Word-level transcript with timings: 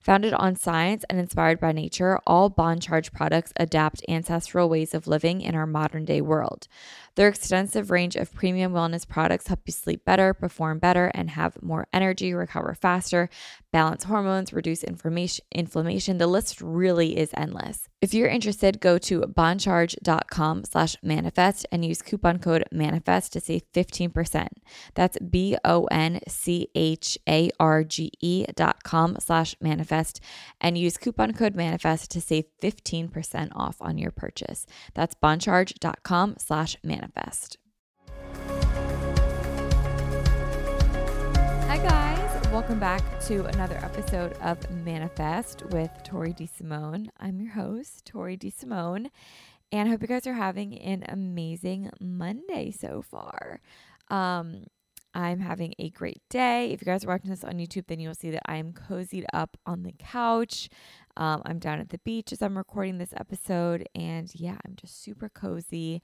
Founded 0.00 0.32
on 0.32 0.54
science 0.54 1.04
and 1.10 1.18
inspired 1.18 1.58
by 1.58 1.72
nature, 1.72 2.18
all 2.26 2.48
Bon 2.48 2.78
Charge 2.78 3.12
products 3.12 3.52
adapt 3.56 4.02
ancestral 4.08 4.68
ways 4.68 4.94
of 4.94 5.08
living 5.08 5.40
in 5.40 5.54
our 5.54 5.66
modern 5.66 6.04
day 6.04 6.20
world. 6.20 6.68
Their 7.16 7.28
extensive 7.28 7.90
range 7.90 8.14
of 8.14 8.32
premium 8.32 8.72
wellness 8.72 9.06
products 9.06 9.48
help 9.48 9.62
you 9.66 9.72
sleep 9.72 10.04
better, 10.04 10.32
perform 10.32 10.78
better, 10.78 11.10
and 11.14 11.30
have 11.30 11.60
more 11.60 11.88
energy, 11.92 12.32
recover 12.32 12.74
faster, 12.74 13.28
balance 13.72 14.04
hormones, 14.04 14.52
reduce 14.52 14.84
inflammation. 14.84 16.18
The 16.18 16.28
list 16.28 16.60
really 16.60 17.18
is 17.18 17.30
endless. 17.36 17.88
If 18.00 18.14
you're 18.14 18.28
interested, 18.28 18.78
go 18.80 18.98
to 18.98 19.22
boncharge.com 19.22 20.64
slash 20.64 20.94
manifest 21.02 21.66
and 21.72 21.84
use 21.84 22.02
coupon 22.02 22.38
code 22.38 22.62
manifest 22.70 23.32
to 23.32 23.40
save 23.40 23.62
15%. 23.72 24.46
That's 24.94 25.18
B-O-N-C-H-A-R-G-E 25.18 25.74
dot 28.54 28.84
com 28.84 29.16
slash 29.18 29.56
manifest 29.60 29.87
and 30.60 30.78
use 30.78 30.96
coupon 30.96 31.32
code 31.32 31.54
manifest 31.54 32.10
to 32.12 32.20
save 32.20 32.44
15% 32.62 33.48
off 33.54 33.76
on 33.80 33.98
your 33.98 34.10
purchase. 34.10 34.66
That's 34.94 35.14
boncharge.com 35.14 36.36
slash 36.38 36.76
manifest. 36.82 37.58
Hi 41.66 41.76
guys, 41.78 42.48
welcome 42.50 42.78
back 42.78 43.20
to 43.26 43.44
another 43.44 43.76
episode 43.82 44.32
of 44.40 44.58
Manifest 44.70 45.64
with 45.66 45.90
Tori 46.02 46.32
DeSimone. 46.32 47.08
I'm 47.20 47.40
your 47.40 47.52
host, 47.52 48.06
Tori 48.06 48.36
DeSimone, 48.36 49.10
and 49.70 49.88
I 49.88 49.92
hope 49.92 50.02
you 50.02 50.08
guys 50.08 50.26
are 50.26 50.32
having 50.32 50.78
an 50.78 51.04
amazing 51.08 51.90
Monday 52.00 52.70
so 52.70 53.02
far. 53.02 53.60
Um, 54.08 54.64
I'm 55.14 55.40
having 55.40 55.74
a 55.78 55.90
great 55.90 56.20
day. 56.28 56.70
If 56.70 56.80
you 56.80 56.84
guys 56.84 57.04
are 57.04 57.08
watching 57.08 57.30
this 57.30 57.44
on 57.44 57.54
YouTube, 57.54 57.86
then 57.86 58.00
you'll 58.00 58.14
see 58.14 58.30
that 58.30 58.42
I 58.46 58.56
am 58.56 58.72
cozied 58.72 59.24
up 59.32 59.56
on 59.66 59.82
the 59.82 59.94
couch. 59.98 60.68
Um, 61.16 61.42
I'm 61.44 61.58
down 61.58 61.80
at 61.80 61.88
the 61.88 61.98
beach 61.98 62.32
as 62.32 62.42
I'm 62.42 62.56
recording 62.56 62.98
this 62.98 63.14
episode, 63.16 63.88
and 63.94 64.30
yeah, 64.34 64.56
I'm 64.64 64.74
just 64.76 65.02
super 65.02 65.28
cozy 65.28 66.02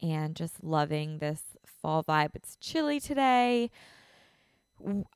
and 0.00 0.34
just 0.34 0.62
loving 0.62 1.18
this 1.18 1.42
fall 1.82 2.02
vibe. 2.02 2.30
It's 2.34 2.56
chilly 2.56 3.00
today. 3.00 3.70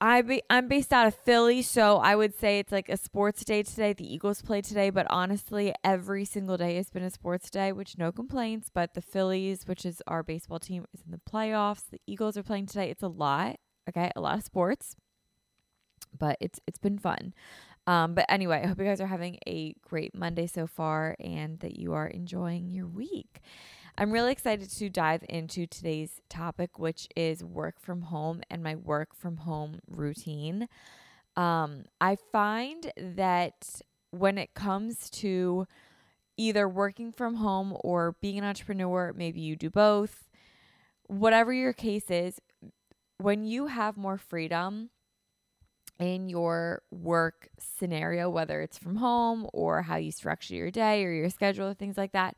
I 0.01 0.23
be, 0.23 0.43
I'm 0.49 0.69
based 0.69 0.93
out 0.93 1.07
of 1.07 1.15
Philly, 1.15 1.63
so 1.63 1.99
I 1.99 2.17
would 2.17 2.35
say 2.35 2.59
it's 2.59 2.73
like 2.73 2.89
a 2.89 2.97
sports 2.97 3.45
day 3.45 3.63
today. 3.63 3.93
The 3.93 4.13
Eagles 4.13 4.41
play 4.41 4.63
today, 4.63 4.91
but 4.91 5.07
honestly, 5.11 5.75
every 5.85 6.25
single 6.25 6.57
day 6.57 6.77
has 6.77 6.91
been 6.91 7.03
a 7.03 7.11
sports 7.11 7.51
day, 7.51 7.73
which 7.73 7.99
no 7.99 8.11
complaints. 8.11 8.71
But 8.73 8.95
the 8.95 9.03
Phillies, 9.03 9.67
which 9.67 9.85
is 9.85 10.03
our 10.07 10.23
baseball 10.23 10.59
team, 10.59 10.87
is 10.95 11.03
in 11.05 11.11
the 11.11 11.21
playoffs. 11.31 11.91
The 11.91 12.01
Eagles 12.07 12.37
are 12.37 12.43
playing 12.43 12.67
today. 12.67 12.91
It's 12.91 13.03
a 13.03 13.09
lot, 13.09 13.57
okay, 13.89 14.11
a 14.17 14.21
lot 14.21 14.39
of 14.39 14.45
sports, 14.45 14.97
but 16.17 16.39
it's 16.41 16.61
it's 16.67 16.79
been 16.79 16.99
fun. 16.99 17.35
Um, 17.87 18.15
but 18.15 18.27
anyway, 18.29 18.63
I 18.63 18.67
hope 18.67 18.79
you 18.79 18.85
guys 18.85 19.01
are 19.01 19.07
having 19.07 19.39
a 19.47 19.75
great 19.83 20.15
Monday 20.15 20.47
so 20.47 20.67
far, 20.67 21.17
and 21.21 21.59
that 21.61 21.79
you 21.79 21.93
are 21.93 22.07
enjoying 22.07 22.71
your 22.71 22.87
week. 22.87 23.41
I'm 24.01 24.13
really 24.13 24.31
excited 24.31 24.71
to 24.71 24.89
dive 24.89 25.25
into 25.29 25.67
today's 25.67 26.21
topic, 26.29 26.79
which 26.79 27.09
is 27.17 27.43
work 27.43 27.81
from 27.81 28.03
home 28.03 28.43
and 28.49 28.63
my 28.63 28.77
work 28.77 29.13
from 29.13 29.39
home 29.39 29.81
routine. 29.89 30.69
Um, 31.35 31.83
I 32.01 32.17
find 32.31 32.93
that 32.97 33.81
when 34.13 34.39
it 34.39 34.55
comes 34.55 35.11
to 35.11 35.67
either 36.37 36.69
working 36.69 37.11
from 37.11 37.35
home 37.35 37.77
or 37.81 38.15
being 38.21 38.39
an 38.39 38.45
entrepreneur, 38.45 39.13
maybe 39.17 39.41
you 39.41 39.57
do 39.57 39.69
both, 39.69 40.29
whatever 41.09 41.53
your 41.53 41.73
case 41.73 42.09
is, 42.09 42.41
when 43.17 43.43
you 43.43 43.67
have 43.67 43.97
more 43.97 44.17
freedom 44.17 44.91
in 45.99 46.29
your 46.29 46.83
work 46.93 47.49
scenario, 47.59 48.31
whether 48.31 48.63
it's 48.63 48.79
from 48.79 48.95
home 48.95 49.49
or 49.53 49.83
how 49.83 49.97
you 49.97 50.13
structure 50.13 50.55
your 50.55 50.71
day 50.71 51.05
or 51.05 51.11
your 51.11 51.31
schedule, 51.31 51.67
or 51.67 51.75
things 51.75 51.97
like 51.97 52.13
that, 52.13 52.37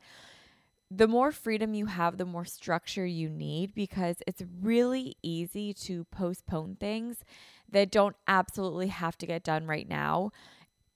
the 0.93 1.07
more 1.07 1.31
freedom 1.31 1.73
you 1.73 1.85
have, 1.85 2.17
the 2.17 2.25
more 2.25 2.43
structure 2.43 3.05
you 3.05 3.29
need 3.29 3.73
because 3.73 4.17
it's 4.27 4.43
really 4.61 5.15
easy 5.23 5.73
to 5.73 6.03
postpone 6.05 6.75
things 6.81 7.23
that 7.71 7.91
don't 7.91 8.17
absolutely 8.27 8.87
have 8.87 9.17
to 9.19 9.25
get 9.25 9.41
done 9.41 9.65
right 9.65 9.87
now. 9.87 10.31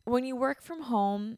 When 0.03 0.25
you 0.25 0.35
work 0.35 0.61
from 0.61 0.83
home, 0.83 1.38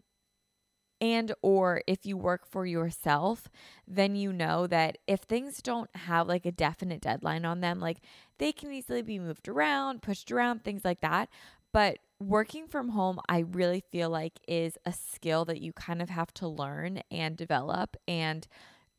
and 1.00 1.32
or 1.44 1.84
if 1.86 2.08
you 2.08 2.18
work 2.18 2.46
for 2.48 2.66
yourself 2.66 3.48
then 3.88 4.16
you 4.16 4.34
know 4.34 4.66
that 4.66 4.98
if 5.06 5.20
things 5.20 5.62
don't 5.62 5.96
have 5.96 6.28
like 6.28 6.44
a 6.44 6.52
definite 6.52 7.02
deadline 7.02 7.46
on 7.46 7.62
them 7.62 7.80
like 7.80 7.98
they 8.40 8.52
can 8.52 8.72
easily 8.72 9.04
be 9.04 9.20
moved 9.20 9.48
around 9.48 10.02
pushed 10.02 10.32
around 10.32 10.64
things 10.64 10.84
like 10.84 11.02
that 11.02 11.30
but 11.78 12.00
working 12.20 12.66
from 12.66 12.90
home, 12.90 13.20
I 13.30 13.42
really 13.52 13.84
feel 13.92 14.10
like 14.10 14.40
is 14.48 14.80
a 14.84 14.92
skill 14.92 15.46
that 15.46 15.62
you 15.62 15.74
kind 15.74 16.02
of 16.02 16.10
have 16.10 16.34
to 16.34 16.48
learn 16.48 17.04
and 17.12 17.38
develop 17.38 17.96
and 18.08 18.48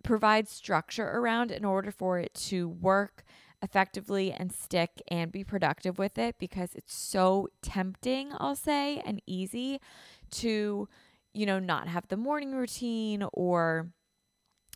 provide 0.05 0.49
structure 0.49 1.09
around 1.09 1.51
in 1.51 1.65
order 1.65 1.91
for 1.91 2.21
it 2.21 2.33
to 2.35 2.69
work 2.69 3.25
effectively 3.63 4.31
and 4.31 4.53
stick 4.53 5.03
and 5.09 5.33
be 5.33 5.43
productive 5.43 5.99
with 5.99 6.19
it 6.19 6.37
because 6.39 6.77
it's 6.77 6.95
so 6.95 7.49
tempting, 7.63 8.31
I'll 8.39 8.55
say, 8.55 9.03
and 9.05 9.21
easy 9.27 9.81
to, 10.37 10.89
you 11.35 11.47
know, 11.47 11.59
not 11.59 11.89
have 11.89 12.07
the 12.07 12.17
morning 12.17 12.53
routine 12.53 13.25
or 13.33 13.91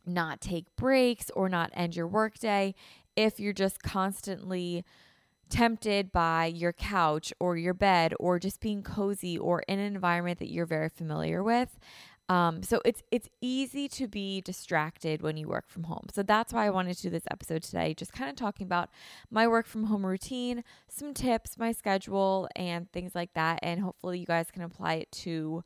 not 0.05 0.41
take 0.41 0.75
breaks 0.75 1.31
or 1.37 1.49
not 1.49 1.71
end 1.73 1.95
your 1.95 2.09
workday 2.09 2.75
if 3.15 3.39
you're 3.39 3.53
just 3.53 3.81
constantly 3.81 4.85
tempted 5.53 6.11
by 6.13 6.47
your 6.47 6.73
couch 6.73 7.31
or 7.39 7.59
your 7.59 7.75
bed 7.75 8.15
or 8.19 8.39
just 8.39 8.61
being 8.61 8.83
cozy 8.83 9.37
or 9.37 9.61
in 9.69 9.79
an 9.79 9.95
environment 9.95 10.39
that 10.39 10.51
you're 10.51 10.67
very 10.67 10.89
familiar 10.89 11.43
with. 11.43 11.79
Um, 12.31 12.63
so 12.63 12.81
it's 12.87 13.03
it's 13.11 13.29
easy 13.43 13.89
to 13.89 14.09
be 14.09 14.41
distracted 14.41 15.21
when 15.21 15.37
you 15.37 15.49
work 15.49 15.69
from 15.69 15.83
home. 15.83 16.07
So 16.11 16.23
that's 16.23 16.55
why 16.55 16.65
I 16.65 16.71
wanted 16.71 16.97
to 16.97 17.03
do 17.03 17.11
this 17.11 17.27
episode 17.31 17.63
today, 17.63 17.93
just 17.93 18.13
kind 18.13 18.31
of 18.31 18.37
talking 18.37 18.65
about 18.65 18.89
my 19.31 19.47
work 19.47 19.67
from 19.67 19.85
home 19.85 20.07
routine, 20.07 20.65
some 20.89 21.13
tips, 21.13 21.59
my 21.59 21.73
schedule, 21.73 22.49
and 22.57 22.91
things 22.91 23.15
like 23.15 23.35
that. 23.35 23.59
And 23.63 23.81
hopefully 23.81 24.21
you 24.21 24.27
guys 24.27 24.51
can 24.51 24.63
apply 24.63 24.95
it 24.95 25.13
to 25.13 25.63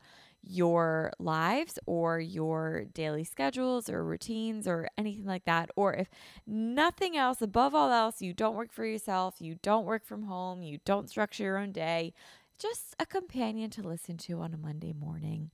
your 0.49 1.11
lives 1.19 1.79
or 1.85 2.19
your 2.19 2.85
daily 2.93 3.23
schedules 3.23 3.89
or 3.89 4.03
routines 4.03 4.67
or 4.67 4.87
anything 4.97 5.25
like 5.25 5.45
that. 5.45 5.69
Or 5.75 5.93
if 5.93 6.09
nothing 6.45 7.17
else, 7.17 7.41
above 7.41 7.75
all 7.75 7.91
else, 7.91 8.21
you 8.21 8.33
don't 8.33 8.55
work 8.55 8.71
for 8.71 8.85
yourself, 8.85 9.35
you 9.39 9.57
don't 9.61 9.85
work 9.85 10.05
from 10.05 10.23
home, 10.23 10.61
you 10.61 10.79
don't 10.85 11.09
structure 11.09 11.43
your 11.43 11.57
own 11.57 11.71
day, 11.71 12.13
just 12.57 12.95
a 12.99 13.05
companion 13.05 13.69
to 13.71 13.81
listen 13.81 14.17
to 14.17 14.41
on 14.41 14.53
a 14.53 14.57
Monday 14.57 14.93
morning. 14.93 15.51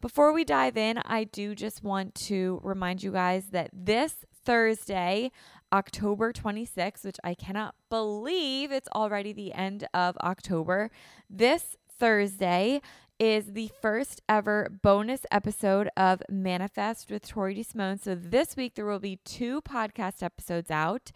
Before 0.00 0.32
we 0.32 0.44
dive 0.44 0.76
in, 0.76 0.98
I 1.04 1.24
do 1.24 1.54
just 1.54 1.82
want 1.82 2.14
to 2.26 2.60
remind 2.62 3.02
you 3.02 3.12
guys 3.12 3.46
that 3.50 3.70
this 3.72 4.24
Thursday, 4.44 5.30
October 5.72 6.32
26th, 6.32 7.04
which 7.04 7.18
I 7.22 7.34
cannot 7.34 7.74
believe 7.90 8.72
it's 8.72 8.88
already 8.94 9.32
the 9.32 9.52
end 9.52 9.86
of 9.92 10.16
October, 10.18 10.90
this 11.28 11.76
Thursday 11.98 12.80
is 13.18 13.52
the 13.54 13.70
first 13.82 14.22
ever 14.28 14.70
bonus 14.82 15.22
episode 15.32 15.88
of 15.96 16.22
Manifest 16.30 17.10
with 17.10 17.26
Tori 17.26 17.56
DeSimone. 17.56 18.00
So 18.00 18.14
this 18.14 18.56
week 18.56 18.76
there 18.76 18.86
will 18.86 19.00
be 19.00 19.16
two 19.24 19.60
podcast 19.62 20.22
episodes 20.22 20.70
out. 20.70 21.10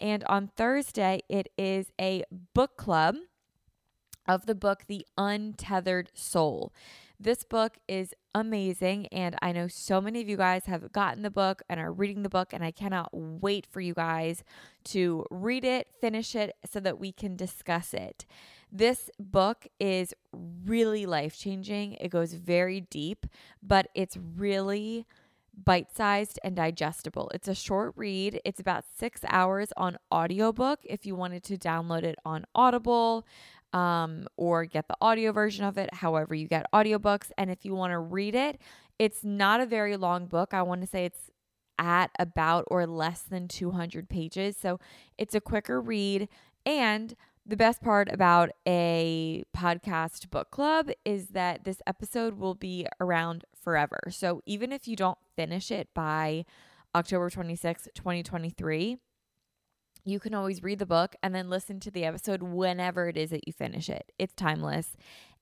And 0.00 0.22
on 0.24 0.50
Thursday, 0.56 1.22
it 1.28 1.48
is 1.58 1.90
a 2.00 2.22
book 2.54 2.76
club 2.76 3.16
of 4.28 4.46
the 4.46 4.54
book 4.54 4.84
The 4.86 5.04
Untethered 5.16 6.10
Soul. 6.14 6.72
This 7.18 7.42
book 7.42 7.78
is 7.88 8.14
amazing, 8.32 9.08
and 9.08 9.34
I 9.42 9.50
know 9.50 9.66
so 9.66 10.00
many 10.00 10.20
of 10.20 10.28
you 10.28 10.36
guys 10.36 10.66
have 10.66 10.92
gotten 10.92 11.22
the 11.22 11.30
book 11.30 11.62
and 11.68 11.80
are 11.80 11.90
reading 11.90 12.22
the 12.22 12.28
book, 12.28 12.52
and 12.52 12.62
I 12.62 12.70
cannot 12.70 13.08
wait 13.12 13.66
for 13.66 13.80
you 13.80 13.92
guys 13.92 14.44
to 14.84 15.26
read 15.28 15.64
it, 15.64 15.88
finish 16.00 16.36
it, 16.36 16.54
so 16.70 16.78
that 16.78 17.00
we 17.00 17.10
can 17.10 17.34
discuss 17.34 17.92
it. 17.92 18.24
This 18.70 19.10
book 19.18 19.66
is 19.80 20.14
really 20.32 21.06
life 21.06 21.38
changing. 21.38 21.94
It 21.94 22.10
goes 22.10 22.34
very 22.34 22.80
deep, 22.80 23.26
but 23.62 23.88
it's 23.94 24.16
really 24.36 25.06
bite 25.64 25.94
sized 25.94 26.38
and 26.44 26.54
digestible. 26.54 27.30
It's 27.34 27.48
a 27.48 27.54
short 27.54 27.94
read. 27.96 28.40
It's 28.44 28.60
about 28.60 28.84
six 28.98 29.22
hours 29.28 29.72
on 29.76 29.96
audiobook 30.12 30.80
if 30.84 31.06
you 31.06 31.16
wanted 31.16 31.42
to 31.44 31.56
download 31.56 32.02
it 32.04 32.16
on 32.24 32.44
Audible 32.54 33.26
um, 33.72 34.26
or 34.36 34.64
get 34.64 34.88
the 34.88 34.96
audio 35.00 35.32
version 35.32 35.64
of 35.64 35.76
it, 35.78 35.92
however, 35.94 36.34
you 36.34 36.48
get 36.48 36.66
audiobooks. 36.72 37.30
And 37.36 37.50
if 37.50 37.64
you 37.64 37.74
want 37.74 37.92
to 37.92 37.98
read 37.98 38.34
it, 38.34 38.60
it's 38.98 39.24
not 39.24 39.60
a 39.60 39.66
very 39.66 39.96
long 39.96 40.26
book. 40.26 40.54
I 40.54 40.62
want 40.62 40.80
to 40.80 40.86
say 40.86 41.04
it's 41.04 41.30
at 41.78 42.10
about 42.18 42.64
or 42.68 42.86
less 42.86 43.22
than 43.22 43.46
200 43.46 44.08
pages. 44.08 44.56
So 44.56 44.80
it's 45.16 45.34
a 45.34 45.40
quicker 45.40 45.80
read. 45.80 46.28
And 46.66 47.14
the 47.48 47.56
best 47.56 47.82
part 47.82 48.12
about 48.12 48.50
a 48.66 49.42
podcast 49.56 50.28
book 50.28 50.50
club 50.50 50.90
is 51.06 51.28
that 51.28 51.64
this 51.64 51.80
episode 51.86 52.34
will 52.34 52.54
be 52.54 52.86
around 53.00 53.44
forever. 53.58 53.98
So 54.10 54.42
even 54.44 54.70
if 54.70 54.86
you 54.86 54.96
don't 54.96 55.16
finish 55.34 55.70
it 55.70 55.88
by 55.94 56.44
October 56.94 57.30
26, 57.30 57.88
2023, 57.94 58.98
you 60.04 60.20
can 60.20 60.34
always 60.34 60.62
read 60.62 60.78
the 60.78 60.86
book 60.86 61.16
and 61.22 61.34
then 61.34 61.48
listen 61.48 61.80
to 61.80 61.90
the 61.90 62.04
episode 62.04 62.42
whenever 62.42 63.08
it 63.08 63.16
is 63.16 63.30
that 63.30 63.46
you 63.46 63.54
finish 63.54 63.88
it. 63.88 64.12
It's 64.18 64.34
timeless 64.34 64.94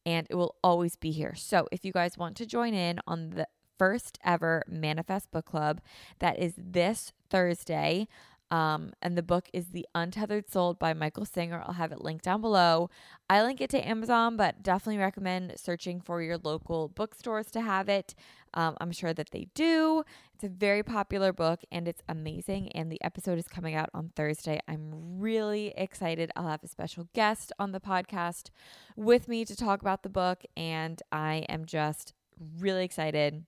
and 0.04 0.28
it 0.30 0.36
will 0.36 0.54
always 0.62 0.94
be 0.94 1.10
here. 1.10 1.34
So 1.34 1.66
if 1.72 1.84
you 1.84 1.90
guys 1.90 2.16
want 2.16 2.36
to 2.36 2.46
join 2.46 2.72
in 2.72 3.00
on 3.08 3.30
the 3.30 3.48
first 3.78 4.18
ever 4.24 4.62
Manifest 4.68 5.32
Book 5.32 5.46
Club, 5.46 5.80
that 6.20 6.38
is 6.38 6.54
this 6.56 7.12
Thursday. 7.30 8.06
Um, 8.50 8.92
and 9.02 9.18
the 9.18 9.22
book 9.22 9.48
is 9.52 9.68
The 9.68 9.86
Untethered 9.94 10.48
Soul 10.50 10.74
by 10.74 10.94
Michael 10.94 11.24
Singer. 11.24 11.62
I'll 11.66 11.74
have 11.74 11.92
it 11.92 12.00
linked 12.00 12.24
down 12.24 12.40
below. 12.40 12.90
I 13.28 13.42
link 13.42 13.60
it 13.60 13.70
to 13.70 13.88
Amazon, 13.88 14.36
but 14.36 14.62
definitely 14.62 14.98
recommend 14.98 15.54
searching 15.56 16.00
for 16.00 16.22
your 16.22 16.38
local 16.38 16.88
bookstores 16.88 17.50
to 17.52 17.60
have 17.60 17.88
it. 17.88 18.14
Um, 18.54 18.76
I'm 18.80 18.92
sure 18.92 19.12
that 19.12 19.30
they 19.30 19.48
do. 19.54 20.04
It's 20.34 20.44
a 20.44 20.48
very 20.48 20.82
popular 20.82 21.32
book 21.32 21.60
and 21.72 21.88
it's 21.88 22.02
amazing. 22.08 22.70
And 22.72 22.90
the 22.90 23.02
episode 23.02 23.38
is 23.38 23.48
coming 23.48 23.74
out 23.74 23.90
on 23.92 24.12
Thursday. 24.14 24.60
I'm 24.68 25.18
really 25.18 25.74
excited. 25.76 26.30
I'll 26.36 26.48
have 26.48 26.62
a 26.62 26.68
special 26.68 27.08
guest 27.14 27.52
on 27.58 27.72
the 27.72 27.80
podcast 27.80 28.50
with 28.96 29.28
me 29.28 29.44
to 29.44 29.56
talk 29.56 29.80
about 29.80 30.02
the 30.02 30.08
book. 30.08 30.42
And 30.56 31.02
I 31.10 31.46
am 31.48 31.64
just 31.64 32.14
really 32.58 32.84
excited 32.84 33.44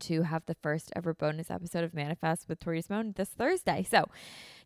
to 0.00 0.22
have 0.22 0.44
the 0.46 0.56
first 0.62 0.92
ever 0.96 1.14
bonus 1.14 1.50
episode 1.50 1.84
of 1.84 1.94
Manifest 1.94 2.48
with 2.48 2.60
Tori 2.60 2.82
DeSimone 2.82 3.16
this 3.16 3.30
Thursday. 3.30 3.86
So, 3.88 4.06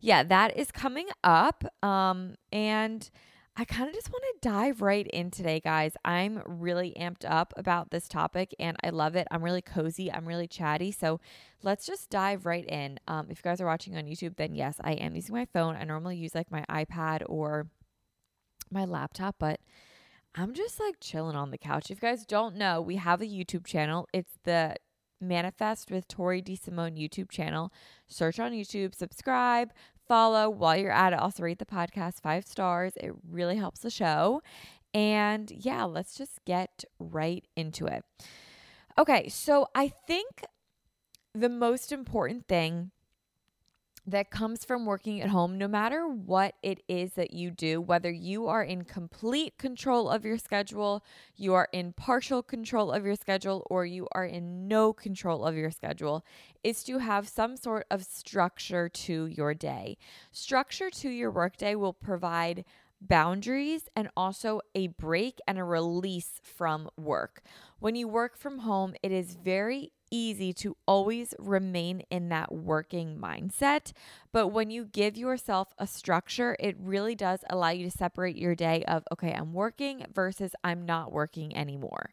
yeah, 0.01 0.23
that 0.23 0.57
is 0.57 0.71
coming 0.71 1.09
up. 1.23 1.65
Um, 1.83 2.37
and 2.53 3.11
I 3.59 3.65
kind 3.65 3.89
of 3.89 3.95
just 3.95 4.11
want 4.11 4.23
to 4.23 4.49
dive 4.49 4.83
right 4.83 5.07
in 5.07 5.31
today, 5.31 5.61
guys. 5.61 5.97
I'm 6.05 6.43
really 6.45 6.95
amped 7.01 7.25
up 7.27 7.55
about 7.57 7.91
this 7.91 8.07
topic 8.07 8.55
and 8.59 8.77
I 8.85 8.91
love 8.91 9.17
it. 9.17 9.27
I'm 9.31 9.43
really 9.43 9.63
cozy. 9.63 10.13
I'm 10.13 10.29
really 10.29 10.47
chatty. 10.47 10.93
So 10.93 11.21
let's 11.63 11.87
just 11.87 12.11
dive 12.11 12.45
right 12.45 12.67
in. 12.67 12.99
Um, 13.09 13.29
if 13.31 13.39
you 13.39 13.43
guys 13.43 13.63
are 13.63 13.67
watching 13.67 13.97
on 13.97 14.05
YouTube, 14.05 14.37
then 14.37 14.55
yes, 14.55 14.77
I 14.85 14.93
am 14.93 15.17
using 15.17 15.35
my 15.35 15.47
phone. 15.55 15.75
I 15.75 15.85
normally 15.85 16.19
use 16.19 16.35
like 16.35 16.51
my 16.51 16.67
iPad 16.69 17.23
or 17.27 17.69
my 18.71 18.85
laptop, 18.85 19.37
but 19.39 19.61
I'm 20.35 20.53
just 20.53 20.79
like 20.79 20.97
chilling 21.01 21.35
on 21.35 21.51
the 21.51 21.57
couch. 21.57 21.91
If 21.91 22.03
you 22.03 22.09
guys 22.09 22.27
don't 22.27 22.57
know, 22.57 22.83
we 22.83 22.97
have 22.97 23.23
a 23.23 23.27
YouTube 23.27 23.65
channel. 23.65 24.07
It's 24.13 24.37
the 24.45 24.77
Manifest 25.21 25.91
with 25.91 26.09
Tori 26.09 26.43
DeSimone 26.43 26.99
YouTube 26.99 27.31
channel. 27.31 27.73
Search 28.07 28.39
on 28.39 28.53
YouTube, 28.53 28.95
subscribe, 28.95 29.73
follow 30.07 30.49
while 30.49 30.77
you're 30.77 30.91
at 30.93 31.13
it. 31.13 31.19
Also 31.19 31.43
rate 31.43 31.59
the 31.59 31.67
podcast 31.67 32.21
five 32.21 32.47
stars. 32.47 32.93
It 32.97 33.13
really 33.29 33.57
helps 33.57 33.81
the 33.81 33.91
show. 33.91 34.43
And 34.95 35.51
yeah, 35.51 35.85
let's 35.85 36.17
just 36.17 36.45
get 36.45 36.85
right 36.99 37.45
into 37.57 37.87
it. 37.87 38.05
Okay, 38.99 39.29
so 39.29 39.69
I 39.75 39.89
think 39.89 40.45
the 41.35 41.51
most 41.51 41.93
important 41.93 42.49
thing 42.49 42.93
that 44.07 44.31
comes 44.31 44.65
from 44.65 44.87
working 44.87 45.21
at 45.21 45.31
home, 45.31 45.59
no 45.59 45.67
matter 45.67 46.07
what 46.07 46.55
it 46.63 46.83
is 46.89 47.15
that 47.15 47.33
you 47.35 47.51
do, 47.51 47.81
whether 47.81 48.11
you 48.11 48.47
are 48.47 48.63
in 48.63 48.85
complete 48.85 49.59
control 49.59 50.09
of 50.09 50.25
your 50.25 50.39
schedule, 50.39 51.05
you 51.35 51.55
are 51.55 51.69
in 51.73 51.93
partial 51.93 52.43
control 52.43 52.93
of 52.93 53.05
your 53.05 53.17
schedule, 53.17 53.67
or 53.69 53.85
you 53.85 54.07
are 54.13 54.25
in 54.25 54.69
no 54.69 54.93
control 54.93 55.45
of 55.45 55.57
your 55.57 55.73
schedule, 55.73 56.25
is 56.63 56.85
to 56.85 56.99
have 56.99 57.29
some 57.29 57.57
sort 57.57 57.85
of 57.91 58.05
structure 58.05 58.89
to 58.89 59.27
your 59.27 59.55
day. 59.55 59.99
Structure 60.31 60.91
to 60.91 61.09
your 61.09 61.33
workday 61.33 61.75
will 61.75 61.93
provide 61.93 62.65
boundaries 63.01 63.89
and 63.95 64.09
also 64.17 64.61
a 64.75 64.87
break 64.87 65.39
and 65.47 65.59
a 65.59 65.65
release 65.65 66.41
from 66.43 66.89
work. 66.97 67.43
When 67.79 67.95
you 67.95 68.09
work 68.09 68.39
from 68.39 68.61
home, 68.61 68.95
it 69.03 69.13
is 69.13 69.35
very 69.35 69.93
easy 70.11 70.53
to 70.55 70.77
always 70.87 71.35
remain 71.39 72.03
in 72.11 72.29
that 72.31 72.53
working 72.53 73.19
mindset. 73.19 73.93
But 74.33 74.49
when 74.49 74.71
you 74.71 74.85
give 74.85 75.17
yourself 75.17 75.73
a 75.79 75.87
structure, 75.87 76.57
it 76.61 76.77
really 76.79 77.15
does 77.15 77.41
allow 77.51 77.71
you 77.71 77.85
to 77.91 77.97
separate 77.97 78.37
your 78.37 78.55
day 78.55 78.85
of, 78.87 79.05
okay, 79.13 79.33
I'm 79.33 79.53
working 79.53 80.05
versus 80.13 80.55
I'm 80.63 80.85
not 80.87 81.13
working 81.13 81.57
anymore. 81.57 82.11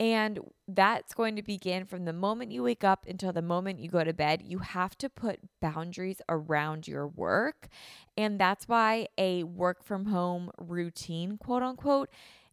And 0.00 0.40
that's 0.66 1.12
going 1.12 1.36
to 1.36 1.42
begin 1.42 1.84
from 1.84 2.06
the 2.06 2.14
moment 2.14 2.52
you 2.52 2.62
wake 2.62 2.84
up 2.84 3.04
until 3.06 3.34
the 3.34 3.42
moment 3.42 3.80
you 3.80 3.90
go 3.90 4.02
to 4.02 4.14
bed. 4.14 4.40
You 4.42 4.60
have 4.60 4.96
to 4.96 5.10
put 5.10 5.40
boundaries 5.60 6.22
around 6.26 6.88
your 6.88 7.06
work. 7.06 7.68
And 8.16 8.40
that's 8.40 8.66
why 8.66 9.08
a 9.18 9.44
work 9.44 9.84
from 9.84 10.06
home 10.06 10.52
routine, 10.56 11.36
quote 11.36 11.62
unquote, 11.62 12.08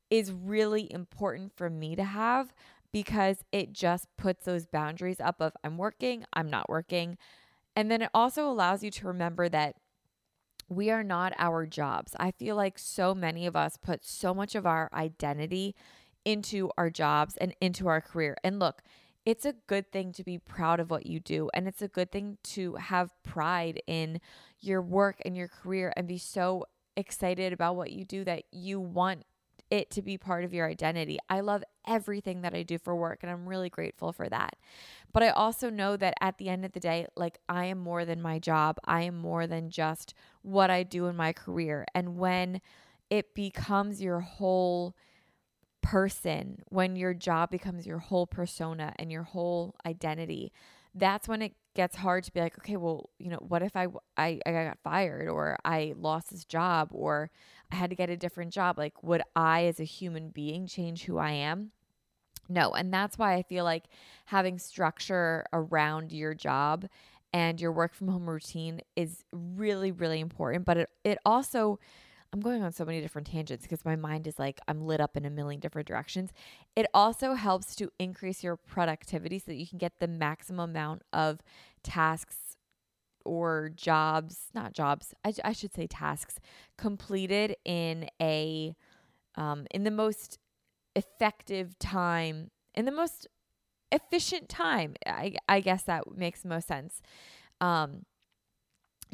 is 0.09 0.31
really 0.31 0.91
important 0.91 1.53
for 1.55 1.69
me 1.69 1.95
to 1.95 2.03
have 2.03 2.53
because 2.91 3.37
it 3.51 3.73
just 3.73 4.07
puts 4.17 4.45
those 4.45 4.65
boundaries 4.65 5.19
up 5.19 5.41
of 5.41 5.53
I'm 5.63 5.77
working, 5.77 6.25
I'm 6.33 6.49
not 6.49 6.69
working. 6.69 7.17
And 7.75 7.91
then 7.91 8.01
it 8.01 8.09
also 8.13 8.49
allows 8.49 8.83
you 8.83 8.91
to 8.91 9.07
remember 9.07 9.49
that 9.49 9.75
we 10.69 10.89
are 10.89 11.03
not 11.03 11.33
our 11.37 11.65
jobs. 11.65 12.15
I 12.19 12.31
feel 12.31 12.55
like 12.55 12.77
so 12.77 13.13
many 13.15 13.45
of 13.45 13.55
us 13.55 13.77
put 13.77 14.05
so 14.05 14.33
much 14.33 14.55
of 14.55 14.65
our 14.65 14.89
identity 14.93 15.75
into 16.25 16.69
our 16.77 16.89
jobs 16.89 17.37
and 17.37 17.55
into 17.61 17.87
our 17.87 18.01
career. 18.01 18.35
And 18.43 18.59
look, 18.59 18.81
it's 19.25 19.45
a 19.45 19.55
good 19.67 19.91
thing 19.91 20.11
to 20.13 20.23
be 20.23 20.37
proud 20.37 20.79
of 20.79 20.89
what 20.89 21.05
you 21.05 21.19
do. 21.19 21.49
And 21.53 21.67
it's 21.67 21.81
a 21.81 21.87
good 21.87 22.11
thing 22.11 22.37
to 22.45 22.75
have 22.75 23.11
pride 23.23 23.81
in 23.87 24.19
your 24.59 24.81
work 24.81 25.21
and 25.25 25.37
your 25.37 25.47
career 25.47 25.93
and 25.95 26.07
be 26.07 26.17
so 26.17 26.65
excited 26.95 27.53
about 27.53 27.75
what 27.75 27.91
you 27.91 28.03
do 28.03 28.23
that 28.23 28.43
you 28.51 28.79
want 28.79 29.23
it 29.69 29.89
to 29.91 30.01
be 30.01 30.17
part 30.17 30.43
of 30.43 30.53
your 30.53 30.67
identity. 30.67 31.17
I 31.29 31.41
love 31.41 31.63
everything 31.87 32.41
that 32.41 32.53
I 32.53 32.63
do 32.63 32.77
for 32.77 32.95
work 32.95 33.19
and 33.21 33.31
I'm 33.31 33.47
really 33.47 33.69
grateful 33.69 34.11
for 34.11 34.29
that. 34.29 34.55
But 35.13 35.23
I 35.23 35.29
also 35.29 35.69
know 35.69 35.97
that 35.97 36.13
at 36.21 36.37
the 36.37 36.49
end 36.49 36.65
of 36.65 36.73
the 36.73 36.79
day, 36.79 37.07
like 37.15 37.39
I 37.49 37.65
am 37.65 37.79
more 37.79 38.05
than 38.05 38.21
my 38.21 38.39
job. 38.39 38.77
I 38.85 39.01
am 39.03 39.17
more 39.17 39.47
than 39.47 39.69
just 39.69 40.13
what 40.41 40.69
I 40.69 40.83
do 40.83 41.07
in 41.07 41.15
my 41.15 41.33
career. 41.33 41.85
And 41.93 42.17
when 42.17 42.61
it 43.09 43.33
becomes 43.33 44.01
your 44.01 44.19
whole 44.19 44.95
person, 45.81 46.63
when 46.67 46.95
your 46.95 47.13
job 47.13 47.49
becomes 47.49 47.87
your 47.87 47.99
whole 47.99 48.27
persona 48.27 48.93
and 48.97 49.11
your 49.11 49.23
whole 49.23 49.75
identity, 49.85 50.51
that's 50.97 51.27
when 51.27 51.41
it 51.41 51.53
gets 51.75 51.95
hard 51.95 52.23
to 52.23 52.33
be 52.33 52.39
like, 52.39 52.57
okay, 52.57 52.75
well, 52.75 53.09
you 53.19 53.29
know, 53.29 53.37
what 53.47 53.61
if 53.61 53.75
I, 53.75 53.87
I, 54.17 54.39
I 54.45 54.51
got 54.51 54.79
fired 54.83 55.29
or 55.29 55.57
I 55.63 55.93
lost 55.95 56.31
this 56.31 56.43
job 56.43 56.89
or 56.91 57.29
I 57.71 57.75
had 57.75 57.91
to 57.91 57.95
get 57.95 58.09
a 58.09 58.17
different 58.17 58.51
job? 58.51 58.77
Like, 58.77 59.03
would 59.03 59.21
I 59.35 59.65
as 59.65 59.79
a 59.79 59.83
human 59.83 60.29
being 60.29 60.67
change 60.67 61.03
who 61.03 61.17
I 61.17 61.31
am? 61.31 61.71
No. 62.49 62.71
And 62.71 62.93
that's 62.93 63.17
why 63.17 63.35
I 63.35 63.43
feel 63.43 63.63
like 63.63 63.85
having 64.25 64.57
structure 64.57 65.45
around 65.53 66.11
your 66.11 66.33
job 66.33 66.87
and 67.33 67.59
your 67.61 67.71
work 67.71 67.93
from 67.93 68.07
home 68.07 68.29
routine 68.29 68.81
is 68.95 69.23
really, 69.31 69.91
really 69.91 70.19
important. 70.19 70.65
But 70.65 70.77
it, 70.77 70.89
it 71.03 71.17
also, 71.25 71.79
I'm 72.33 72.41
going 72.41 72.61
on 72.61 72.71
so 72.71 72.85
many 72.85 73.01
different 73.01 73.27
tangents 73.27 73.63
because 73.63 73.85
my 73.85 73.95
mind 73.95 74.27
is 74.27 74.37
like 74.37 74.59
I'm 74.67 74.81
lit 74.81 74.99
up 74.99 75.15
in 75.15 75.25
a 75.25 75.29
million 75.29 75.59
different 75.59 75.87
directions. 75.87 76.31
It 76.75 76.85
also 76.93 77.33
helps 77.33 77.75
to 77.77 77.91
increase 77.99 78.43
your 78.43 78.57
productivity 78.57 79.39
so 79.39 79.45
that 79.47 79.55
you 79.55 79.67
can 79.67 79.77
get 79.77 79.99
the 79.99 80.07
maximum 80.07 80.69
amount 80.69 81.03
of 81.13 81.39
tasks 81.83 82.57
or 83.27 83.69
jobs, 83.75 84.47
not 84.53 84.73
jobs, 84.73 85.13
I, 85.23 85.33
I 85.43 85.51
should 85.51 85.73
say 85.73 85.85
tasks 85.85 86.39
completed 86.77 87.55
in 87.65 88.09
a 88.21 88.75
um, 89.35 89.67
in 89.71 89.83
the 89.83 89.91
most 89.91 90.39
effective 90.95 91.77
time 91.77 92.49
in 92.73 92.85
the 92.85 92.91
most 92.91 93.27
efficient 93.91 94.49
time. 94.49 94.95
I, 95.05 95.35
I 95.47 95.59
guess 95.59 95.83
that 95.83 96.15
makes 96.15 96.43
most 96.43 96.67
sense. 96.67 97.01
Um, 97.61 98.05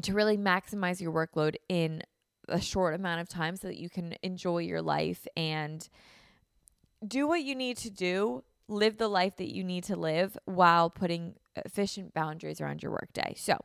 to 0.02 0.12
really 0.12 0.36
maximize 0.36 1.00
your 1.00 1.12
workload 1.12 1.56
in 1.68 2.02
a 2.48 2.60
short 2.60 2.94
amount 2.94 3.20
of 3.20 3.28
time 3.28 3.56
so 3.56 3.68
that 3.68 3.78
you 3.78 3.88
can 3.88 4.16
enjoy 4.22 4.58
your 4.58 4.82
life 4.82 5.26
and 5.36 5.88
do 7.06 7.26
what 7.28 7.42
you 7.42 7.54
need 7.54 7.76
to 7.78 7.90
do, 7.90 8.44
live 8.68 8.96
the 8.96 9.08
life 9.08 9.36
that 9.36 9.54
you 9.54 9.62
need 9.62 9.84
to 9.84 9.96
live 9.96 10.38
while 10.46 10.88
putting 10.90 11.34
efficient 11.56 12.14
boundaries 12.14 12.60
around 12.60 12.82
your 12.82 12.92
workday. 12.92 13.34
So, 13.36 13.58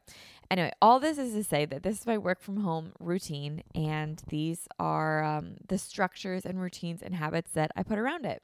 anyway, 0.51 0.71
all 0.81 1.00
this 1.00 1.17
is 1.17 1.33
to 1.33 1.43
say 1.43 1.65
that 1.65 1.83
this 1.83 2.01
is 2.01 2.05
my 2.05 2.17
work 2.17 2.41
from 2.41 2.57
home 2.57 2.93
routine, 3.00 3.63
and 3.74 4.21
these 4.27 4.67
are 4.79 5.24
um, 5.24 5.55
the 5.67 5.77
structures 5.77 6.45
and 6.45 6.62
routines 6.62 7.01
and 7.01 7.15
habits 7.15 7.51
that 7.51 7.71
I 7.75 7.83
put 7.83 7.98
around 7.98 8.25
it. 8.25 8.43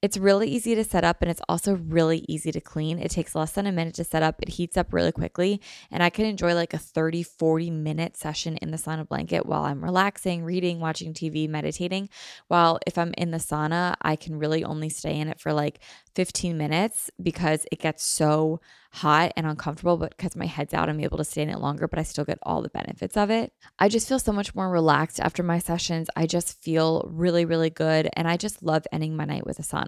It's 0.00 0.16
really 0.16 0.48
easy 0.48 0.76
to 0.76 0.84
set 0.84 1.02
up 1.02 1.22
and 1.22 1.30
it's 1.30 1.40
also 1.48 1.74
really 1.74 2.24
easy 2.28 2.52
to 2.52 2.60
clean. 2.60 3.00
It 3.00 3.10
takes 3.10 3.34
less 3.34 3.52
than 3.52 3.66
a 3.66 3.72
minute 3.72 3.94
to 3.94 4.04
set 4.04 4.22
up. 4.22 4.36
It 4.40 4.50
heats 4.50 4.76
up 4.76 4.92
really 4.92 5.10
quickly 5.10 5.60
and 5.90 6.04
I 6.04 6.10
can 6.10 6.24
enjoy 6.24 6.54
like 6.54 6.72
a 6.72 6.78
30, 6.78 7.24
40 7.24 7.70
minute 7.70 8.16
session 8.16 8.56
in 8.58 8.70
the 8.70 8.76
sauna 8.76 9.08
blanket 9.08 9.44
while 9.44 9.64
I'm 9.64 9.82
relaxing, 9.82 10.44
reading, 10.44 10.78
watching 10.78 11.14
TV, 11.14 11.48
meditating. 11.48 12.10
While 12.46 12.78
if 12.86 12.96
I'm 12.96 13.12
in 13.18 13.32
the 13.32 13.38
sauna, 13.38 13.96
I 14.00 14.14
can 14.14 14.38
really 14.38 14.62
only 14.62 14.88
stay 14.88 15.18
in 15.18 15.26
it 15.26 15.40
for 15.40 15.52
like 15.52 15.80
15 16.14 16.56
minutes 16.56 17.10
because 17.20 17.66
it 17.72 17.80
gets 17.80 18.04
so 18.04 18.60
hot 18.90 19.32
and 19.36 19.46
uncomfortable, 19.46 19.96
but 19.96 20.16
because 20.16 20.34
my 20.34 20.46
head's 20.46 20.74
out, 20.74 20.88
I'm 20.88 21.00
able 21.00 21.18
to 21.18 21.24
stay 21.24 21.42
in 21.42 21.50
it 21.50 21.60
longer, 21.60 21.86
but 21.86 21.98
I 21.98 22.02
still 22.02 22.24
get 22.24 22.38
all 22.42 22.62
the 22.62 22.68
benefits 22.68 23.16
of 23.16 23.30
it. 23.30 23.52
I 23.78 23.88
just 23.88 24.08
feel 24.08 24.18
so 24.18 24.32
much 24.32 24.54
more 24.54 24.70
relaxed 24.70 25.20
after 25.20 25.42
my 25.42 25.58
sessions. 25.58 26.08
I 26.16 26.26
just 26.26 26.60
feel 26.62 27.08
really, 27.12 27.44
really 27.44 27.70
good. 27.70 28.08
And 28.14 28.26
I 28.26 28.36
just 28.36 28.62
love 28.62 28.86
ending 28.92 29.16
my 29.16 29.24
night 29.24 29.46
with 29.46 29.58
a 29.58 29.62
sauna. 29.62 29.87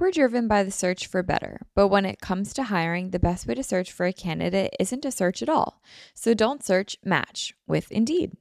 We're 0.00 0.10
driven 0.10 0.48
by 0.48 0.62
the 0.62 0.70
search 0.70 1.08
for 1.08 1.22
better, 1.22 1.60
but 1.74 1.88
when 1.88 2.06
it 2.06 2.22
comes 2.22 2.54
to 2.54 2.62
hiring, 2.62 3.10
the 3.10 3.18
best 3.18 3.46
way 3.46 3.52
to 3.52 3.62
search 3.62 3.92
for 3.92 4.06
a 4.06 4.14
candidate 4.14 4.74
isn't 4.80 5.02
to 5.02 5.10
search 5.10 5.42
at 5.42 5.50
all. 5.50 5.82
So 6.14 6.32
don't 6.32 6.64
search, 6.64 6.96
match 7.04 7.52
with 7.66 7.92
Indeed. 7.92 8.32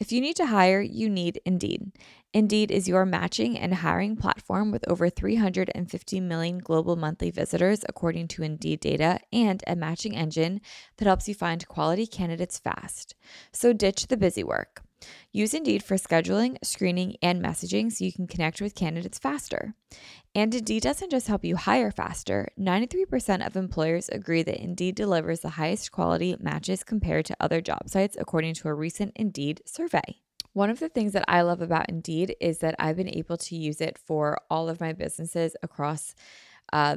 If 0.00 0.12
you 0.12 0.20
need 0.20 0.36
to 0.36 0.46
hire, 0.46 0.80
you 0.80 1.10
need 1.10 1.40
Indeed. 1.44 1.90
Indeed 2.32 2.70
is 2.70 2.86
your 2.86 3.04
matching 3.04 3.58
and 3.58 3.74
hiring 3.74 4.14
platform 4.14 4.70
with 4.70 4.88
over 4.88 5.10
350 5.10 6.20
million 6.20 6.58
global 6.58 6.94
monthly 6.94 7.32
visitors, 7.32 7.84
according 7.88 8.28
to 8.28 8.44
Indeed 8.44 8.78
data, 8.78 9.18
and 9.32 9.64
a 9.66 9.74
matching 9.74 10.14
engine 10.14 10.60
that 10.98 11.06
helps 11.06 11.26
you 11.26 11.34
find 11.34 11.66
quality 11.66 12.06
candidates 12.06 12.60
fast. 12.60 13.16
So 13.50 13.72
ditch 13.72 14.06
the 14.06 14.16
busy 14.16 14.44
work. 14.44 14.84
Use 15.32 15.54
Indeed 15.54 15.82
for 15.82 15.96
scheduling, 15.96 16.56
screening, 16.62 17.16
and 17.20 17.42
messaging 17.42 17.92
so 17.92 18.04
you 18.04 18.12
can 18.12 18.26
connect 18.26 18.60
with 18.60 18.74
candidates 18.74 19.18
faster. 19.18 19.74
And 20.34 20.52
Indeed 20.52 20.82
doesn't 20.82 21.10
just 21.10 21.28
help 21.28 21.44
you 21.44 21.54
hire 21.54 21.92
faster. 21.92 22.48
93% 22.58 23.46
of 23.46 23.56
employers 23.56 24.08
agree 24.08 24.42
that 24.42 24.60
Indeed 24.60 24.96
delivers 24.96 25.40
the 25.40 25.50
highest 25.50 25.92
quality 25.92 26.36
matches 26.40 26.82
compared 26.82 27.24
to 27.26 27.36
other 27.38 27.60
job 27.60 27.88
sites, 27.88 28.16
according 28.18 28.54
to 28.54 28.68
a 28.68 28.74
recent 28.74 29.12
Indeed 29.14 29.62
survey. 29.64 30.18
One 30.52 30.70
of 30.70 30.80
the 30.80 30.88
things 30.88 31.12
that 31.12 31.24
I 31.28 31.42
love 31.42 31.62
about 31.62 31.88
Indeed 31.88 32.34
is 32.40 32.58
that 32.58 32.74
I've 32.80 32.96
been 32.96 33.08
able 33.08 33.36
to 33.36 33.56
use 33.56 33.80
it 33.80 33.96
for 33.96 34.40
all 34.50 34.68
of 34.68 34.80
my 34.80 34.92
businesses 34.92 35.56
across 35.62 36.16
uh, 36.72 36.96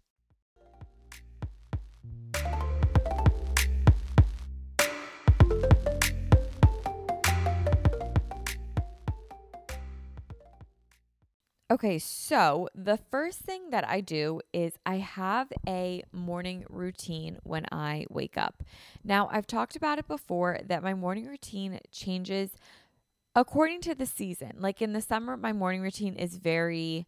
Okay, 11.71 11.99
so 11.99 12.67
the 12.75 12.97
first 12.97 13.39
thing 13.39 13.69
that 13.69 13.87
I 13.87 14.01
do 14.01 14.41
is 14.51 14.73
I 14.85 14.97
have 14.97 15.53
a 15.65 16.03
morning 16.11 16.65
routine 16.67 17.37
when 17.43 17.65
I 17.71 18.05
wake 18.09 18.37
up. 18.37 18.61
Now, 19.05 19.29
I've 19.31 19.47
talked 19.47 19.77
about 19.77 19.97
it 19.97 20.05
before 20.05 20.59
that 20.65 20.83
my 20.83 20.93
morning 20.93 21.27
routine 21.27 21.79
changes 21.89 22.49
according 23.33 23.79
to 23.83 23.95
the 23.95 24.05
season. 24.05 24.57
Like 24.59 24.81
in 24.81 24.91
the 24.91 24.99
summer, 24.99 25.37
my 25.37 25.53
morning 25.53 25.81
routine 25.81 26.15
is 26.15 26.35
very 26.35 27.07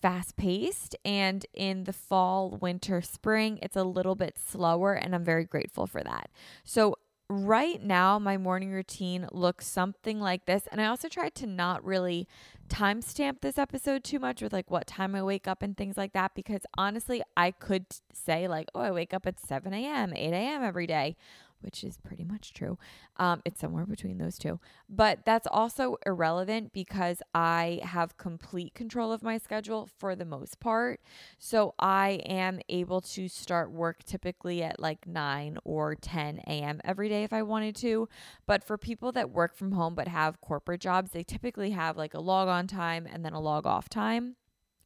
fast 0.00 0.36
paced, 0.36 0.94
and 1.04 1.44
in 1.52 1.82
the 1.82 1.92
fall, 1.92 2.56
winter, 2.60 3.02
spring, 3.02 3.58
it's 3.60 3.74
a 3.76 3.82
little 3.82 4.14
bit 4.14 4.38
slower, 4.38 4.94
and 4.94 5.16
I'm 5.16 5.24
very 5.24 5.44
grateful 5.44 5.88
for 5.88 6.04
that. 6.04 6.30
So, 6.62 6.94
right 7.30 7.80
now 7.80 8.18
my 8.18 8.36
morning 8.36 8.72
routine 8.72 9.24
looks 9.30 9.64
something 9.64 10.18
like 10.18 10.46
this 10.46 10.66
and 10.72 10.80
i 10.80 10.86
also 10.86 11.08
tried 11.08 11.32
to 11.32 11.46
not 11.46 11.84
really 11.84 12.26
timestamp 12.68 13.40
this 13.40 13.56
episode 13.56 14.02
too 14.02 14.18
much 14.18 14.42
with 14.42 14.52
like 14.52 14.68
what 14.68 14.84
time 14.84 15.14
i 15.14 15.22
wake 15.22 15.46
up 15.46 15.62
and 15.62 15.76
things 15.76 15.96
like 15.96 16.12
that 16.12 16.34
because 16.34 16.62
honestly 16.76 17.22
i 17.36 17.52
could 17.52 17.86
say 18.12 18.48
like 18.48 18.66
oh 18.74 18.80
i 18.80 18.90
wake 18.90 19.14
up 19.14 19.28
at 19.28 19.38
7 19.38 19.72
a.m 19.72 20.12
8 20.12 20.32
a.m 20.32 20.64
every 20.64 20.88
day 20.88 21.16
which 21.60 21.84
is 21.84 21.98
pretty 21.98 22.24
much 22.24 22.52
true. 22.52 22.78
Um, 23.16 23.42
it's 23.44 23.60
somewhere 23.60 23.86
between 23.86 24.18
those 24.18 24.38
two. 24.38 24.60
But 24.88 25.24
that's 25.24 25.46
also 25.46 25.96
irrelevant 26.06 26.72
because 26.72 27.22
I 27.34 27.80
have 27.82 28.16
complete 28.16 28.74
control 28.74 29.12
of 29.12 29.22
my 29.22 29.38
schedule 29.38 29.88
for 29.98 30.16
the 30.16 30.24
most 30.24 30.60
part. 30.60 31.00
So 31.38 31.74
I 31.78 32.20
am 32.26 32.60
able 32.68 33.00
to 33.02 33.28
start 33.28 33.70
work 33.70 34.04
typically 34.04 34.62
at 34.62 34.80
like 34.80 35.06
9 35.06 35.58
or 35.64 35.94
10 35.94 36.38
a.m. 36.46 36.80
every 36.84 37.08
day 37.08 37.24
if 37.24 37.32
I 37.32 37.42
wanted 37.42 37.76
to. 37.76 38.08
But 38.46 38.64
for 38.64 38.78
people 38.78 39.12
that 39.12 39.30
work 39.30 39.56
from 39.56 39.72
home 39.72 39.94
but 39.94 40.08
have 40.08 40.40
corporate 40.40 40.80
jobs, 40.80 41.12
they 41.12 41.22
typically 41.22 41.70
have 41.70 41.96
like 41.96 42.14
a 42.14 42.20
log 42.20 42.48
on 42.48 42.66
time 42.66 43.06
and 43.10 43.24
then 43.24 43.32
a 43.32 43.40
log 43.40 43.66
off 43.66 43.88
time. 43.88 44.36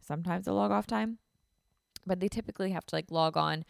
Sometimes 0.01 0.47
a 0.47 0.53
log 0.53 0.71
off 0.71 0.87
time 0.87 1.19
but 2.07 2.21
they 2.21 2.29
typically 2.29 2.71
have 2.71 2.87
to 2.87 2.95
like 2.95 3.11
log 3.11 3.37
on 3.37 3.65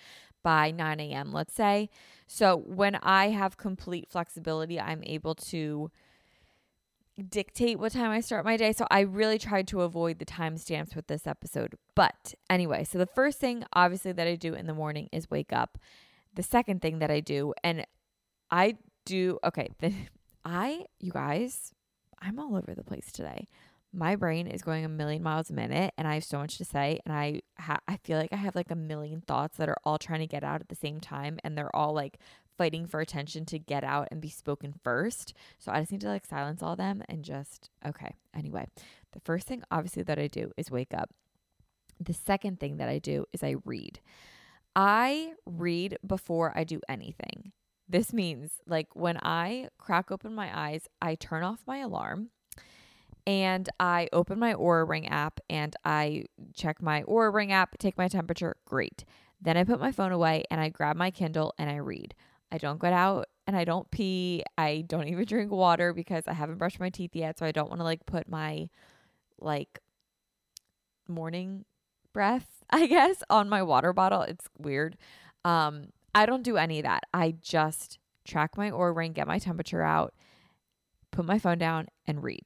by 0.45 0.71
9 0.71 1.01
a.m., 1.01 1.33
let's 1.33 1.55
say. 1.55 1.91
So 2.29 2.57
when 2.57 2.95
I 2.97 3.31
have 3.31 3.57
complete 3.57 4.09
flexibility, 4.09 4.79
I'm 4.79 5.03
able 5.03 5.35
to 5.35 5.91
dictate 7.29 7.79
what 7.79 7.93
time 7.93 8.11
I 8.11 8.21
start 8.21 8.45
my 8.45 8.57
day. 8.57 8.73
So 8.73 8.87
I 8.91 9.01
really 9.01 9.39
tried 9.39 9.67
to 9.69 9.81
avoid 9.81 10.21
the 10.21 10.25
timestamps 10.25 10.95
with 10.95 11.09
this 11.09 11.27
episode. 11.27 11.75
But 11.97 12.35
anyway, 12.49 12.85
so 12.85 12.99
the 12.99 13.07
first 13.07 13.41
thing, 13.41 13.65
obviously, 13.73 14.13
that 14.13 14.29
I 14.29 14.37
do 14.37 14.55
in 14.55 14.67
the 14.67 14.75
morning 14.75 15.09
is 15.11 15.31
wake 15.31 15.53
up. 15.53 15.79
The 16.35 16.43
second 16.43 16.83
thing 16.83 17.01
that 17.01 17.11
I 17.11 17.19
do, 17.19 17.55
and 17.65 17.87
I 18.51 18.77
do, 19.05 19.39
okay, 19.43 19.71
the, 19.81 19.93
I, 20.45 20.87
you 21.01 21.11
guys, 21.11 21.73
I'm 22.21 22.39
all 22.39 22.57
over 22.57 22.75
the 22.75 22.85
place 22.85 23.11
today 23.11 23.49
my 23.95 24.17
brain 24.17 24.47
is 24.47 24.63
going 24.63 24.85
a 24.85 24.89
million 24.89 25.23
miles 25.23 25.51
a 25.51 25.55
minute 25.55 25.95
and 25.97 26.09
I 26.09 26.15
have 26.15 26.25
so 26.25 26.39
much 26.39 26.59
to 26.59 26.65
say 26.65 27.01
and 27.05 27.15
I 27.15 27.43
ha- 27.59 27.81
I 27.87 27.97
feel 27.99 28.19
like 28.19 28.33
I 28.33 28.37
have 28.37 28.57
like 28.57 28.71
a 28.71 28.77
million 28.77 29.21
thoughts 29.21 29.57
that 29.59 29.69
are 29.69 29.77
all 29.85 29.99
trying 29.99 30.21
to 30.21 30.27
get 30.27 30.43
out 30.43 30.61
at 30.61 30.69
the 30.69 30.75
same 30.75 31.01
time 31.01 31.39
and 31.45 31.57
they're 31.57 31.75
all 31.75 31.93
like 31.95 32.19
fighting 32.59 32.87
for 32.87 33.01
attention 33.01 33.45
to 33.47 33.59
get 33.59 33.85
out 33.85 34.09
and 34.11 34.21
be 34.21 34.29
spoken 34.29 34.75
first. 34.83 35.35
So 35.59 35.73
I 35.73 35.81
just 35.81 35.93
need 35.93 36.01
to 36.03 36.09
like 36.09 36.27
silence 36.27 36.63
all 36.63 36.77
them 36.77 37.03
and 37.09 37.25
just 37.25 37.71
okay. 37.87 38.15
Anyway, 38.35 38.67
the 39.13 39.21
first 39.21 39.47
thing 39.47 39.63
obviously 39.71 40.03
that 40.03 40.19
I 40.19 40.27
do 40.27 40.51
is 40.57 40.71
wake 40.71 40.95
up. 40.95 41.11
The 42.01 42.15
second 42.15 42.59
thing 42.59 42.79
that 42.79 42.89
I 42.89 42.99
do 42.99 43.27
is 43.33 43.43
I 43.43 43.57
read. 43.65 44.01
I 44.75 45.35
read 45.47 45.99
before 46.05 46.53
I 46.57 46.65
do 46.65 46.81
anything. 46.89 47.53
This 47.89 48.13
means 48.13 48.61
like 48.67 48.89
when 48.95 49.19
I 49.23 49.69
crack 49.79 50.11
open 50.11 50.35
my 50.35 50.51
eyes, 50.53 50.89
I 51.01 51.15
turn 51.15 51.45
off 51.45 51.63
my 51.67 51.79
alarm 51.79 52.31
and 53.27 53.69
I 53.81 54.09
open 54.13 54.39
my 54.39 54.55
Oura 54.55 54.89
Ring 54.89 55.09
app 55.09 55.41
and 55.49 55.75
I 55.85 56.27
check 56.55 56.83
my 56.83 57.03
Oura 57.05 57.33
Ring 57.33 57.53
app, 57.53 57.79
take 57.79 57.97
my 57.97 58.09
temperature, 58.09 58.57
great. 58.65 59.05
Then 59.41 59.57
I 59.57 59.65
put 59.65 59.81
my 59.81 59.93
phone 59.93 60.13
away 60.13 60.45
and 60.51 60.61
I 60.61 60.69
grab 60.69 60.97
my 60.97 61.11
Kindle 61.11 61.55
and 61.59 61.71
I 61.71 61.77
read. 61.77 62.15
I 62.53 62.59
don't 62.59 62.81
get 62.81 62.93
out 62.93 63.27
and 63.47 63.57
I 63.57 63.65
don't 63.65 63.91
pee. 63.91 64.43
I 64.57 64.85
don't 64.87 65.09
even 65.09 65.25
drink 65.27 65.51
water 65.51 65.93
because 65.93 66.25
I 66.27 66.35
haven't 66.35 66.59
brushed 66.59 66.81
my 66.81 66.91
teeth 66.91 67.15
yet, 67.15 67.39
so 67.39 67.47
I 67.47 67.53
don't 67.53 67.69
want 67.69 67.81
to 67.81 67.85
like 67.85 68.07
put 68.07 68.29
my 68.29 68.69
like 69.39 69.81
morning 71.09 71.65
breath, 72.13 72.65
I 72.71 72.87
guess, 72.87 73.23
on 73.31 73.49
my 73.49 73.63
water 73.63 73.93
bottle. 73.93 74.23
It's 74.23 74.49
weird. 74.59 74.97
Um 75.45 75.89
I 76.15 76.27
don't 76.27 76.45
do 76.45 76.57
any 76.57 76.79
of 76.79 76.85
that. 76.85 77.05
I 77.13 77.35
just 77.41 77.99
track 78.25 78.57
my 78.57 78.71
Oura 78.71 78.95
Ring, 78.95 79.13
get 79.13 79.27
my 79.27 79.39
temperature 79.39 79.83
out, 79.83 80.15
put 81.11 81.25
my 81.25 81.39
phone 81.39 81.59
down 81.59 81.89
and 82.07 82.23
read. 82.23 82.45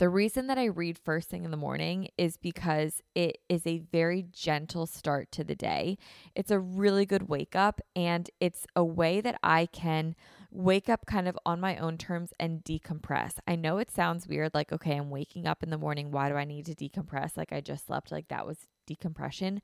The 0.00 0.08
reason 0.08 0.46
that 0.46 0.56
I 0.56 0.64
read 0.64 0.96
first 0.96 1.28
thing 1.28 1.44
in 1.44 1.50
the 1.50 1.58
morning 1.58 2.08
is 2.16 2.38
because 2.38 3.02
it 3.14 3.36
is 3.50 3.66
a 3.66 3.82
very 3.92 4.22
gentle 4.32 4.86
start 4.86 5.30
to 5.32 5.44
the 5.44 5.54
day. 5.54 5.98
It's 6.34 6.50
a 6.50 6.58
really 6.58 7.04
good 7.04 7.28
wake 7.28 7.54
up, 7.54 7.82
and 7.94 8.30
it's 8.40 8.66
a 8.74 8.82
way 8.82 9.20
that 9.20 9.38
I 9.42 9.66
can 9.66 10.16
wake 10.50 10.88
up 10.88 11.04
kind 11.04 11.28
of 11.28 11.38
on 11.44 11.60
my 11.60 11.76
own 11.76 11.98
terms 11.98 12.32
and 12.40 12.64
decompress. 12.64 13.32
I 13.46 13.56
know 13.56 13.76
it 13.76 13.90
sounds 13.90 14.26
weird, 14.26 14.54
like, 14.54 14.72
okay, 14.72 14.96
I'm 14.96 15.10
waking 15.10 15.46
up 15.46 15.62
in 15.62 15.68
the 15.68 15.76
morning. 15.76 16.10
Why 16.10 16.30
do 16.30 16.34
I 16.36 16.46
need 16.46 16.64
to 16.64 16.74
decompress? 16.74 17.36
Like, 17.36 17.52
I 17.52 17.60
just 17.60 17.84
slept, 17.84 18.10
like, 18.10 18.28
that 18.28 18.46
was 18.46 18.68
decompression. 18.86 19.60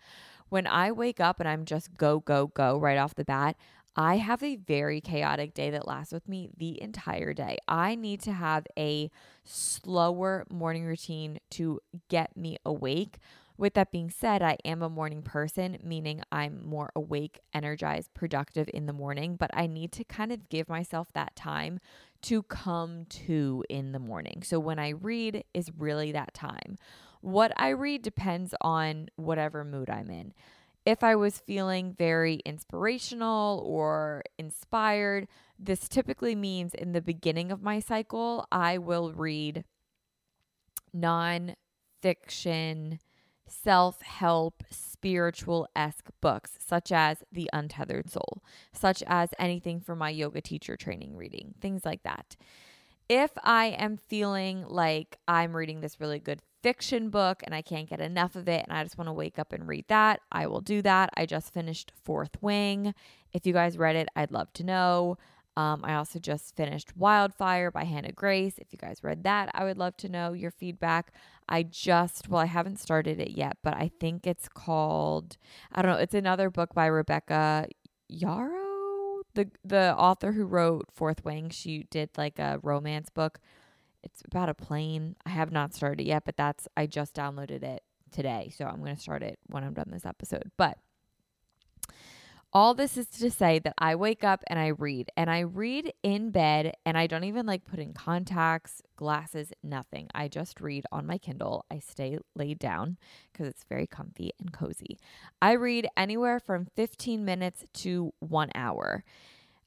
When 0.51 0.67
I 0.67 0.93
wake 0.93 1.19
up 1.19 1.41
and 1.41 1.49
I'm 1.49 1.65
just 1.65 1.97
go, 1.97 2.21
go, 2.21 2.49
go 2.49 2.79
right 2.79 2.99
off 2.99 3.15
the 3.15 3.25
bat, 3.25 3.57
I 3.97 4.19
have 4.19 4.43
a 4.43 4.57
very 4.57 5.01
chaotic 5.01 5.55
day 5.55 5.71
that 5.71 5.89
lasts 5.89 6.13
with 6.13 6.29
me 6.29 6.51
the 6.57 6.81
entire 6.83 7.33
day. 7.33 7.57
I 7.67 7.95
need 7.95 8.21
to 8.23 8.33
have 8.33 8.67
a 8.79 9.11
slower 9.43 10.45
morning 10.51 10.85
routine 10.85 11.39
to 11.53 11.81
get 12.09 12.37
me 12.37 12.59
awake. 12.67 13.19
With 13.57 13.73
that 13.73 13.91
being 13.91 14.11
said, 14.11 14.43
I 14.43 14.59
am 14.67 14.83
a 14.83 14.91
morning 14.91 15.23
person, 15.23 15.79
meaning 15.83 16.21
I'm 16.31 16.63
more 16.63 16.93
awake, 16.95 17.41
energized, 17.55 18.13
productive 18.13 18.69
in 18.75 18.85
the 18.85 18.93
morning, 18.93 19.37
but 19.37 19.51
I 19.55 19.67
need 19.67 19.93
to 19.93 20.05
kind 20.05 20.31
of 20.31 20.51
give 20.51 20.69
myself 20.69 21.09
that 21.15 21.35
time 21.35 21.81
to 22.23 22.43
come 22.43 23.07
to 23.07 23.65
in 23.71 23.93
the 23.93 23.99
morning. 23.99 24.43
So 24.43 24.59
when 24.59 24.79
I 24.79 24.91
read 24.91 25.45
is 25.55 25.71
really 25.79 26.13
that 26.13 26.35
time. 26.35 26.77
What 27.23 27.53
I 27.57 27.71
read 27.71 28.03
depends 28.03 28.55
on 28.61 29.09
whatever 29.17 29.65
mood 29.65 29.89
I'm 29.89 30.11
in 30.11 30.35
if 30.87 31.03
I 31.03 31.17
was 31.17 31.41
feeling 31.41 31.93
very 31.93 32.37
inspirational 32.47 33.61
or 33.67 34.23
inspired, 34.39 35.27
this 35.59 35.89
typically 35.89 36.37
means 36.37 36.75
in 36.75 36.93
the 36.93 37.03
beginning 37.03 37.51
of 37.51 37.61
my 37.61 37.81
cycle, 37.81 38.47
I 38.53 38.79
will 38.79 39.13
read 39.13 39.65
non-fiction, 40.95 43.01
self 43.49 44.01
help, 44.03 44.63
spiritual 44.71 45.67
esque 45.75 46.11
books, 46.21 46.53
such 46.65 46.93
as 46.93 47.25
The 47.33 47.51
Untethered 47.53 48.09
Soul, 48.09 48.45
such 48.73 49.03
as 49.09 49.31
anything 49.41 49.81
for 49.81 49.97
my 49.97 50.11
yoga 50.11 50.41
teacher 50.41 50.77
training 50.77 51.17
reading, 51.17 51.57
things 51.61 51.85
like 51.85 52.05
that. 52.05 52.37
If 53.09 53.31
I 53.43 53.67
am 53.79 53.99
feeling 54.09 54.65
like 54.67 55.19
I'm 55.29 55.55
reading 55.55 55.81
this 55.81 56.01
really 56.01 56.19
good 56.19 56.41
fiction 56.63 57.11
book 57.11 57.43
and 57.45 57.55
I 57.55 57.63
can't 57.63 57.89
get 57.89 58.01
enough 58.01 58.35
of 58.35 58.49
it 58.49 58.65
and 58.67 58.77
I 58.77 58.83
just 58.83 58.99
want 58.99 59.09
to 59.09 59.13
wake 59.13 59.39
up 59.39 59.53
and 59.53 59.69
read 59.69 59.85
that, 59.89 60.21
I 60.33 60.49
will 60.49 60.61
do 60.61 60.83
that. 60.83 61.11
I 61.17 61.25
just 61.25 61.55
finished 61.55 61.93
Fourth 62.03 62.43
Wing. 62.43 62.95
If 63.33 63.47
you 63.47 63.53
guys 63.53 63.79
read 63.79 63.95
it, 63.95 64.09
I'd 64.17 64.33
love 64.33 64.53
to 64.55 64.65
know. 64.65 65.19
Um, 65.57 65.83
I 65.85 65.95
also 65.95 66.19
just 66.19 66.57
finished 66.57 66.97
Wildfire 66.97 67.71
by 67.71 67.85
Hannah 67.85 68.13
Grace. 68.13 68.59
If 68.59 68.73
you 68.73 68.79
guys 68.79 68.99
read 69.03 69.23
that, 69.25 69.51
I 69.55 69.65
would 69.65 69.79
love 69.79 69.97
to 69.99 70.09
know 70.09 70.33
your 70.33 70.51
feedback. 70.51 71.13
I 71.49 71.63
just, 71.63 72.29
well, 72.29 72.43
I 72.43 72.47
haven't 72.47 72.81
started 72.81 73.21
it 73.21 73.31
yet, 73.31 73.57
but 73.63 73.75
I 73.75 73.91
think 74.01 74.27
it's 74.27 74.49
called, 74.49 75.37
I 75.73 75.81
don't 75.81 75.93
know, 75.93 75.99
it's 75.99 76.15
another 76.15 76.51
book 76.51 76.75
by 76.75 76.87
Rebecca 76.87 77.69
Yarrow, 78.09 78.66
the 79.37 79.51
the 79.65 79.95
author 79.97 80.33
who 80.33 80.45
wrote 80.45 80.89
Fourth 80.93 81.25
Wing. 81.25 81.51
She 81.51 81.87
did 81.91 82.11
like 82.17 82.39
a 82.39 82.59
romance 82.63 83.09
book 83.09 83.39
it's 84.07 84.23
about 84.25 84.49
a 84.49 84.55
plane. 84.55 85.17
I 85.27 85.31
have 85.31 85.51
not 85.51 85.75
started 85.75 86.01
it 86.01 86.07
yet, 86.07 86.25
but 86.25 86.37
that's 86.37 86.69
I 86.77 86.87
just 86.87 87.15
downloaded 87.15 87.65
it 87.65 87.83
today, 88.13 88.53
so 88.57 88.65
I'm 88.65 88.79
going 88.79 88.95
to 88.95 89.01
start 89.01 89.23
it 89.23 89.39
when 89.49 89.65
I'm 89.65 89.75
done 89.75 89.91
this 89.91 90.07
episode. 90.07 90.51
But 90.57 90.79
All 92.53 92.73
this 92.75 92.97
is 92.97 93.07
to 93.09 93.31
say 93.31 93.59
that 93.59 93.75
I 93.77 93.97
wake 93.97 94.25
up 94.25 94.43
and 94.47 94.59
I 94.59 94.69
read, 94.69 95.11
and 95.17 95.29
I 95.29 95.41
read 95.41 95.93
in 96.03 96.31
bed, 96.31 96.73
and 96.87 96.97
I 96.97 97.07
don't 97.07 97.25
even 97.25 97.45
like 97.45 97.67
put 97.67 97.79
in 97.79 97.93
contacts, 97.93 98.81
glasses, 98.97 99.53
nothing. 99.63 100.09
I 100.15 100.29
just 100.29 100.61
read 100.61 100.87
on 100.91 101.07
my 101.07 101.19
Kindle. 101.19 101.67
I 101.71 101.81
stay 101.81 102.19
laid 102.35 102.59
down 102.59 102.97
because 103.31 103.49
it's 103.49 103.65
very 103.69 103.87
comfy 103.87 104.33
and 104.41 104.53
cozy. 104.53 104.99
I 105.43 105.53
read 105.53 105.89
anywhere 105.97 106.41
from 106.41 106.69
15 106.77 107.25
minutes 107.25 107.65
to 107.75 108.13
one 108.21 108.51
hour. 108.55 109.05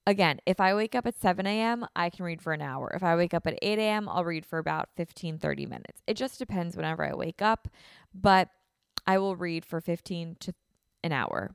Again, 0.07 0.39
if 0.47 0.59
I 0.59 0.73
wake 0.73 0.95
up 0.95 1.05
at 1.05 1.19
7 1.19 1.45
a.m., 1.45 1.85
I 1.95 2.09
can 2.09 2.25
read 2.25 2.41
for 2.41 2.53
an 2.53 2.61
hour. 2.61 2.91
If 2.95 3.03
I 3.03 3.15
wake 3.15 3.35
up 3.35 3.45
at 3.45 3.59
8 3.61 3.77
a.m., 3.77 4.09
I'll 4.09 4.25
read 4.25 4.45
for 4.45 4.57
about 4.57 4.89
15, 4.95 5.37
30 5.37 5.65
minutes. 5.67 6.01
It 6.07 6.15
just 6.15 6.39
depends 6.39 6.75
whenever 6.75 7.05
I 7.05 7.13
wake 7.13 7.43
up, 7.43 7.67
but 8.15 8.49
I 9.05 9.19
will 9.19 9.35
read 9.35 9.65
for 9.65 9.79
15 9.79 10.37
to 10.39 10.53
an 11.03 11.11
hour. 11.11 11.51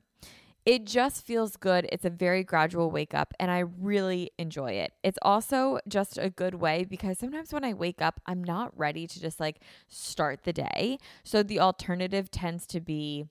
It 0.65 0.85
just 0.85 1.23
feels 1.23 1.57
good. 1.57 1.87
It's 1.91 2.05
a 2.05 2.09
very 2.09 2.43
gradual 2.43 2.89
wake 2.89 3.13
up, 3.13 3.35
and 3.39 3.51
I 3.51 3.59
really 3.59 4.31
enjoy 4.39 4.71
it. 4.71 4.93
It's 5.03 5.19
also 5.21 5.79
just 5.87 6.17
a 6.17 6.31
good 6.31 6.55
way 6.55 6.85
because 6.85 7.19
sometimes 7.19 7.53
when 7.53 7.63
I 7.63 7.73
wake 7.73 8.01
up, 8.01 8.19
I'm 8.25 8.43
not 8.43 8.75
ready 8.75 9.05
to 9.05 9.21
just 9.21 9.39
like 9.39 9.59
start 9.87 10.43
the 10.43 10.53
day. 10.53 10.97
So 11.23 11.43
the 11.43 11.59
alternative 11.59 12.31
tends 12.31 12.65
to 12.67 12.81
be 12.81 13.25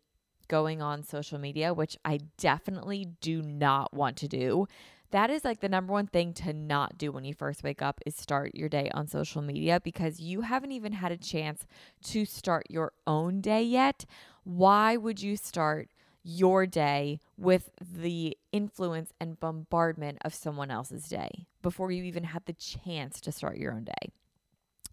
going 0.46 0.80
on 0.80 1.02
social 1.02 1.38
media, 1.40 1.74
which 1.74 1.96
I 2.04 2.20
definitely 2.38 3.08
do 3.20 3.42
not 3.42 3.92
want 3.92 4.16
to 4.18 4.28
do. 4.28 4.68
That 5.10 5.30
is 5.30 5.44
like 5.44 5.60
the 5.60 5.68
number 5.68 5.92
one 5.92 6.06
thing 6.06 6.32
to 6.34 6.52
not 6.52 6.98
do 6.98 7.12
when 7.12 7.24
you 7.24 7.34
first 7.34 7.62
wake 7.62 7.82
up 7.82 8.00
is 8.04 8.16
start 8.16 8.54
your 8.54 8.68
day 8.68 8.90
on 8.94 9.06
social 9.06 9.42
media 9.42 9.80
because 9.80 10.20
you 10.20 10.42
haven't 10.42 10.72
even 10.72 10.92
had 10.92 11.12
a 11.12 11.16
chance 11.16 11.66
to 12.04 12.24
start 12.24 12.66
your 12.68 12.92
own 13.06 13.40
day 13.40 13.62
yet. 13.62 14.04
Why 14.44 14.96
would 14.96 15.22
you 15.22 15.36
start 15.36 15.88
your 16.24 16.66
day 16.66 17.20
with 17.36 17.70
the 17.80 18.36
influence 18.50 19.12
and 19.20 19.38
bombardment 19.38 20.18
of 20.24 20.34
someone 20.34 20.70
else's 20.70 21.06
day 21.06 21.46
before 21.62 21.92
you 21.92 22.02
even 22.02 22.24
had 22.24 22.44
the 22.46 22.54
chance 22.54 23.20
to 23.20 23.30
start 23.30 23.58
your 23.58 23.72
own 23.72 23.84
day. 23.84 24.10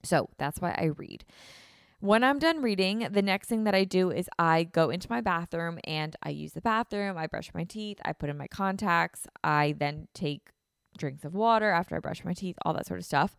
So 0.03 0.29
that's 0.37 0.59
why 0.59 0.71
I 0.77 0.85
read. 0.85 1.23
When 1.99 2.23
I'm 2.23 2.39
done 2.39 2.61
reading, 2.61 3.07
the 3.11 3.21
next 3.21 3.47
thing 3.47 3.63
that 3.63 3.75
I 3.75 3.83
do 3.83 4.09
is 4.09 4.27
I 4.37 4.63
go 4.63 4.89
into 4.89 5.07
my 5.09 5.21
bathroom 5.21 5.79
and 5.83 6.15
I 6.23 6.29
use 6.29 6.53
the 6.53 6.61
bathroom. 6.61 7.15
I 7.15 7.27
brush 7.27 7.51
my 7.53 7.63
teeth, 7.63 7.99
I 8.03 8.13
put 8.13 8.29
in 8.29 8.37
my 8.37 8.47
contacts, 8.47 9.27
I 9.43 9.75
then 9.77 10.07
take 10.13 10.49
drinks 10.97 11.23
of 11.23 11.35
water 11.35 11.69
after 11.69 11.95
I 11.95 11.99
brush 11.99 12.25
my 12.25 12.33
teeth, 12.33 12.57
all 12.65 12.73
that 12.73 12.87
sort 12.87 12.99
of 12.99 13.05
stuff. 13.05 13.37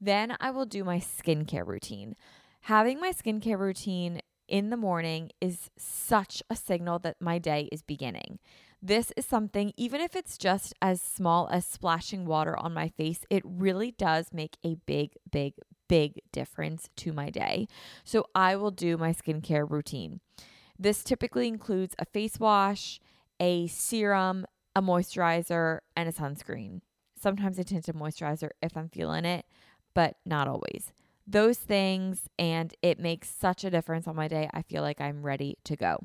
Then 0.00 0.36
I 0.40 0.50
will 0.50 0.66
do 0.66 0.84
my 0.84 0.98
skincare 0.98 1.66
routine. 1.66 2.14
Having 2.66 3.00
my 3.00 3.12
skincare 3.12 3.58
routine 3.58 4.20
in 4.52 4.68
the 4.68 4.76
morning 4.76 5.30
is 5.40 5.70
such 5.78 6.42
a 6.50 6.54
signal 6.54 6.98
that 6.98 7.16
my 7.20 7.38
day 7.38 7.70
is 7.72 7.82
beginning. 7.82 8.38
This 8.82 9.10
is 9.16 9.24
something, 9.24 9.72
even 9.78 10.02
if 10.02 10.14
it's 10.14 10.36
just 10.36 10.74
as 10.82 11.00
small 11.00 11.48
as 11.50 11.64
splashing 11.64 12.26
water 12.26 12.54
on 12.58 12.74
my 12.74 12.88
face, 12.88 13.24
it 13.30 13.42
really 13.46 13.92
does 13.92 14.26
make 14.30 14.58
a 14.62 14.74
big, 14.86 15.12
big, 15.30 15.54
big 15.88 16.20
difference 16.32 16.90
to 16.96 17.14
my 17.14 17.30
day. 17.30 17.66
So 18.04 18.26
I 18.34 18.56
will 18.56 18.70
do 18.70 18.98
my 18.98 19.14
skincare 19.14 19.68
routine. 19.68 20.20
This 20.78 21.02
typically 21.02 21.48
includes 21.48 21.94
a 21.98 22.04
face 22.04 22.38
wash, 22.38 23.00
a 23.40 23.68
serum, 23.68 24.44
a 24.76 24.82
moisturizer, 24.82 25.78
and 25.96 26.10
a 26.10 26.12
sunscreen. 26.12 26.82
Sometimes 27.18 27.58
a 27.58 27.64
tinted 27.64 27.94
moisturizer 27.94 28.50
if 28.60 28.76
I'm 28.76 28.90
feeling 28.90 29.24
it, 29.24 29.46
but 29.94 30.16
not 30.26 30.46
always 30.46 30.92
those 31.26 31.58
things, 31.58 32.28
and 32.38 32.74
it 32.82 32.98
makes 32.98 33.28
such 33.28 33.64
a 33.64 33.70
difference 33.70 34.06
on 34.06 34.16
my 34.16 34.28
day. 34.28 34.48
I 34.52 34.62
feel 34.62 34.82
like 34.82 35.00
I'm 35.00 35.22
ready 35.22 35.58
to 35.64 35.76
go. 35.76 35.98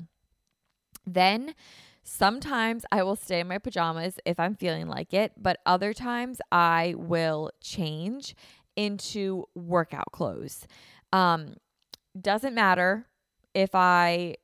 Then 1.06 1.54
sometimes 2.02 2.84
I 2.92 3.02
will 3.02 3.16
stay 3.16 3.40
in 3.40 3.48
my 3.48 3.58
pajamas 3.58 4.18
if 4.24 4.38
I'm 4.38 4.54
feeling 4.54 4.88
like 4.88 5.12
it, 5.12 5.32
but 5.36 5.58
other 5.66 5.92
times 5.92 6.40
I 6.52 6.94
will 6.96 7.50
change 7.60 8.34
into 8.76 9.44
workout 9.54 10.12
clothes. 10.12 10.66
Um, 11.12 11.56
doesn't 12.18 12.54
matter 12.54 13.06
if 13.54 13.74
I 13.74 14.36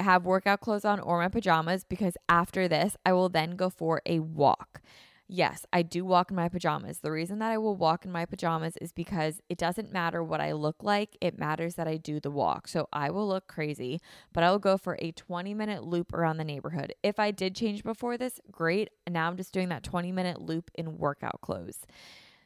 have 0.00 0.26
workout 0.26 0.60
clothes 0.60 0.84
on 0.84 1.00
or 1.00 1.18
my 1.18 1.28
pajamas 1.28 1.84
because 1.84 2.16
after 2.28 2.68
this, 2.68 2.96
I 3.04 3.12
will 3.12 3.28
then 3.28 3.56
go 3.56 3.70
for 3.70 4.00
a 4.06 4.20
walk. 4.20 4.80
Yes, 5.26 5.64
I 5.72 5.80
do 5.80 6.04
walk 6.04 6.30
in 6.30 6.36
my 6.36 6.50
pajamas. 6.50 6.98
The 6.98 7.10
reason 7.10 7.38
that 7.38 7.50
I 7.50 7.56
will 7.56 7.76
walk 7.76 8.04
in 8.04 8.12
my 8.12 8.26
pajamas 8.26 8.76
is 8.76 8.92
because 8.92 9.40
it 9.48 9.56
doesn't 9.56 9.90
matter 9.90 10.22
what 10.22 10.40
I 10.42 10.52
look 10.52 10.82
like, 10.82 11.16
it 11.20 11.38
matters 11.38 11.76
that 11.76 11.88
I 11.88 11.96
do 11.96 12.20
the 12.20 12.30
walk. 12.30 12.68
So 12.68 12.88
I 12.92 13.10
will 13.10 13.26
look 13.26 13.46
crazy, 13.46 14.00
but 14.34 14.44
I 14.44 14.50
will 14.50 14.58
go 14.58 14.76
for 14.76 14.98
a 15.00 15.12
20 15.12 15.54
minute 15.54 15.82
loop 15.82 16.12
around 16.12 16.36
the 16.36 16.44
neighborhood. 16.44 16.94
If 17.02 17.18
I 17.18 17.30
did 17.30 17.54
change 17.54 17.82
before 17.82 18.18
this, 18.18 18.38
great. 18.52 18.90
Now 19.08 19.28
I'm 19.28 19.38
just 19.38 19.54
doing 19.54 19.70
that 19.70 19.82
20 19.82 20.12
minute 20.12 20.42
loop 20.42 20.70
in 20.74 20.98
workout 20.98 21.40
clothes. 21.40 21.86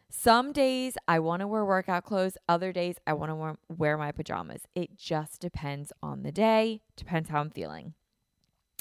Some 0.09 0.53
days 0.53 0.97
I 1.07 1.19
want 1.19 1.41
to 1.41 1.49
wear 1.49 1.65
workout 1.65 2.05
clothes, 2.05 2.39
other 2.49 2.73
days 2.73 2.97
I 3.07 3.13
want 3.13 3.31
to 3.31 3.59
wear 3.75 3.99
my 3.99 4.13
pajamas. 4.13 4.63
It 4.75 4.97
just 4.97 5.41
depends 5.41 5.93
on 6.03 6.23
the 6.23 6.33
day, 6.33 6.81
depends 6.97 7.29
how 7.29 7.41
I'm 7.41 7.51
feeling. 7.51 7.95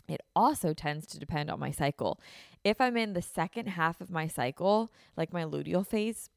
It 0.08 0.22
also 0.36 0.74
tends 0.74 1.06
to 1.08 1.20
depend 1.20 1.50
on 1.50 1.60
my 1.60 1.72
cycle. 1.72 2.20
If 2.64 2.80
I'm 2.80 2.98
in 2.98 3.14
the 3.14 3.22
second 3.22 3.68
half 3.68 4.02
of 4.02 4.10
my 4.10 4.28
cycle, 4.28 4.92
like 5.16 5.34
my 5.34 5.44
luteal 5.44 5.86
phase, 5.86 6.30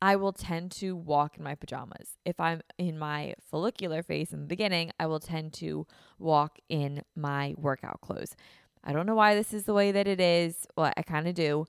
I 0.00 0.16
will 0.16 0.32
tend 0.32 0.72
to 0.72 0.96
walk 0.96 1.36
in 1.36 1.44
my 1.44 1.54
pajamas. 1.54 2.18
If 2.24 2.40
I'm 2.40 2.60
in 2.76 2.98
my 2.98 3.34
follicular 3.50 4.02
phase 4.02 4.32
in 4.32 4.40
the 4.40 4.46
beginning, 4.46 4.90
I 4.98 5.06
will 5.06 5.20
tend 5.20 5.52
to 5.54 5.86
walk 6.18 6.58
in 6.68 7.02
my 7.14 7.54
workout 7.56 8.00
clothes. 8.00 8.34
I 8.82 8.92
don't 8.92 9.06
know 9.06 9.14
why 9.14 9.36
this 9.36 9.54
is 9.54 9.62
the 9.62 9.74
way 9.74 9.92
that 9.92 10.08
it 10.08 10.20
is. 10.20 10.66
Well, 10.76 10.92
I 10.96 11.02
kind 11.02 11.28
of 11.28 11.34
do. 11.34 11.66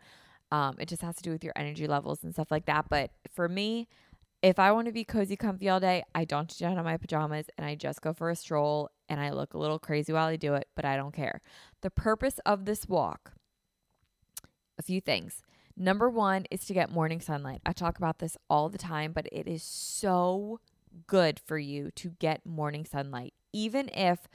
Um, 0.51 0.77
it 0.79 0.87
just 0.87 1.03
has 1.03 1.15
to 1.17 1.23
do 1.23 1.29
with 1.29 1.43
your 1.43 1.53
energy 1.55 1.85
levels 1.85 2.23
and 2.23 2.33
stuff 2.33 2.49
like 2.49 2.65
that. 2.65 2.89
But 2.89 3.11
for 3.31 3.47
me, 3.47 3.87
if 4.41 4.57
I 4.57 4.71
want 4.71 4.87
to 4.87 4.91
be 4.91 5.03
cozy, 5.03 5.35
comfy 5.35 5.69
all 5.69 5.79
day, 5.79 6.03
I 6.15 6.25
don't 6.25 6.51
sit 6.51 6.65
down 6.65 6.77
in 6.77 6.83
my 6.83 6.97
pajamas 6.97 7.45
and 7.57 7.65
I 7.67 7.75
just 7.75 8.01
go 8.01 8.13
for 8.13 8.31
a 8.31 8.35
stroll 8.35 8.89
and 9.09 9.19
I 9.19 9.31
look 9.31 9.53
a 9.53 9.57
little 9.57 9.79
crazy 9.79 10.13
while 10.13 10.27
I 10.27 10.35
do 10.35 10.53
it, 10.53 10.67
but 10.75 10.85
I 10.85 10.95
don't 10.95 11.13
care. 11.13 11.41
The 11.81 11.89
purpose 11.89 12.39
of 12.45 12.65
this 12.65 12.87
walk, 12.87 13.33
a 14.77 14.83
few 14.83 15.01
things. 15.01 15.41
Number 15.75 16.09
one 16.09 16.45
is 16.51 16.65
to 16.65 16.73
get 16.73 16.91
morning 16.91 17.19
sunlight. 17.19 17.61
I 17.65 17.73
talk 17.73 17.97
about 17.97 18.19
this 18.19 18.37
all 18.49 18.69
the 18.69 18.77
time, 18.77 19.11
but 19.11 19.27
it 19.31 19.47
is 19.47 19.63
so 19.63 20.59
good 21.07 21.39
for 21.39 21.57
you 21.57 21.89
to 21.95 22.09
get 22.19 22.45
morning 22.45 22.85
sunlight, 22.85 23.33
even 23.51 23.89
if 23.93 24.27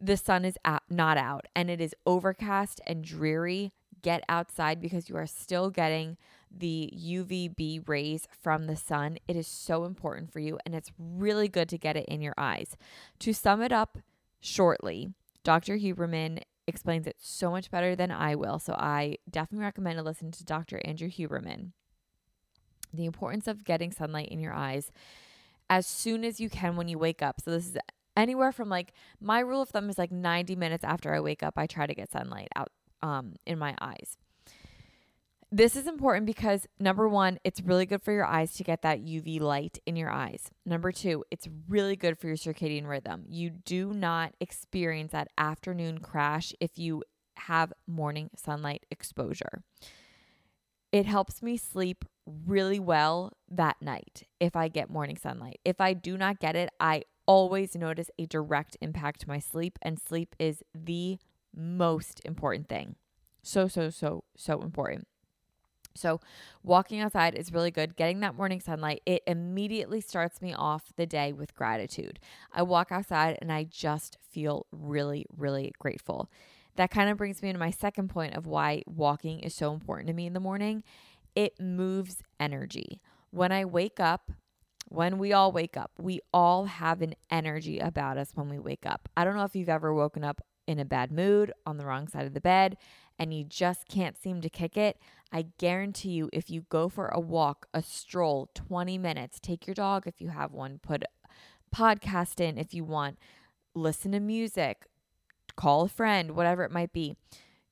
the 0.00 0.16
sun 0.16 0.44
is 0.44 0.58
out, 0.64 0.82
not 0.88 1.16
out 1.16 1.46
and 1.54 1.70
it 1.70 1.80
is 1.80 1.94
overcast 2.04 2.80
and 2.86 3.04
dreary. 3.04 3.72
Get 4.02 4.22
outside 4.28 4.80
because 4.80 5.08
you 5.08 5.16
are 5.16 5.26
still 5.26 5.70
getting 5.70 6.16
the 6.50 6.92
UVB 6.94 7.88
rays 7.88 8.26
from 8.30 8.66
the 8.66 8.76
sun. 8.76 9.18
It 9.28 9.36
is 9.36 9.46
so 9.46 9.84
important 9.84 10.32
for 10.32 10.40
you, 10.40 10.58
and 10.64 10.74
it's 10.74 10.92
really 10.98 11.48
good 11.48 11.68
to 11.70 11.78
get 11.78 11.96
it 11.96 12.06
in 12.06 12.20
your 12.20 12.34
eyes. 12.36 12.76
To 13.20 13.32
sum 13.32 13.62
it 13.62 13.72
up, 13.72 13.98
shortly. 14.40 15.10
Dr. 15.44 15.76
Huberman 15.76 16.42
explains 16.66 17.06
it 17.06 17.16
so 17.20 17.50
much 17.50 17.70
better 17.70 17.94
than 17.94 18.10
I 18.10 18.34
will. 18.34 18.58
So 18.58 18.74
I 18.74 19.18
definitely 19.30 19.64
recommend 19.64 19.98
to 19.98 20.02
listen 20.02 20.32
to 20.32 20.44
Dr. 20.44 20.80
Andrew 20.84 21.08
Huberman. 21.08 21.72
The 22.92 23.04
importance 23.04 23.46
of 23.46 23.64
getting 23.64 23.92
sunlight 23.92 24.28
in 24.28 24.40
your 24.40 24.54
eyes 24.54 24.90
as 25.68 25.86
soon 25.86 26.24
as 26.24 26.40
you 26.40 26.48
can 26.48 26.76
when 26.76 26.88
you 26.88 26.98
wake 26.98 27.22
up. 27.22 27.40
So 27.40 27.50
this 27.50 27.66
is 27.66 27.76
anywhere 28.16 28.52
from 28.52 28.68
like 28.68 28.92
my 29.20 29.40
rule 29.40 29.62
of 29.62 29.68
thumb 29.68 29.90
is 29.90 29.98
like 29.98 30.12
90 30.12 30.56
minutes 30.56 30.84
after 30.84 31.14
I 31.14 31.20
wake 31.20 31.42
up, 31.42 31.54
I 31.56 31.66
try 31.66 31.86
to 31.86 31.94
get 31.94 32.10
sunlight 32.10 32.48
out 32.56 32.70
um, 33.02 33.34
in 33.46 33.58
my 33.58 33.74
eyes. 33.80 34.16
This 35.52 35.76
is 35.76 35.86
important 35.86 36.26
because 36.26 36.66
number 36.80 37.08
one, 37.08 37.38
it's 37.44 37.60
really 37.60 37.86
good 37.86 38.02
for 38.02 38.12
your 38.12 38.26
eyes 38.26 38.54
to 38.54 38.64
get 38.64 38.82
that 38.82 39.04
UV 39.04 39.40
light 39.40 39.78
in 39.86 39.94
your 39.94 40.10
eyes. 40.10 40.50
Number 40.64 40.90
two, 40.90 41.24
it's 41.30 41.48
really 41.68 41.94
good 41.94 42.18
for 42.18 42.26
your 42.26 42.36
circadian 42.36 42.88
rhythm. 42.88 43.24
You 43.28 43.50
do 43.50 43.94
not 43.94 44.34
experience 44.40 45.12
that 45.12 45.28
afternoon 45.38 45.98
crash 45.98 46.52
if 46.60 46.78
you 46.78 47.04
have 47.36 47.72
morning 47.86 48.30
sunlight 48.34 48.86
exposure. 48.90 49.62
It 50.90 51.06
helps 51.06 51.42
me 51.42 51.56
sleep 51.56 52.04
really 52.26 52.80
well 52.80 53.32
that 53.48 53.76
night 53.80 54.24
if 54.40 54.56
I 54.56 54.66
get 54.66 54.90
morning 54.90 55.16
sunlight. 55.16 55.60
If 55.64 55.80
I 55.80 55.92
do 55.92 56.16
not 56.16 56.40
get 56.40 56.56
it, 56.56 56.70
I 56.80 57.02
always 57.26 57.76
notice 57.76 58.10
a 58.18 58.26
direct 58.26 58.76
impact 58.80 59.20
to 59.20 59.28
my 59.28 59.38
sleep, 59.38 59.78
and 59.82 60.00
sleep 60.00 60.34
is 60.38 60.62
the 60.74 61.18
most 61.54 62.20
important 62.24 62.68
thing. 62.68 62.96
So, 63.42 63.68
so, 63.68 63.90
so, 63.90 64.24
so 64.36 64.60
important. 64.60 65.06
So, 65.96 66.20
walking 66.62 67.00
outside 67.00 67.34
is 67.34 67.52
really 67.52 67.70
good. 67.70 67.96
Getting 67.96 68.20
that 68.20 68.34
morning 68.34 68.60
sunlight, 68.60 69.02
it 69.06 69.22
immediately 69.26 70.00
starts 70.00 70.40
me 70.40 70.54
off 70.54 70.92
the 70.96 71.06
day 71.06 71.32
with 71.32 71.54
gratitude. 71.54 72.18
I 72.52 72.62
walk 72.62 72.92
outside 72.92 73.38
and 73.40 73.52
I 73.52 73.64
just 73.64 74.18
feel 74.30 74.66
really, 74.70 75.26
really 75.36 75.72
grateful. 75.78 76.30
That 76.76 76.90
kind 76.90 77.10
of 77.10 77.16
brings 77.16 77.42
me 77.42 77.52
to 77.52 77.58
my 77.58 77.70
second 77.70 78.08
point 78.08 78.34
of 78.34 78.46
why 78.46 78.82
walking 78.86 79.40
is 79.40 79.54
so 79.54 79.72
important 79.72 80.08
to 80.08 80.14
me 80.14 80.26
in 80.26 80.34
the 80.34 80.40
morning. 80.40 80.84
It 81.34 81.58
moves 81.60 82.22
energy. 82.38 83.00
When 83.30 83.50
I 83.50 83.64
wake 83.64 83.98
up, 83.98 84.30
when 84.88 85.18
we 85.18 85.32
all 85.32 85.50
wake 85.50 85.76
up, 85.76 85.90
we 85.98 86.20
all 86.32 86.66
have 86.66 87.02
an 87.02 87.14
energy 87.30 87.78
about 87.78 88.18
us 88.18 88.32
when 88.34 88.48
we 88.48 88.58
wake 88.58 88.86
up. 88.86 89.08
I 89.16 89.24
don't 89.24 89.36
know 89.36 89.44
if 89.44 89.56
you've 89.56 89.68
ever 89.68 89.92
woken 89.92 90.22
up 90.22 90.40
in 90.66 90.78
a 90.78 90.84
bad 90.84 91.10
mood, 91.10 91.52
on 91.64 91.76
the 91.76 91.86
wrong 91.86 92.08
side 92.08 92.26
of 92.26 92.34
the 92.34 92.40
bed, 92.40 92.76
and 93.18 93.32
you 93.32 93.44
just 93.44 93.88
can't 93.88 94.16
seem 94.16 94.40
to 94.42 94.50
kick 94.50 94.76
it, 94.76 94.98
I 95.32 95.46
guarantee 95.58 96.10
you, 96.10 96.30
if 96.32 96.50
you 96.50 96.66
go 96.68 96.88
for 96.88 97.08
a 97.08 97.20
walk, 97.20 97.66
a 97.74 97.82
stroll, 97.82 98.50
20 98.54 98.98
minutes, 98.98 99.40
take 99.40 99.66
your 99.66 99.74
dog 99.74 100.06
if 100.06 100.20
you 100.20 100.28
have 100.28 100.52
one, 100.52 100.78
put 100.82 101.04
podcast 101.74 102.40
in 102.40 102.58
if 102.58 102.72
you 102.74 102.84
want, 102.84 103.18
listen 103.74 104.12
to 104.12 104.20
music, 104.20 104.86
call 105.56 105.82
a 105.82 105.88
friend, 105.88 106.32
whatever 106.32 106.64
it 106.64 106.70
might 106.70 106.92
be. 106.92 107.16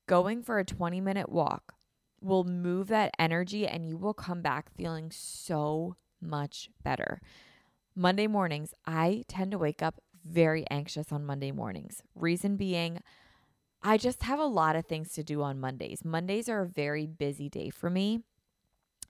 Going 0.07 0.43
for 0.43 0.59
a 0.59 0.65
20 0.65 1.01
minute 1.01 1.29
walk 1.29 1.73
will 2.21 2.43
move 2.43 2.87
that 2.87 3.11
energy 3.17 3.67
and 3.67 3.87
you 3.87 3.97
will 3.97 4.13
come 4.13 4.41
back 4.41 4.69
feeling 4.75 5.11
so 5.11 5.95
much 6.21 6.69
better. 6.83 7.21
Monday 7.95 8.27
mornings, 8.27 8.73
I 8.85 9.23
tend 9.27 9.51
to 9.51 9.57
wake 9.57 9.81
up 9.81 10.01
very 10.25 10.65
anxious 10.69 11.11
on 11.11 11.25
Monday 11.25 11.51
mornings. 11.51 12.01
Reason 12.15 12.57
being, 12.57 12.99
I 13.87 13.97
just 13.97 14.23
have 14.23 14.39
a 14.39 14.45
lot 14.45 14.75
of 14.75 14.87
things 14.87 15.11
to 15.13 15.23
do 15.23 15.43
on 15.43 15.59
Mondays. 15.59 16.03
Mondays 16.03 16.49
are 16.49 16.63
a 16.63 16.67
very 16.67 17.05
busy 17.05 17.49
day 17.49 17.69
for 17.69 17.87
me, 17.87 18.21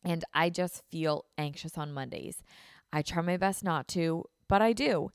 and 0.03 0.25
I 0.33 0.49
just 0.49 0.83
feel 0.91 1.23
anxious 1.37 1.77
on 1.77 1.93
Mondays. 1.93 2.43
I 2.91 3.01
try 3.01 3.21
my 3.21 3.37
best 3.37 3.63
not 3.63 3.87
to, 3.89 4.25
but 4.49 4.61
I 4.61 4.73
do. 4.73 5.11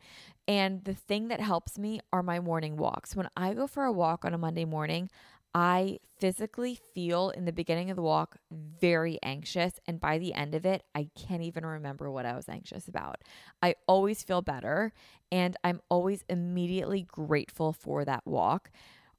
And 0.49 0.83
the 0.85 0.95
thing 0.95 1.29
that 1.29 1.43
helps 1.43 1.79
me 1.79 2.01
are 2.11 2.23
my 2.23 2.41
morning 2.41 2.79
walks. 2.79 3.15
When 3.15 3.29
I 3.37 3.53
go 3.53 3.67
for 3.67 3.85
a 3.85 3.93
walk 3.93 4.25
on 4.25 4.33
a 4.33 4.39
Monday 4.39 4.65
morning, 4.65 5.11
I 5.55 5.99
physically 6.19 6.81
feel 6.95 7.29
in 7.29 7.45
the 7.45 7.53
beginning 7.53 7.91
of 7.91 7.97
the 7.97 8.03
walk 8.03 8.39
very 8.51 9.19
anxious. 9.23 9.75
And 9.87 10.01
by 10.01 10.17
the 10.17 10.33
end 10.33 10.55
of 10.55 10.65
it, 10.65 10.85
I 10.95 11.11
can't 11.15 11.43
even 11.43 11.67
remember 11.67 12.11
what 12.11 12.25
I 12.25 12.35
was 12.35 12.49
anxious 12.49 12.89
about. 12.89 13.23
I 13.61 13.75
always 13.87 14.23
feel 14.23 14.41
better 14.41 14.95
and 15.31 15.57
I'm 15.63 15.83
always 15.91 16.25
immediately 16.31 17.03
grateful 17.03 17.75
for 17.75 18.07
that 18.07 18.27
walk. 18.27 18.71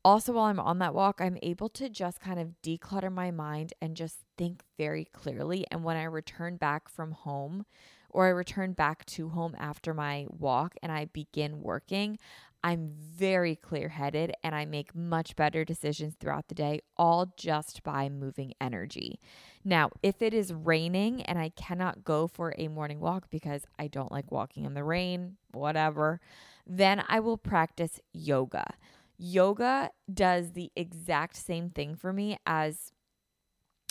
Also, 0.04 0.34
while 0.34 0.46
I'm 0.46 0.60
on 0.60 0.80
that 0.80 0.96
walk, 0.96 1.22
I'm 1.22 1.38
able 1.44 1.70
to 1.70 1.88
just 1.88 2.20
kind 2.20 2.40
of 2.40 2.56
declutter 2.64 3.12
my 3.12 3.30
mind 3.30 3.74
and 3.82 3.96
just 3.96 4.18
think 4.38 4.64
very 4.78 5.06
clearly. 5.06 5.66
And 5.70 5.84
when 5.84 5.96
I 5.96 6.04
return 6.04 6.58
back 6.58 6.90
from 6.90 7.12
home, 7.12 7.66
or 8.10 8.26
I 8.26 8.30
return 8.30 8.74
back 8.74 9.06
to 9.06 9.30
home 9.30 9.56
after 9.58 9.94
my 9.94 10.26
walk 10.30 10.76
and 10.82 10.92
I 10.92 11.06
begin 11.06 11.62
working, 11.62 12.18
I'm 12.64 12.92
very 12.94 13.56
clear 13.56 13.90
headed 13.90 14.34
and 14.44 14.54
I 14.54 14.66
make 14.66 14.94
much 14.94 15.36
better 15.36 15.66
decisions 15.66 16.16
throughout 16.20 16.48
the 16.48 16.56
day, 16.56 16.82
all 16.96 17.34
just 17.38 17.82
by 17.82 18.08
moving 18.10 18.54
energy. 18.62 19.20
Now, 19.64 19.90
if 20.04 20.22
it 20.22 20.34
is 20.34 20.54
raining 20.54 21.24
and 21.24 21.40
I 21.40 21.50
cannot 21.50 22.04
go 22.04 22.28
for 22.28 22.54
a 22.58 22.68
morning 22.68 23.00
walk 23.00 23.30
because 23.32 23.64
I 23.80 23.88
don't 23.88 24.12
like 24.12 24.32
walking 24.32 24.66
in 24.66 24.76
the 24.76 24.84
rain, 24.84 25.38
whatever, 25.52 26.20
then 26.68 27.04
I 27.08 27.20
will 27.20 27.38
practice 27.38 28.00
yoga. 28.14 28.76
Yoga 29.24 29.92
does 30.12 30.54
the 30.54 30.72
exact 30.76 31.36
same 31.36 31.70
thing 31.70 31.96
for 31.96 32.12
me 32.12 32.40
as 32.44 32.92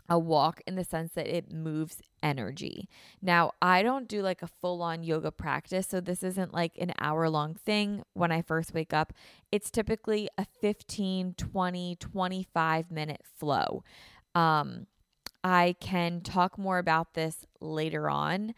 a 0.09 0.19
walk 0.19 0.61
in 0.67 0.75
the 0.75 0.83
sense 0.83 1.13
that 1.13 1.29
it 1.29 1.53
moves 1.53 2.03
energy. 2.21 2.89
Now, 3.23 3.53
I 3.63 3.85
don't 3.85 4.09
do 4.09 4.23
like 4.23 4.43
a 4.43 4.49
full 4.49 4.83
on 4.83 5.05
yoga 5.05 5.31
practice, 5.31 5.87
so 5.87 6.01
this 6.01 6.25
isn't 6.25 6.53
like 6.53 6.77
an 6.79 6.93
hour 6.99 7.31
long 7.31 7.55
thing 7.55 8.03
when 8.13 8.33
I 8.33 8.43
first 8.43 8.75
wake 8.75 8.93
up. 8.93 9.13
It's 9.53 9.71
typically 9.71 10.29
a 10.37 10.45
15, 10.61 11.35
20, 11.35 11.95
25 11.95 12.91
minute 12.91 13.23
flow. 13.39 13.85
Um, 14.35 14.89
I 15.45 15.77
can 15.81 16.23
talk 16.23 16.59
more 16.59 16.79
about 16.79 17.15
this 17.15 17.47
later 17.61 18.11
on. 18.11 18.53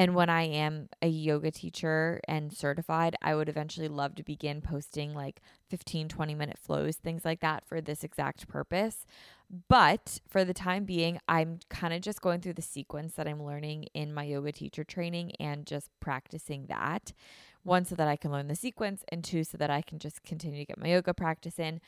And 0.00 0.14
when 0.14 0.30
I 0.30 0.44
am 0.44 0.88
a 1.02 1.08
yoga 1.08 1.50
teacher 1.50 2.22
and 2.26 2.50
certified, 2.50 3.16
I 3.20 3.34
would 3.34 3.50
eventually 3.50 3.86
love 3.86 4.14
to 4.14 4.22
begin 4.22 4.62
posting 4.62 5.12
like 5.12 5.42
15, 5.68 6.08
20 6.08 6.34
minute 6.34 6.56
flows, 6.56 6.96
things 6.96 7.22
like 7.22 7.40
that 7.40 7.66
for 7.66 7.82
this 7.82 8.02
exact 8.02 8.48
purpose. 8.48 9.04
But 9.68 10.18
for 10.26 10.42
the 10.42 10.54
time 10.54 10.84
being, 10.86 11.20
I'm 11.28 11.58
kind 11.68 11.92
of 11.92 12.00
just 12.00 12.22
going 12.22 12.40
through 12.40 12.54
the 12.54 12.62
sequence 12.62 13.12
that 13.16 13.28
I'm 13.28 13.44
learning 13.44 13.88
in 13.92 14.14
my 14.14 14.22
yoga 14.22 14.52
teacher 14.52 14.84
training 14.84 15.32
and 15.38 15.66
just 15.66 15.90
practicing 16.00 16.64
that. 16.68 17.12
One, 17.62 17.84
so 17.84 17.94
that 17.96 18.08
I 18.08 18.16
can 18.16 18.32
learn 18.32 18.48
the 18.48 18.56
sequence, 18.56 19.04
and 19.08 19.22
two, 19.22 19.44
so 19.44 19.58
that 19.58 19.68
I 19.68 19.82
can 19.82 19.98
just 19.98 20.22
continue 20.22 20.60
to 20.60 20.64
get 20.64 20.78
my 20.78 20.88
yoga 20.88 21.12
practice 21.12 21.58
in. 21.58 21.82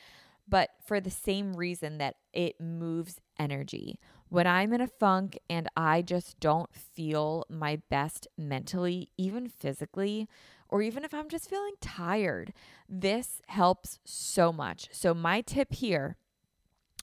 But 0.47 0.71
for 0.85 0.99
the 0.99 1.09
same 1.11 1.55
reason 1.55 1.97
that 1.99 2.15
it 2.33 2.59
moves 2.59 3.19
energy. 3.39 3.99
When 4.29 4.47
I'm 4.47 4.73
in 4.73 4.81
a 4.81 4.87
funk 4.87 5.37
and 5.49 5.69
I 5.77 6.01
just 6.01 6.39
don't 6.39 6.73
feel 6.75 7.45
my 7.49 7.81
best 7.89 8.27
mentally, 8.37 9.09
even 9.17 9.47
physically, 9.47 10.27
or 10.69 10.81
even 10.81 11.03
if 11.03 11.13
I'm 11.13 11.29
just 11.29 11.49
feeling 11.49 11.75
tired, 11.81 12.53
this 12.89 13.41
helps 13.47 13.99
so 14.05 14.51
much. 14.51 14.89
So, 14.91 15.13
my 15.13 15.41
tip 15.41 15.73
here 15.73 16.17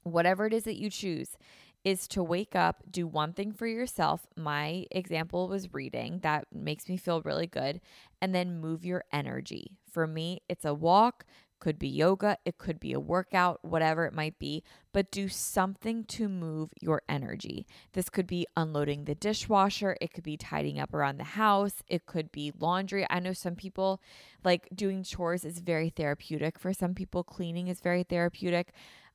whatever 0.02 0.46
it 0.46 0.52
is 0.52 0.64
that 0.64 0.78
you 0.78 0.90
choose, 0.90 1.36
is 1.82 2.06
to 2.08 2.22
wake 2.22 2.54
up, 2.54 2.82
do 2.90 3.06
one 3.06 3.32
thing 3.32 3.52
for 3.52 3.66
yourself. 3.66 4.26
My 4.36 4.84
example 4.90 5.48
was 5.48 5.72
reading, 5.72 6.20
that 6.22 6.44
makes 6.52 6.88
me 6.88 6.96
feel 6.96 7.22
really 7.22 7.46
good, 7.46 7.80
and 8.20 8.34
then 8.34 8.60
move 8.60 8.84
your 8.84 9.04
energy. 9.12 9.78
For 9.90 10.06
me, 10.06 10.42
it's 10.48 10.66
a 10.66 10.74
walk, 10.74 11.24
could 11.60 11.78
be 11.78 11.88
yoga, 11.88 12.38
it 12.44 12.58
could 12.58 12.80
be 12.80 12.92
a 12.92 13.00
workout, 13.00 13.62
whatever 13.62 14.06
it 14.06 14.14
might 14.14 14.38
be, 14.38 14.64
but 14.92 15.10
do 15.10 15.28
something 15.28 16.04
to 16.04 16.28
move 16.28 16.72
your 16.80 17.02
energy. 17.08 17.66
This 17.92 18.08
could 18.08 18.26
be 18.26 18.46
unloading 18.56 19.04
the 19.04 19.14
dishwasher, 19.14 19.96
it 20.00 20.12
could 20.12 20.24
be 20.24 20.36
tidying 20.36 20.80
up 20.80 20.92
around 20.92 21.18
the 21.18 21.24
house, 21.24 21.82
it 21.86 22.06
could 22.06 22.32
be 22.32 22.52
laundry. 22.58 23.06
I 23.08 23.20
know 23.20 23.32
some 23.32 23.54
people 23.54 24.00
like 24.42 24.68
doing 24.74 25.04
chores 25.04 25.44
is 25.44 25.60
very 25.60 25.90
therapeutic. 25.90 26.58
For 26.58 26.72
some 26.72 26.94
people, 26.94 27.22
cleaning 27.22 27.68
is 27.68 27.80
very 27.80 28.02
therapeutic. 28.02 28.72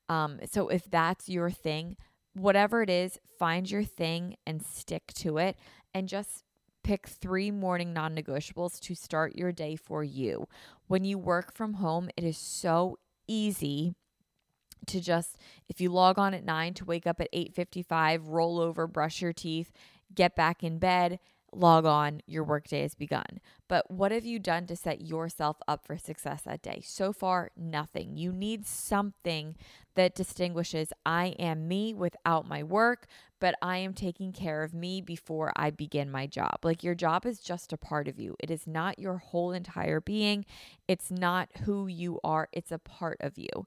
Um, 0.08 0.38
so 0.50 0.68
if 0.68 0.88
that's 0.90 1.28
your 1.28 1.50
thing, 1.50 1.96
whatever 2.34 2.82
it 2.82 2.90
is, 2.90 3.18
find 3.38 3.70
your 3.70 3.84
thing 3.84 4.36
and 4.46 4.64
stick 4.64 5.12
to 5.14 5.38
it 5.38 5.56
and 5.92 6.08
just 6.08 6.44
pick 6.86 7.08
three 7.08 7.50
morning 7.50 7.92
non 7.92 8.14
negotiables 8.14 8.78
to 8.78 8.94
start 8.94 9.34
your 9.34 9.50
day 9.50 9.74
for 9.74 10.04
you. 10.04 10.46
When 10.88 11.04
you 11.04 11.18
work 11.18 11.54
from 11.54 11.74
home, 11.74 12.10
it 12.16 12.24
is 12.24 12.38
so 12.38 12.98
easy 13.26 13.94
to 14.86 15.00
just 15.00 15.36
if 15.68 15.80
you 15.80 15.90
log 15.90 16.18
on 16.18 16.32
at 16.32 16.44
9 16.44 16.74
to 16.74 16.84
wake 16.84 17.06
up 17.06 17.20
at 17.20 17.28
8:55, 17.32 18.28
roll 18.28 18.60
over, 18.60 18.86
brush 18.86 19.20
your 19.20 19.32
teeth, 19.32 19.72
get 20.14 20.36
back 20.36 20.62
in 20.62 20.78
bed, 20.78 21.18
log 21.52 21.84
on, 21.84 22.20
your 22.26 22.44
workday 22.44 22.82
has 22.82 22.94
begun. 22.94 23.40
But 23.68 23.90
what 23.90 24.12
have 24.12 24.24
you 24.24 24.38
done 24.38 24.66
to 24.66 24.76
set 24.76 25.00
yourself 25.00 25.56
up 25.66 25.86
for 25.86 25.96
success 25.96 26.42
that 26.42 26.62
day? 26.62 26.82
So 26.84 27.12
far, 27.12 27.50
nothing. 27.56 28.16
You 28.16 28.32
need 28.32 28.66
something 28.66 29.56
that 29.94 30.14
distinguishes 30.14 30.92
I 31.04 31.28
am 31.38 31.66
me 31.66 31.94
without 31.94 32.46
my 32.46 32.62
work, 32.62 33.06
but 33.40 33.54
I 33.60 33.78
am 33.78 33.94
taking 33.94 34.32
care 34.32 34.62
of 34.62 34.74
me 34.74 35.00
before 35.00 35.52
I 35.56 35.70
begin 35.70 36.10
my 36.10 36.26
job. 36.26 36.58
Like 36.62 36.84
your 36.84 36.94
job 36.94 37.26
is 37.26 37.40
just 37.40 37.72
a 37.72 37.78
part 37.78 38.06
of 38.06 38.18
you, 38.18 38.36
it 38.38 38.50
is 38.50 38.66
not 38.66 38.98
your 38.98 39.18
whole 39.18 39.52
entire 39.52 40.00
being, 40.00 40.44
it's 40.86 41.10
not 41.10 41.48
who 41.64 41.86
you 41.86 42.20
are, 42.22 42.48
it's 42.52 42.72
a 42.72 42.78
part 42.78 43.16
of 43.20 43.38
you. 43.38 43.66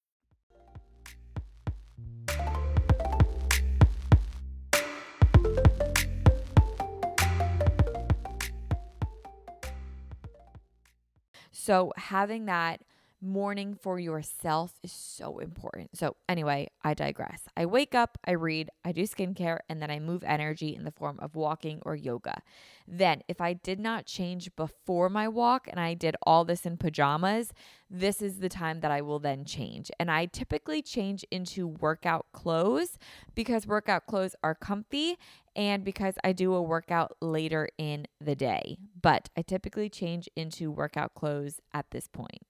So 11.63 11.93
having 11.95 12.45
that 12.45 12.81
morning 13.21 13.77
for 13.79 13.99
yourself 13.99 14.79
is 14.81 14.91
so 14.91 15.37
important. 15.37 15.95
So, 15.95 16.15
anyway, 16.27 16.69
I 16.83 16.95
digress. 16.95 17.43
I 17.55 17.67
wake 17.67 17.93
up, 17.93 18.17
I 18.25 18.31
read, 18.31 18.71
I 18.83 18.91
do 18.91 19.03
skincare, 19.03 19.59
and 19.69 19.79
then 19.79 19.91
I 19.91 19.99
move 19.99 20.23
energy 20.25 20.75
in 20.75 20.85
the 20.85 20.91
form 20.91 21.19
of 21.21 21.35
walking 21.35 21.79
or 21.83 21.95
yoga. 21.95 22.41
Then, 22.87 23.21
if 23.27 23.39
I 23.39 23.53
did 23.53 23.79
not 23.79 24.07
change 24.07 24.55
before 24.55 25.07
my 25.07 25.27
walk 25.27 25.67
and 25.67 25.79
I 25.79 25.93
did 25.93 26.15
all 26.23 26.45
this 26.45 26.65
in 26.65 26.77
pajamas, 26.77 27.53
this 27.91 28.23
is 28.23 28.39
the 28.39 28.49
time 28.49 28.79
that 28.79 28.89
I 28.89 29.01
will 29.01 29.19
then 29.19 29.45
change. 29.45 29.91
And 29.99 30.09
I 30.09 30.25
typically 30.25 30.81
change 30.81 31.23
into 31.29 31.67
workout 31.67 32.25
clothes 32.33 32.97
because 33.35 33.67
workout 33.67 34.07
clothes 34.07 34.35
are 34.41 34.55
comfy 34.55 35.19
and 35.55 35.83
because 35.83 36.15
I 36.23 36.31
do 36.31 36.53
a 36.53 36.61
workout 36.61 37.17
later 37.21 37.69
in 37.77 38.07
the 38.19 38.35
day. 38.35 38.77
But 39.01 39.29
I 39.35 39.41
typically 39.41 39.89
change 39.89 40.29
into 40.35 40.71
workout 40.71 41.13
clothes 41.13 41.59
at 41.73 41.91
this 41.91 42.07
point. 42.07 42.45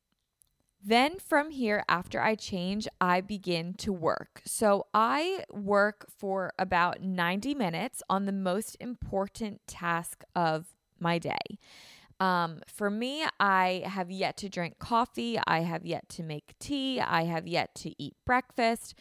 Then 0.84 1.20
from 1.20 1.52
here, 1.52 1.84
after 1.88 2.20
I 2.20 2.34
change, 2.34 2.88
I 3.00 3.22
begin 3.22 3.76
to 3.76 3.94
work. 3.94 4.42
So 4.46 4.88
I 4.94 5.44
work 5.52 6.08
for 6.18 6.54
about 6.58 7.02
90 7.02 7.54
minutes 7.54 8.02
on 8.10 8.26
the 8.26 8.32
most 8.32 8.78
important 8.80 9.62
task 9.68 10.24
of 10.36 10.76
my 11.00 11.20
day. 11.20 11.60
Um, 12.20 12.62
for 12.68 12.90
me, 12.90 13.24
I 13.40 13.84
have 13.86 14.12
yet 14.12 14.38
to 14.38 14.50
drink 14.50 14.80
coffee. 14.80 15.40
I 15.46 15.60
have 15.62 15.86
yet 15.86 16.08
to 16.10 16.24
make 16.24 16.54
tea. 16.60 17.00
I 17.00 17.24
have 17.24 17.48
yet 17.48 17.74
to 17.76 17.94
eat 18.02 18.16
breakfast. 18.26 18.96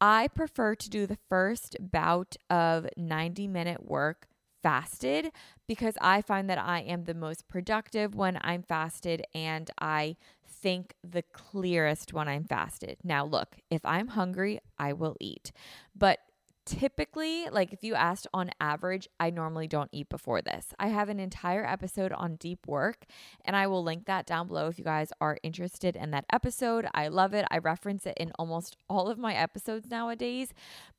I 0.00 0.28
prefer 0.28 0.74
to 0.74 0.90
do 0.90 1.06
the 1.06 1.18
first 1.28 1.76
bout 1.80 2.36
of 2.50 2.86
90 2.96 3.48
minute 3.48 3.84
work 3.84 4.26
fasted 4.62 5.30
because 5.68 5.94
I 6.00 6.22
find 6.22 6.48
that 6.48 6.58
I 6.58 6.80
am 6.80 7.04
the 7.04 7.14
most 7.14 7.48
productive 7.48 8.14
when 8.14 8.38
I'm 8.40 8.62
fasted 8.62 9.22
and 9.34 9.70
I 9.78 10.16
think 10.46 10.94
the 11.02 11.22
clearest 11.22 12.14
when 12.14 12.28
I'm 12.28 12.44
fasted. 12.44 12.96
Now, 13.04 13.26
look, 13.26 13.56
if 13.70 13.84
I'm 13.84 14.08
hungry, 14.08 14.60
I 14.78 14.94
will 14.94 15.16
eat. 15.20 15.52
But 15.94 16.20
typically, 16.64 17.48
like 17.50 17.72
if 17.72 17.84
you 17.84 17.94
asked 17.94 18.26
on 18.32 18.50
average, 18.60 19.08
I 19.20 19.30
normally 19.30 19.66
don't 19.66 19.90
eat 19.92 20.08
before 20.08 20.42
this. 20.42 20.66
I 20.78 20.88
have 20.88 21.08
an 21.08 21.20
entire 21.20 21.66
episode 21.66 22.12
on 22.12 22.36
deep 22.36 22.66
work, 22.66 23.04
and 23.44 23.54
I 23.54 23.66
will 23.66 23.82
link 23.82 24.06
that 24.06 24.26
down 24.26 24.48
below 24.48 24.68
if 24.68 24.78
you 24.78 24.84
guys 24.84 25.12
are 25.20 25.38
interested 25.42 25.96
in 25.96 26.10
that 26.12 26.24
episode. 26.32 26.86
I 26.94 27.08
love 27.08 27.34
it. 27.34 27.44
I 27.50 27.58
reference 27.58 28.06
it 28.06 28.14
in 28.16 28.32
almost 28.38 28.76
all 28.88 29.08
of 29.08 29.18
my 29.18 29.34
episodes 29.34 29.90
nowadays, 29.90 30.52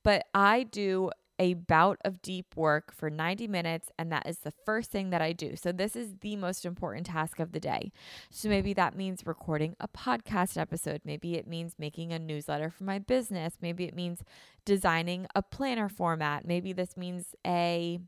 but 0.03 0.25
I 0.33 0.63
do 0.63 1.11
a 1.39 1.53
bout 1.53 1.97
of 2.05 2.21
deep 2.21 2.55
work 2.55 2.93
for 2.93 3.09
90 3.09 3.47
minutes, 3.47 3.89
and 3.97 4.11
that 4.11 4.27
is 4.27 4.39
the 4.39 4.53
first 4.65 4.91
thing 4.91 5.09
that 5.09 5.21
I 5.21 5.33
do. 5.33 5.55
So, 5.55 5.71
this 5.71 5.95
is 5.95 6.15
the 6.21 6.35
most 6.35 6.65
important 6.65 7.07
task 7.07 7.39
of 7.39 7.51
the 7.51 7.59
day. 7.59 7.91
So, 8.29 8.49
maybe 8.49 8.73
that 8.73 8.95
means 8.95 9.25
recording 9.25 9.75
a 9.79 9.87
podcast 9.87 10.57
episode. 10.57 11.01
Maybe 11.03 11.35
it 11.35 11.47
means 11.47 11.75
making 11.77 12.13
a 12.13 12.19
newsletter 12.19 12.69
for 12.69 12.83
my 12.83 12.99
business. 12.99 13.57
Maybe 13.61 13.85
it 13.85 13.95
means 13.95 14.23
designing 14.65 15.27
a 15.35 15.41
planner 15.41 15.89
format. 15.89 16.45
Maybe 16.45 16.73
this 16.73 16.97
means 16.97 17.35
a 17.45 17.99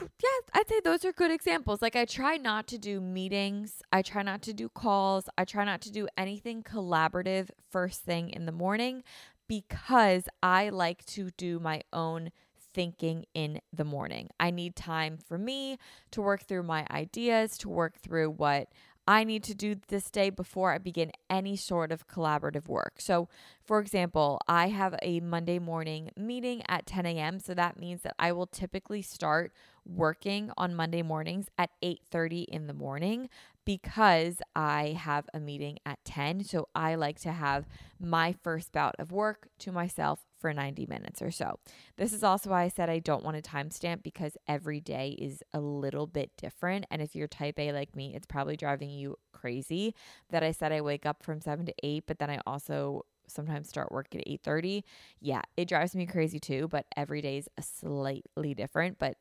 yeah, 0.00 0.54
I'd 0.54 0.68
say 0.68 0.80
those 0.80 1.04
are 1.04 1.12
good 1.12 1.30
examples. 1.30 1.82
Like 1.82 1.96
I 1.96 2.04
try 2.04 2.36
not 2.36 2.66
to 2.68 2.78
do 2.78 3.00
meetings, 3.00 3.82
I 3.92 4.02
try 4.02 4.22
not 4.22 4.42
to 4.42 4.52
do 4.52 4.68
calls, 4.68 5.28
I 5.36 5.44
try 5.44 5.64
not 5.64 5.80
to 5.82 5.92
do 5.92 6.08
anything 6.16 6.62
collaborative 6.62 7.50
first 7.70 8.02
thing 8.02 8.30
in 8.30 8.46
the 8.46 8.52
morning 8.52 9.02
because 9.50 10.28
I 10.44 10.68
like 10.68 11.04
to 11.06 11.30
do 11.36 11.58
my 11.58 11.82
own 11.92 12.30
thinking 12.72 13.24
in 13.34 13.60
the 13.72 13.84
morning. 13.84 14.28
I 14.38 14.52
need 14.52 14.76
time 14.76 15.18
for 15.18 15.36
me 15.36 15.76
to 16.12 16.22
work 16.22 16.44
through 16.44 16.62
my 16.62 16.86
ideas, 16.88 17.58
to 17.58 17.68
work 17.68 17.98
through 17.98 18.30
what 18.30 18.68
I 19.08 19.24
need 19.24 19.42
to 19.42 19.54
do 19.56 19.74
this 19.88 20.08
day 20.08 20.30
before 20.30 20.72
I 20.72 20.78
begin 20.78 21.10
any 21.28 21.56
sort 21.56 21.90
of 21.90 22.06
collaborative 22.06 22.68
work. 22.68 23.00
So, 23.00 23.28
for 23.64 23.80
example, 23.80 24.40
I 24.46 24.68
have 24.68 24.94
a 25.02 25.18
Monday 25.18 25.58
morning 25.58 26.10
meeting 26.16 26.62
at 26.68 26.86
10 26.86 27.04
a.m. 27.06 27.40
So 27.40 27.52
that 27.54 27.76
means 27.76 28.02
that 28.02 28.14
I 28.20 28.30
will 28.30 28.46
typically 28.46 29.02
start 29.02 29.52
working 29.84 30.50
on 30.56 30.74
Monday 30.74 31.02
mornings 31.02 31.48
at 31.58 31.70
8:30 31.82 32.42
in 32.42 32.66
the 32.66 32.74
morning 32.74 33.28
because 33.64 34.40
I 34.56 34.96
have 34.98 35.28
a 35.34 35.40
meeting 35.40 35.78
at 35.84 36.04
10. 36.04 36.42
So 36.44 36.68
I 36.74 36.94
like 36.94 37.20
to 37.20 37.32
have 37.32 37.66
my 38.00 38.32
first 38.42 38.72
bout 38.72 38.96
of 38.98 39.12
work 39.12 39.48
to 39.60 39.72
myself 39.72 40.26
for 40.38 40.52
90 40.52 40.86
minutes 40.86 41.20
or 41.20 41.30
so. 41.30 41.58
This 41.96 42.12
is 42.12 42.24
also 42.24 42.50
why 42.50 42.62
I 42.62 42.68
said 42.68 42.88
I 42.88 42.98
don't 42.98 43.22
want 43.24 43.36
a 43.36 43.42
timestamp 43.42 44.02
because 44.02 44.36
every 44.48 44.80
day 44.80 45.10
is 45.18 45.42
a 45.52 45.60
little 45.60 46.06
bit 46.06 46.30
different. 46.36 46.86
And 46.90 47.02
if 47.02 47.14
you're 47.14 47.28
type 47.28 47.58
A 47.58 47.72
like 47.72 47.94
me, 47.94 48.14
it's 48.14 48.26
probably 48.26 48.56
driving 48.56 48.90
you 48.90 49.16
crazy 49.32 49.94
that 50.30 50.42
I 50.42 50.52
said 50.52 50.72
I 50.72 50.80
wake 50.80 51.04
up 51.04 51.22
from 51.22 51.40
7 51.40 51.66
to 51.66 51.74
8, 51.82 52.04
but 52.06 52.18
then 52.18 52.30
I 52.30 52.40
also 52.46 53.04
sometimes 53.28 53.68
start 53.68 53.92
work 53.92 54.14
at 54.14 54.22
8:30. 54.26 54.84
Yeah, 55.20 55.42
it 55.56 55.68
drives 55.68 55.94
me 55.94 56.06
crazy 56.06 56.40
too, 56.40 56.68
but 56.68 56.86
every 56.96 57.20
day 57.20 57.38
is 57.38 57.48
slightly 57.60 58.54
different, 58.54 58.98
but 58.98 59.16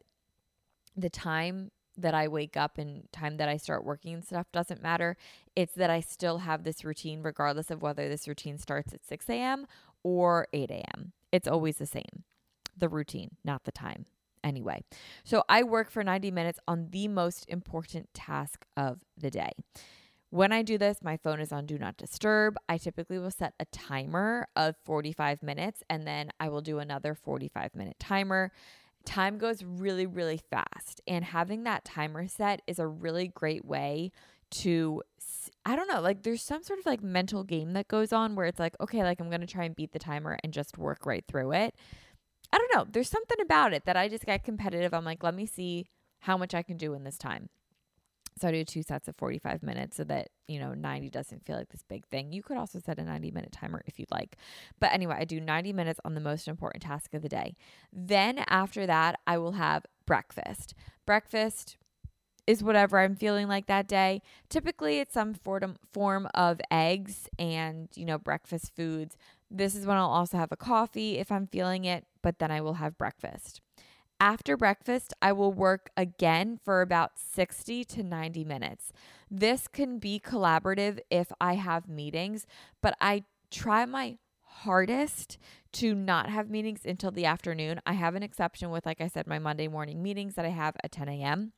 the 0.95 1.09
time 1.09 1.71
that 1.97 2.13
I 2.13 2.27
wake 2.27 2.55
up 2.57 2.77
and 2.77 3.11
time 3.11 3.37
that 3.37 3.49
I 3.49 3.57
start 3.57 3.83
working 3.83 4.13
and 4.13 4.23
stuff 4.23 4.47
doesn't 4.51 4.81
matter. 4.81 5.17
It's 5.55 5.73
that 5.75 5.89
I 5.89 5.99
still 5.99 6.39
have 6.39 6.63
this 6.63 6.83
routine, 6.85 7.21
regardless 7.21 7.69
of 7.69 7.81
whether 7.81 8.07
this 8.07 8.27
routine 8.27 8.57
starts 8.57 8.93
at 8.93 9.05
6 9.05 9.29
a.m. 9.29 9.65
or 10.03 10.47
8 10.53 10.71
a.m. 10.71 11.13
It's 11.31 11.47
always 11.47 11.77
the 11.77 11.85
same. 11.85 12.23
The 12.77 12.89
routine, 12.89 13.31
not 13.43 13.65
the 13.65 13.71
time. 13.71 14.05
Anyway, 14.43 14.83
so 15.25 15.43
I 15.49 15.63
work 15.63 15.91
for 15.91 16.01
90 16.01 16.31
minutes 16.31 16.59
on 16.65 16.87
the 16.91 17.09
most 17.09 17.45
important 17.49 18.13
task 18.13 18.65
of 18.77 18.99
the 19.17 19.29
day. 19.29 19.51
When 20.29 20.51
I 20.51 20.61
do 20.61 20.77
this, 20.77 20.99
my 21.03 21.17
phone 21.17 21.41
is 21.41 21.51
on 21.51 21.65
do 21.65 21.77
not 21.77 21.97
disturb. 21.97 22.55
I 22.69 22.77
typically 22.77 23.17
will 23.17 23.31
set 23.31 23.53
a 23.59 23.65
timer 23.65 24.47
of 24.55 24.75
45 24.85 25.41
minutes 25.41 25.83
and 25.89 26.05
then 26.05 26.29
I 26.39 26.49
will 26.49 26.61
do 26.61 26.79
another 26.79 27.15
45 27.15 27.75
minute 27.75 27.97
timer 27.99 28.51
time 29.05 29.37
goes 29.37 29.63
really, 29.63 30.05
really 30.05 30.39
fast. 30.49 31.01
And 31.07 31.25
having 31.25 31.63
that 31.63 31.85
timer 31.85 32.27
set 32.27 32.61
is 32.67 32.79
a 32.79 32.87
really 32.87 33.27
great 33.27 33.65
way 33.65 34.11
to, 34.51 35.03
I 35.65 35.75
don't 35.75 35.87
know, 35.87 36.01
like 36.01 36.23
there's 36.23 36.41
some 36.41 36.63
sort 36.63 36.79
of 36.79 36.85
like 36.85 37.03
mental 37.03 37.43
game 37.43 37.73
that 37.73 37.87
goes 37.87 38.11
on 38.13 38.35
where 38.35 38.45
it's 38.45 38.59
like, 38.59 38.75
okay, 38.79 39.03
like 39.03 39.19
I'm 39.19 39.29
going 39.29 39.41
to 39.41 39.47
try 39.47 39.63
and 39.65 39.75
beat 39.75 39.91
the 39.93 39.99
timer 39.99 40.37
and 40.43 40.53
just 40.53 40.77
work 40.77 41.05
right 41.05 41.23
through 41.27 41.53
it. 41.53 41.75
I 42.51 42.57
don't 42.57 42.75
know. 42.75 42.85
There's 42.91 43.09
something 43.09 43.39
about 43.41 43.73
it 43.73 43.85
that 43.85 43.95
I 43.95 44.07
just 44.07 44.25
get 44.25 44.43
competitive. 44.43 44.93
I'm 44.93 45.05
like, 45.05 45.23
let 45.23 45.35
me 45.35 45.45
see 45.45 45.87
how 46.21 46.37
much 46.37 46.53
I 46.53 46.63
can 46.63 46.77
do 46.77 46.93
in 46.93 47.03
this 47.03 47.17
time. 47.17 47.49
So 48.39 48.47
I 48.47 48.51
do 48.51 48.63
two 48.63 48.83
sets 48.83 49.07
of 49.07 49.15
45 49.17 49.63
minutes 49.63 49.97
so 49.97 50.03
that, 50.05 50.29
you 50.47 50.59
know, 50.59 50.73
90 50.73 51.09
doesn't 51.09 51.45
feel 51.45 51.57
like 51.57 51.69
this 51.69 51.83
big 51.83 52.05
thing. 52.07 52.31
You 52.31 52.41
could 52.41 52.57
also 52.57 52.79
set 52.79 52.99
a 52.99 53.03
90 53.03 53.31
minute 53.31 53.51
timer 53.51 53.81
if 53.85 53.99
you'd 53.99 54.11
like. 54.11 54.37
But 54.79 54.93
anyway, 54.93 55.17
I 55.19 55.25
do 55.25 55.39
90 55.39 55.73
minutes 55.73 55.99
on 56.05 56.15
the 56.15 56.21
most 56.21 56.47
important 56.47 56.83
task 56.83 57.13
of 57.13 57.21
the 57.21 57.29
day. 57.29 57.55
Then 57.91 58.39
after 58.47 58.85
that, 58.85 59.19
I 59.27 59.37
will 59.37 59.53
have 59.53 59.85
breakfast. 60.05 60.73
Breakfast 61.05 61.77
is 62.47 62.63
whatever 62.63 62.99
I'm 62.99 63.15
feeling 63.15 63.47
like 63.47 63.67
that 63.67 63.87
day. 63.87 64.21
Typically, 64.49 64.99
it's 64.99 65.13
some 65.13 65.35
form 65.35 66.27
of 66.33 66.59
eggs 66.71 67.29
and, 67.37 67.89
you 67.95 68.05
know, 68.05 68.17
breakfast 68.17 68.75
foods. 68.75 69.17
This 69.51 69.75
is 69.75 69.85
when 69.85 69.97
I'll 69.97 70.09
also 70.09 70.37
have 70.37 70.51
a 70.51 70.57
coffee 70.57 71.17
if 71.17 71.31
I'm 71.31 71.47
feeling 71.47 71.85
it, 71.85 72.05
but 72.23 72.39
then 72.39 72.49
I 72.51 72.61
will 72.61 72.75
have 72.75 72.97
breakfast. 72.97 73.61
After 74.21 74.57
breakfast, 74.57 75.13
I 75.21 75.31
will 75.31 75.53
work 75.53 75.91
again 75.95 76.59
for 76.61 76.81
about 76.81 77.13
60 77.15 77.85
to 77.85 78.03
90 78.03 78.43
minutes. 78.43 78.91
This 79.31 79.69
can 79.69 79.97
be 79.97 80.19
collaborative 80.19 80.99
if 81.09 81.31
I 81.39 81.55
have 81.55 81.87
meetings, 81.87 82.45
but 82.81 82.97
I 82.99 83.23
try 83.49 83.85
my 83.85 84.17
hardest 84.43 85.37
to 85.71 85.95
not 85.95 86.29
have 86.29 86.49
meetings 86.49 86.81
until 86.83 87.11
the 87.11 87.25
afternoon. 87.25 87.79
I 87.85 87.93
have 87.93 88.15
an 88.15 88.23
exception 88.23 88.71
with, 88.71 88.85
like 88.85 88.99
I 88.99 89.07
said, 89.07 89.25
my 89.25 89.39
Monday 89.39 89.69
morning 89.69 90.03
meetings 90.03 90.35
that 90.35 90.45
I 90.45 90.49
have 90.49 90.75
at 90.83 90.91
10 90.91 91.07
a.m. 91.07 91.53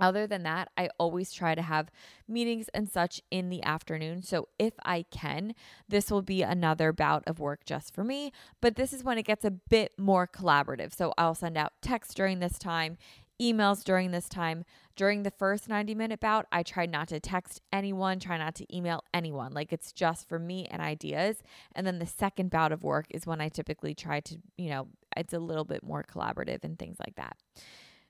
Other 0.00 0.26
than 0.26 0.42
that, 0.42 0.70
I 0.76 0.88
always 0.98 1.32
try 1.32 1.54
to 1.54 1.62
have 1.62 1.90
meetings 2.26 2.68
and 2.74 2.90
such 2.90 3.20
in 3.30 3.50
the 3.50 3.62
afternoon. 3.62 4.22
So 4.22 4.48
if 4.58 4.74
I 4.84 5.04
can, 5.10 5.54
this 5.88 6.10
will 6.10 6.22
be 6.22 6.42
another 6.42 6.92
bout 6.92 7.22
of 7.26 7.38
work 7.38 7.64
just 7.64 7.94
for 7.94 8.02
me. 8.02 8.32
But 8.60 8.76
this 8.76 8.92
is 8.92 9.04
when 9.04 9.18
it 9.18 9.26
gets 9.26 9.44
a 9.44 9.50
bit 9.50 9.92
more 9.98 10.26
collaborative. 10.26 10.94
So 10.94 11.12
I'll 11.16 11.34
send 11.34 11.56
out 11.56 11.72
texts 11.82 12.14
during 12.14 12.40
this 12.40 12.58
time, 12.58 12.96
emails 13.40 13.84
during 13.84 14.10
this 14.10 14.28
time. 14.28 14.64
During 14.94 15.22
the 15.22 15.30
first 15.30 15.68
90 15.68 15.94
minute 15.94 16.20
bout, 16.20 16.46
I 16.52 16.62
try 16.62 16.86
not 16.86 17.08
to 17.08 17.20
text 17.20 17.60
anyone, 17.72 18.18
try 18.18 18.36
not 18.36 18.54
to 18.56 18.76
email 18.76 19.04
anyone. 19.14 19.52
Like 19.52 19.72
it's 19.72 19.92
just 19.92 20.28
for 20.28 20.38
me 20.38 20.66
and 20.70 20.82
ideas. 20.82 21.42
And 21.74 21.86
then 21.86 21.98
the 21.98 22.06
second 22.06 22.50
bout 22.50 22.72
of 22.72 22.82
work 22.82 23.06
is 23.10 23.26
when 23.26 23.40
I 23.40 23.48
typically 23.48 23.94
try 23.94 24.20
to, 24.20 24.38
you 24.58 24.68
know, 24.68 24.88
it's 25.16 25.32
a 25.32 25.38
little 25.38 25.64
bit 25.64 25.82
more 25.82 26.04
collaborative 26.04 26.64
and 26.64 26.78
things 26.78 26.98
like 27.00 27.16
that. 27.16 27.36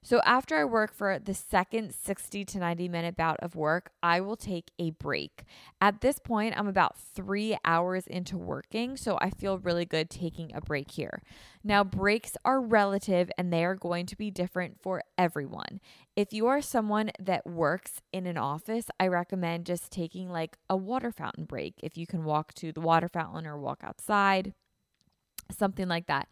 So 0.05 0.21
after 0.25 0.57
I 0.57 0.65
work 0.65 0.93
for 0.93 1.21
the 1.21 1.33
second 1.33 1.95
60 1.95 2.45
to 2.45 2.59
90 2.59 2.89
minute 2.89 3.17
bout 3.17 3.39
of 3.39 3.55
work, 3.55 3.93
I 4.03 4.21
will 4.21 4.35
take 4.35 4.73
a 4.77 4.91
break. 4.91 5.45
At 5.81 6.01
this 6.01 6.19
point, 6.19 6.59
I'm 6.59 6.67
about 6.67 6.97
three 6.97 7.57
hours 7.65 8.09
into 8.09 8.37
working, 8.37 8.97
so 8.97 9.17
I 9.21 9.31
feel 9.31 9.59
really 9.59 9.85
good 9.85 10.11
taking 10.11 10.51
a 10.55 10.61
break 10.61 10.91
here. 10.91 11.23
Now, 11.63 11.85
breaks 11.85 12.37
are 12.45 12.61
relative 12.61 13.31
and 13.39 13.53
they 13.53 13.65
are 13.65 13.77
going 13.77 14.07
to 14.07 14.17
be 14.17 14.33
different 14.33 14.83
for 14.83 15.05
everyone. 15.17 15.81
If 16.17 16.33
you 16.33 16.49
are 16.49 16.61
someone 16.61 17.13
that 17.21 17.47
works 17.47 18.03
in 18.13 18.27
an 18.27 18.37
office, 18.37 18.87
I 18.99 19.07
recommend 19.07 19.67
just 19.67 19.93
taking 19.93 20.31
like 20.31 20.57
a 20.69 20.77
water 20.77 21.13
fountain 21.13 21.45
break. 21.45 21.75
If 21.81 21.97
you 21.97 22.09
can 22.09 22.25
walk 22.25 22.55
to 22.55 22.73
the 22.73 22.81
water 22.81 23.09
fountain 23.09 23.47
or 23.47 23.57
walk 23.57 23.83
outside, 23.85 24.53
something 25.51 25.87
like 25.87 26.07
that 26.07 26.29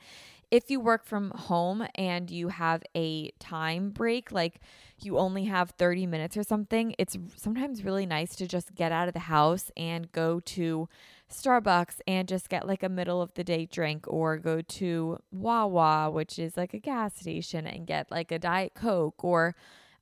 if 0.51 0.69
you 0.69 0.81
work 0.81 1.05
from 1.05 1.31
home 1.31 1.87
and 1.95 2.31
you 2.31 2.49
have 2.49 2.83
a 2.97 3.31
time 3.39 3.91
break, 3.91 4.33
like 4.33 4.61
you 5.01 5.17
only 5.17 5.45
have 5.45 5.71
30 5.71 6.07
minutes 6.07 6.37
or 6.37 6.43
something, 6.43 6.95
it's 6.99 7.17
sometimes 7.37 7.85
really 7.85 8.05
nice 8.05 8.35
to 8.37 8.49
just 8.49 8.75
get 8.75 8.91
out 8.91 9.07
of 9.07 9.15
the 9.15 9.21
house 9.21 9.71
and 9.77 10.11
go 10.11 10.41
to 10.41 10.89
Starbucks 11.31 12.01
and 12.09 12.27
just 12.27 12.49
get 12.49 12.67
like 12.67 12.83
a 12.83 12.89
middle 12.89 13.23
of 13.23 13.33
the 13.35 13.45
day 13.45 13.65
drink 13.65 14.05
or 14.09 14.37
go 14.39 14.61
to 14.61 15.19
Wawa, 15.31 16.11
which 16.11 16.39
is 16.39 16.57
like 16.57 16.75
a 16.75 16.81
gas 16.81 17.15
station, 17.15 17.67
and 17.67 17.87
get 17.87 18.11
like 18.11 18.33
a 18.33 18.39
Diet 18.39 18.75
Coke 18.75 19.23
or 19.23 19.55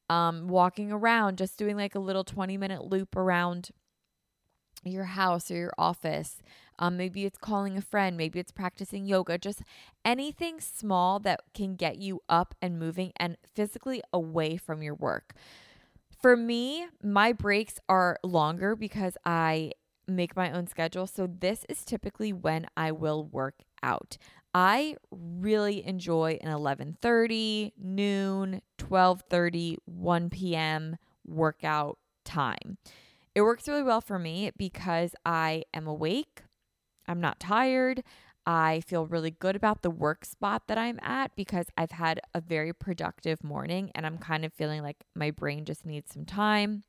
um, 0.09 0.49
walking 0.49 0.91
around, 0.91 1.37
just 1.37 1.59
doing 1.59 1.77
like 1.77 1.95
a 1.95 2.01
little 2.01 2.25
20 2.25 2.57
minute 2.57 2.85
loop 2.85 3.15
around 3.15 3.71
your 4.85 5.05
house 5.05 5.51
or 5.51 5.57
your 5.57 5.73
office. 5.79 6.43
Um, 6.79 6.97
maybe 6.97 7.25
it's 7.25 7.39
calling 7.39 7.77
a 7.77 7.83
friend, 7.83 8.17
maybe 8.17 8.39
it's 8.39 8.53
practicing 8.53 9.05
yoga, 9.05 9.37
just 9.37 9.63
anything 10.05 10.61
small 10.61 11.19
that 11.21 11.41
can 11.53 11.75
get 11.75 11.99
you 11.99 12.21
up 12.29 12.55
and 12.63 12.79
moving 12.79 13.13
and 13.17 13.37
physically 13.55 14.03
away 14.13 14.57
from 14.57 14.83
your 14.83 14.95
work. 14.95 15.35
For 16.21 16.37
me, 16.37 16.87
my 17.03 17.33
breaks 17.33 17.81
are 17.89 18.19
longer 18.23 18.77
because 18.77 19.17
I 19.25 19.73
make 20.07 20.37
my 20.37 20.51
own 20.51 20.67
schedule. 20.67 21.07
So 21.07 21.27
this 21.27 21.65
is 21.69 21.85
typically 21.85 22.33
when 22.33 22.67
I 22.77 22.93
will 22.93 23.25
work 23.25 23.57
out. 23.83 24.17
I 24.55 24.97
really 25.11 25.87
enjoy 25.87 26.39
an 26.43 26.51
11:30, 26.51 27.73
noon, 27.77 28.63
12:30, 28.79 29.77
1 29.85 30.31
p.m. 30.31 30.97
workout 31.27 31.99
time. 32.25 32.79
It 33.35 33.43
works 33.43 33.69
really 33.69 33.83
well 33.83 34.01
for 34.01 34.19
me 34.19 34.51
because 34.57 35.15
I 35.25 35.65
am 35.73 35.87
awake. 35.87 36.43
I'm 37.07 37.21
not 37.21 37.41
tired. 37.41 38.03
I 38.47 38.81
feel 38.81 39.07
really 39.07 39.31
good 39.31 39.57
about 39.57 39.83
the 39.83 39.91
work 39.91 40.25
spot 40.25 40.63
that 40.69 40.79
I'm 40.79 40.99
at 41.03 41.37
because 41.37 41.67
I've 41.77 41.91
had 41.91 42.21
a 42.35 42.41
very 42.41 42.73
productive 42.73 43.45
morning 43.45 43.91
and 43.95 44.07
I'm 44.07 44.19
kind 44.19 44.45
of 44.45 44.55
feeling 44.55 44.83
like 44.83 45.05
my 45.15 45.31
brain 45.31 45.65
just 45.65 45.85
needs 45.85 46.13
some 46.13 46.25
time 46.25 46.85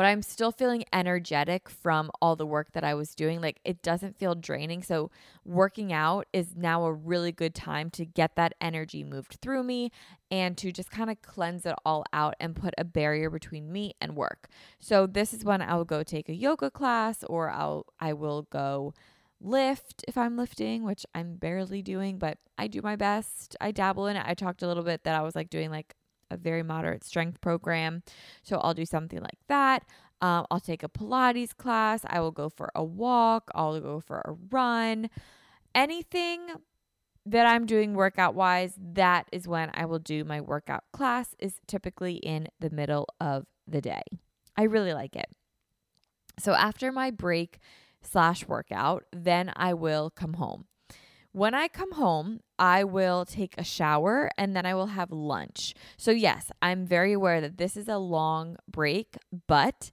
but 0.00 0.06
I'm 0.06 0.22
still 0.22 0.50
feeling 0.50 0.86
energetic 0.94 1.68
from 1.68 2.10
all 2.22 2.34
the 2.34 2.46
work 2.46 2.72
that 2.72 2.82
I 2.82 2.94
was 2.94 3.14
doing. 3.14 3.42
Like 3.42 3.60
it 3.66 3.82
doesn't 3.82 4.16
feel 4.16 4.34
draining. 4.34 4.82
So, 4.82 5.10
working 5.44 5.92
out 5.92 6.26
is 6.32 6.56
now 6.56 6.86
a 6.86 6.92
really 6.94 7.32
good 7.32 7.54
time 7.54 7.90
to 7.90 8.06
get 8.06 8.34
that 8.36 8.54
energy 8.62 9.04
moved 9.04 9.36
through 9.42 9.62
me 9.62 9.92
and 10.30 10.56
to 10.56 10.72
just 10.72 10.90
kind 10.90 11.10
of 11.10 11.20
cleanse 11.20 11.66
it 11.66 11.74
all 11.84 12.06
out 12.14 12.34
and 12.40 12.56
put 12.56 12.72
a 12.78 12.84
barrier 12.84 13.28
between 13.28 13.70
me 13.70 13.92
and 14.00 14.16
work. 14.16 14.48
So, 14.78 15.06
this 15.06 15.34
is 15.34 15.44
when 15.44 15.60
I'll 15.60 15.84
go 15.84 16.02
take 16.02 16.30
a 16.30 16.34
yoga 16.34 16.70
class 16.70 17.22
or 17.24 17.50
I'll 17.50 17.84
I 18.00 18.14
will 18.14 18.48
go 18.50 18.94
lift 19.38 20.02
if 20.08 20.16
I'm 20.16 20.34
lifting, 20.38 20.82
which 20.82 21.04
I'm 21.14 21.34
barely 21.34 21.82
doing, 21.82 22.16
but 22.16 22.38
I 22.56 22.68
do 22.68 22.80
my 22.80 22.96
best. 22.96 23.54
I 23.60 23.70
dabble 23.70 24.06
in 24.06 24.16
it. 24.16 24.24
I 24.26 24.32
talked 24.32 24.62
a 24.62 24.66
little 24.66 24.82
bit 24.82 25.04
that 25.04 25.14
I 25.14 25.20
was 25.20 25.36
like 25.36 25.50
doing 25.50 25.70
like 25.70 25.94
a 26.30 26.36
very 26.36 26.62
moderate 26.62 27.04
strength 27.04 27.40
program. 27.40 28.02
So 28.42 28.58
I'll 28.58 28.74
do 28.74 28.84
something 28.84 29.20
like 29.20 29.38
that. 29.48 29.84
Um, 30.20 30.46
I'll 30.50 30.60
take 30.60 30.82
a 30.82 30.88
Pilates 30.88 31.56
class. 31.56 32.02
I 32.06 32.20
will 32.20 32.30
go 32.30 32.48
for 32.48 32.70
a 32.74 32.84
walk. 32.84 33.50
I'll 33.54 33.80
go 33.80 34.00
for 34.00 34.18
a 34.18 34.32
run. 34.50 35.08
Anything 35.74 36.40
that 37.26 37.46
I'm 37.46 37.66
doing 37.66 37.94
workout 37.94 38.34
wise, 38.34 38.74
that 38.78 39.26
is 39.32 39.46
when 39.46 39.70
I 39.74 39.84
will 39.86 39.98
do 39.98 40.24
my 40.24 40.40
workout 40.40 40.84
class, 40.92 41.34
is 41.38 41.54
typically 41.66 42.14
in 42.14 42.48
the 42.58 42.70
middle 42.70 43.06
of 43.20 43.46
the 43.66 43.80
day. 43.80 44.02
I 44.56 44.64
really 44.64 44.92
like 44.92 45.16
it. 45.16 45.28
So 46.38 46.54
after 46.54 46.90
my 46.92 47.10
break 47.10 47.58
slash 48.02 48.46
workout, 48.46 49.04
then 49.12 49.52
I 49.56 49.74
will 49.74 50.10
come 50.10 50.34
home. 50.34 50.64
When 51.32 51.54
I 51.54 51.68
come 51.68 51.92
home, 51.92 52.40
I 52.58 52.82
will 52.82 53.24
take 53.24 53.54
a 53.56 53.64
shower 53.64 54.30
and 54.36 54.56
then 54.56 54.66
I 54.66 54.74
will 54.74 54.88
have 54.88 55.12
lunch. 55.12 55.74
So, 55.96 56.10
yes, 56.10 56.50
I'm 56.60 56.84
very 56.84 57.12
aware 57.12 57.40
that 57.40 57.56
this 57.56 57.76
is 57.76 57.86
a 57.86 57.98
long 57.98 58.56
break, 58.68 59.16
but 59.46 59.92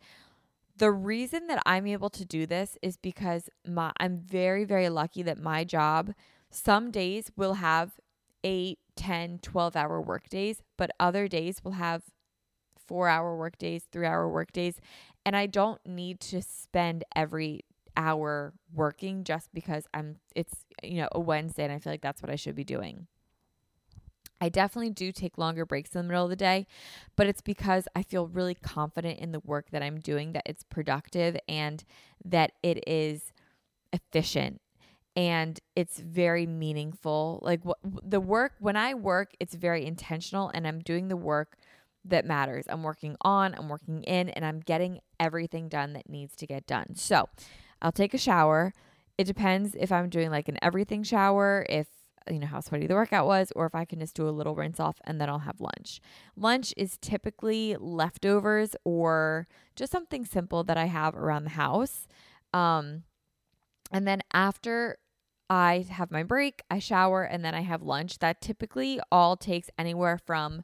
the 0.75 0.91
reason 0.91 1.47
that 1.47 1.61
I'm 1.65 1.85
able 1.85 2.09
to 2.11 2.25
do 2.25 2.45
this 2.45 2.77
is 2.81 2.97
because 2.97 3.49
my 3.67 3.91
I'm 3.99 4.19
very 4.19 4.63
very 4.63 4.89
lucky 4.89 5.23
that 5.23 5.39
my 5.39 5.63
job 5.63 6.13
some 6.49 6.91
days 6.91 7.31
will 7.35 7.55
have 7.55 7.99
8, 8.43 8.79
10, 8.95 9.39
12 9.39 9.75
hour 9.75 10.01
work 10.01 10.29
days, 10.29 10.61
but 10.77 10.91
other 10.99 11.27
days 11.27 11.63
will 11.63 11.73
have 11.73 12.03
4 12.87 13.09
hour 13.09 13.35
work 13.35 13.57
days, 13.57 13.85
3 13.91 14.05
hour 14.05 14.29
work 14.29 14.51
days, 14.51 14.79
and 15.25 15.35
I 15.35 15.45
don't 15.45 15.85
need 15.85 16.19
to 16.21 16.41
spend 16.41 17.03
every 17.15 17.61
hour 17.97 18.53
working 18.73 19.23
just 19.23 19.53
because 19.53 19.87
I'm 19.93 20.17
it's 20.35 20.65
you 20.83 21.01
know 21.01 21.09
a 21.11 21.19
Wednesday 21.19 21.63
and 21.65 21.73
I 21.73 21.79
feel 21.79 21.91
like 21.91 22.01
that's 22.01 22.21
what 22.21 22.31
I 22.31 22.35
should 22.35 22.55
be 22.55 22.63
doing. 22.63 23.07
I 24.39 24.49
definitely 24.49 24.91
do 24.91 25.11
take 25.11 25.37
longer 25.39 25.65
breaks 25.65 25.95
in 25.95 26.01
the 26.01 26.07
middle 26.07 26.23
of 26.23 26.29
the 26.29 26.35
day, 26.35 26.67
but 27.15 27.25
it's 27.25 27.41
because 27.41 27.87
I 27.95 28.03
feel 28.03 28.27
really 28.27 28.53
confident 28.53 29.19
in 29.19 29.31
the 29.31 29.39
work 29.39 29.71
that 29.71 29.81
I'm 29.81 29.99
doing 29.99 30.33
that 30.33 30.43
it's 30.45 30.63
productive 30.63 31.35
and 31.49 31.83
that 32.23 32.51
it 32.61 32.87
is 32.87 33.33
efficient 33.91 34.61
and 35.15 35.59
it's 35.75 35.99
very 35.99 36.45
meaningful. 36.45 37.39
Like 37.41 37.65
what 37.65 37.79
the 37.83 38.19
work 38.19 38.53
when 38.59 38.75
I 38.75 38.93
work, 38.93 39.31
it's 39.39 39.55
very 39.55 39.85
intentional 39.85 40.51
and 40.53 40.67
I'm 40.67 40.79
doing 40.79 41.07
the 41.07 41.17
work 41.17 41.57
that 42.05 42.25
matters. 42.25 42.65
I'm 42.69 42.83
working 42.83 43.15
on, 43.21 43.55
I'm 43.55 43.69
working 43.69 44.03
in, 44.03 44.29
and 44.29 44.45
I'm 44.45 44.59
getting 44.59 44.99
everything 45.19 45.69
done 45.69 45.93
that 45.93 46.09
needs 46.09 46.35
to 46.37 46.47
get 46.47 46.67
done. 46.67 46.95
So, 46.95 47.29
I'll 47.81 47.91
take 47.91 48.13
a 48.13 48.17
shower. 48.17 48.73
It 49.17 49.25
depends 49.25 49.75
if 49.79 49.91
I'm 49.91 50.09
doing 50.09 50.29
like 50.29 50.47
an 50.47 50.57
everything 50.61 51.03
shower, 51.03 51.65
if 51.69 51.87
you 52.29 52.39
know 52.39 52.47
how 52.47 52.59
sweaty 52.59 52.87
the 52.87 52.93
workout 52.93 53.25
was, 53.25 53.51
or 53.55 53.65
if 53.65 53.75
I 53.75 53.85
can 53.85 53.99
just 53.99 54.15
do 54.15 54.27
a 54.27 54.31
little 54.31 54.55
rinse 54.55 54.79
off 54.79 54.97
and 55.05 55.19
then 55.19 55.29
I'll 55.29 55.39
have 55.39 55.61
lunch. 55.61 56.01
Lunch 56.35 56.73
is 56.77 56.97
typically 56.97 57.75
leftovers 57.79 58.75
or 58.83 59.47
just 59.75 59.91
something 59.91 60.25
simple 60.25 60.63
that 60.65 60.77
I 60.77 60.85
have 60.85 61.15
around 61.15 61.45
the 61.45 61.51
house. 61.51 62.07
Um, 62.53 63.03
and 63.91 64.07
then 64.07 64.21
after 64.33 64.97
I 65.49 65.85
have 65.89 66.11
my 66.11 66.23
break, 66.23 66.61
I 66.69 66.79
shower, 66.79 67.23
and 67.23 67.43
then 67.43 67.55
I 67.55 67.61
have 67.61 67.81
lunch. 67.81 68.19
That 68.19 68.41
typically 68.41 68.99
all 69.11 69.37
takes 69.37 69.69
anywhere 69.77 70.17
from 70.17 70.63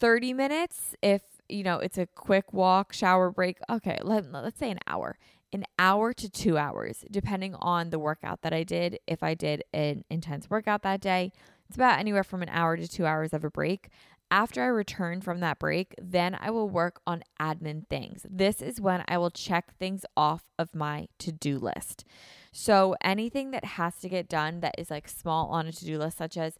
30 0.00 0.32
minutes 0.32 0.96
if 1.02 1.22
you 1.48 1.62
know 1.62 1.78
it's 1.78 1.98
a 1.98 2.06
quick 2.06 2.52
walk 2.52 2.92
shower 2.92 3.30
break 3.30 3.58
okay 3.70 3.98
let, 4.02 4.30
let's 4.32 4.58
say 4.58 4.70
an 4.70 4.78
hour 4.86 5.16
an 5.54 5.64
hour 5.78 6.12
to 6.12 6.28
two 6.28 6.58
hours, 6.58 7.04
depending 7.10 7.54
on 7.54 7.90
the 7.90 7.98
workout 7.98 8.42
that 8.42 8.52
I 8.52 8.64
did. 8.64 8.98
If 9.06 9.22
I 9.22 9.34
did 9.34 9.62
an 9.72 10.04
intense 10.10 10.50
workout 10.50 10.82
that 10.82 11.00
day, 11.00 11.32
it's 11.68 11.76
about 11.76 12.00
anywhere 12.00 12.24
from 12.24 12.42
an 12.42 12.48
hour 12.50 12.76
to 12.76 12.88
two 12.88 13.06
hours 13.06 13.32
of 13.32 13.44
a 13.44 13.50
break. 13.50 13.88
After 14.30 14.62
I 14.62 14.66
return 14.66 15.20
from 15.20 15.38
that 15.40 15.60
break, 15.60 15.94
then 16.02 16.36
I 16.40 16.50
will 16.50 16.68
work 16.68 17.00
on 17.06 17.22
admin 17.40 17.86
things. 17.88 18.26
This 18.28 18.60
is 18.60 18.80
when 18.80 19.04
I 19.06 19.16
will 19.16 19.30
check 19.30 19.78
things 19.78 20.04
off 20.16 20.42
of 20.58 20.74
my 20.74 21.06
to 21.20 21.30
do 21.30 21.58
list. 21.58 22.04
So 22.50 22.96
anything 23.00 23.52
that 23.52 23.64
has 23.64 23.96
to 24.00 24.08
get 24.08 24.28
done 24.28 24.58
that 24.60 24.74
is 24.76 24.90
like 24.90 25.08
small 25.08 25.50
on 25.50 25.68
a 25.68 25.72
to 25.72 25.84
do 25.84 25.98
list, 25.98 26.18
such 26.18 26.36
as, 26.36 26.58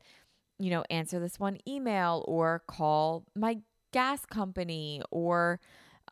you 0.61 0.71
know, 0.71 0.85
answer 0.89 1.19
this 1.19 1.41
one 1.41 1.59
email 1.67 2.25
or 2.29 2.63
call 2.69 3.25
my 3.35 3.59
gas 3.93 4.25
company 4.25 5.03
or, 5.11 5.59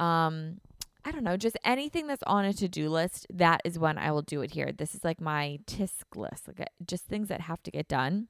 um, 0.01 0.59
I 1.05 1.11
don't 1.11 1.24
know, 1.24 1.36
just 1.36 1.59
anything 1.64 2.07
that's 2.07 2.22
on 2.24 2.44
a 2.44 2.53
to 2.55 2.68
do 2.68 2.88
list, 2.88 3.26
that 3.32 3.61
is 3.64 3.78
when 3.78 3.98
I 3.98 4.12
will 4.12 4.22
do 4.22 4.42
it 4.42 4.53
here. 4.53 4.70
This 4.70 4.94
is 4.94 5.03
like 5.03 5.20
my 5.20 5.59
TISC 5.66 6.05
list, 6.14 6.46
like 6.46 6.61
uh, 6.61 6.64
just 6.86 7.07
things 7.07 7.28
that 7.28 7.42
have 7.42 7.62
to 7.64 7.70
get 7.70 7.88
done. 7.88 8.28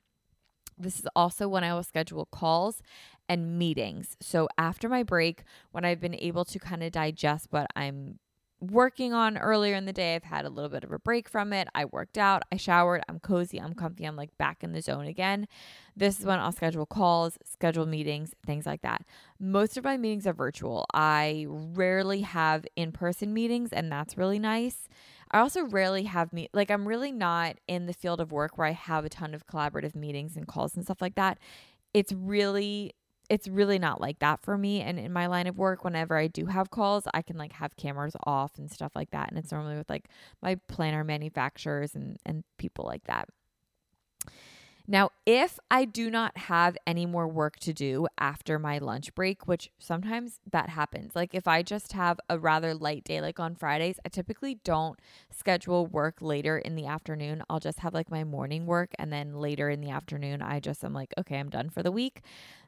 This 0.78 0.98
is 0.98 1.06
also 1.14 1.48
when 1.48 1.64
I 1.64 1.74
will 1.74 1.82
schedule 1.82 2.26
calls 2.32 2.82
and 3.28 3.58
meetings. 3.58 4.16
So 4.20 4.48
after 4.56 4.88
my 4.88 5.02
break, 5.02 5.44
when 5.70 5.84
I've 5.84 6.00
been 6.00 6.14
able 6.14 6.46
to 6.46 6.58
kind 6.58 6.82
of 6.82 6.92
digest 6.92 7.48
what 7.50 7.66
I'm 7.76 8.18
working 8.62 9.12
on 9.12 9.36
earlier 9.36 9.74
in 9.74 9.86
the 9.86 9.92
day. 9.92 10.14
I've 10.14 10.22
had 10.22 10.44
a 10.44 10.50
little 10.50 10.70
bit 10.70 10.84
of 10.84 10.92
a 10.92 10.98
break 10.98 11.28
from 11.28 11.52
it. 11.52 11.68
I 11.74 11.84
worked 11.86 12.16
out, 12.16 12.44
I 12.52 12.56
showered, 12.56 13.02
I'm 13.08 13.18
cozy, 13.18 13.60
I'm 13.60 13.74
comfy, 13.74 14.04
I'm 14.04 14.14
like 14.14 14.36
back 14.38 14.62
in 14.62 14.72
the 14.72 14.80
zone 14.80 15.06
again. 15.06 15.48
This 15.96 16.20
is 16.20 16.24
when 16.24 16.38
I'll 16.38 16.52
schedule 16.52 16.86
calls, 16.86 17.38
schedule 17.44 17.86
meetings, 17.86 18.34
things 18.46 18.64
like 18.64 18.82
that. 18.82 19.04
Most 19.44 19.76
of 19.76 19.82
my 19.84 19.96
meetings 19.96 20.26
are 20.26 20.32
virtual. 20.32 20.86
I 20.94 21.46
rarely 21.48 22.20
have 22.20 22.64
in 22.76 22.92
person 22.92 23.34
meetings, 23.34 23.72
and 23.72 23.90
that's 23.90 24.16
really 24.16 24.38
nice. 24.38 24.88
I 25.32 25.40
also 25.40 25.64
rarely 25.64 26.04
have 26.04 26.32
me 26.32 26.48
like 26.52 26.70
I'm 26.70 26.86
really 26.86 27.10
not 27.10 27.56
in 27.66 27.86
the 27.86 27.92
field 27.92 28.20
of 28.20 28.32
work 28.32 28.56
where 28.56 28.66
I 28.66 28.72
have 28.72 29.04
a 29.04 29.08
ton 29.08 29.34
of 29.34 29.46
collaborative 29.46 29.94
meetings 29.94 30.36
and 30.36 30.46
calls 30.46 30.76
and 30.76 30.84
stuff 30.84 31.00
like 31.02 31.14
that 31.16 31.38
it's 31.94 32.12
really 32.12 32.94
it's 33.28 33.48
really 33.48 33.78
not 33.78 34.00
like 34.00 34.18
that 34.18 34.42
for 34.42 34.58
me 34.58 34.80
and 34.80 34.98
in 34.98 35.12
my 35.12 35.26
line 35.26 35.46
of 35.46 35.56
work 35.56 35.84
whenever 35.84 36.16
i 36.16 36.26
do 36.26 36.46
have 36.46 36.70
calls 36.70 37.04
i 37.14 37.22
can 37.22 37.36
like 37.36 37.52
have 37.52 37.76
cameras 37.76 38.16
off 38.24 38.58
and 38.58 38.70
stuff 38.70 38.92
like 38.94 39.10
that 39.10 39.28
and 39.28 39.38
it's 39.38 39.52
normally 39.52 39.76
with 39.76 39.88
like 39.88 40.08
my 40.42 40.56
planner 40.68 41.04
manufacturers 41.04 41.94
and 41.94 42.18
and 42.26 42.44
people 42.58 42.84
like 42.84 43.04
that 43.04 43.28
now, 44.86 45.10
if 45.24 45.58
I 45.70 45.84
do 45.84 46.10
not 46.10 46.36
have 46.36 46.76
any 46.86 47.06
more 47.06 47.28
work 47.28 47.58
to 47.60 47.72
do 47.72 48.06
after 48.18 48.58
my 48.58 48.78
lunch 48.78 49.14
break, 49.14 49.46
which 49.46 49.70
sometimes 49.78 50.40
that 50.50 50.70
happens, 50.70 51.14
like 51.14 51.34
if 51.34 51.46
I 51.46 51.62
just 51.62 51.92
have 51.92 52.18
a 52.28 52.38
rather 52.38 52.74
light 52.74 53.04
day, 53.04 53.20
like 53.20 53.38
on 53.38 53.54
Fridays, 53.54 54.00
I 54.04 54.08
typically 54.08 54.56
don't 54.64 54.98
schedule 55.30 55.86
work 55.86 56.16
later 56.20 56.58
in 56.58 56.74
the 56.74 56.86
afternoon. 56.86 57.42
I'll 57.48 57.60
just 57.60 57.80
have 57.80 57.94
like 57.94 58.10
my 58.10 58.24
morning 58.24 58.66
work, 58.66 58.90
and 58.98 59.12
then 59.12 59.34
later 59.34 59.70
in 59.70 59.80
the 59.80 59.90
afternoon, 59.90 60.42
I 60.42 60.60
just 60.60 60.84
am 60.84 60.92
like, 60.92 61.14
okay, 61.18 61.38
I'm 61.38 61.50
done 61.50 61.70
for 61.70 61.82
the 61.82 61.92
week. 61.92 62.22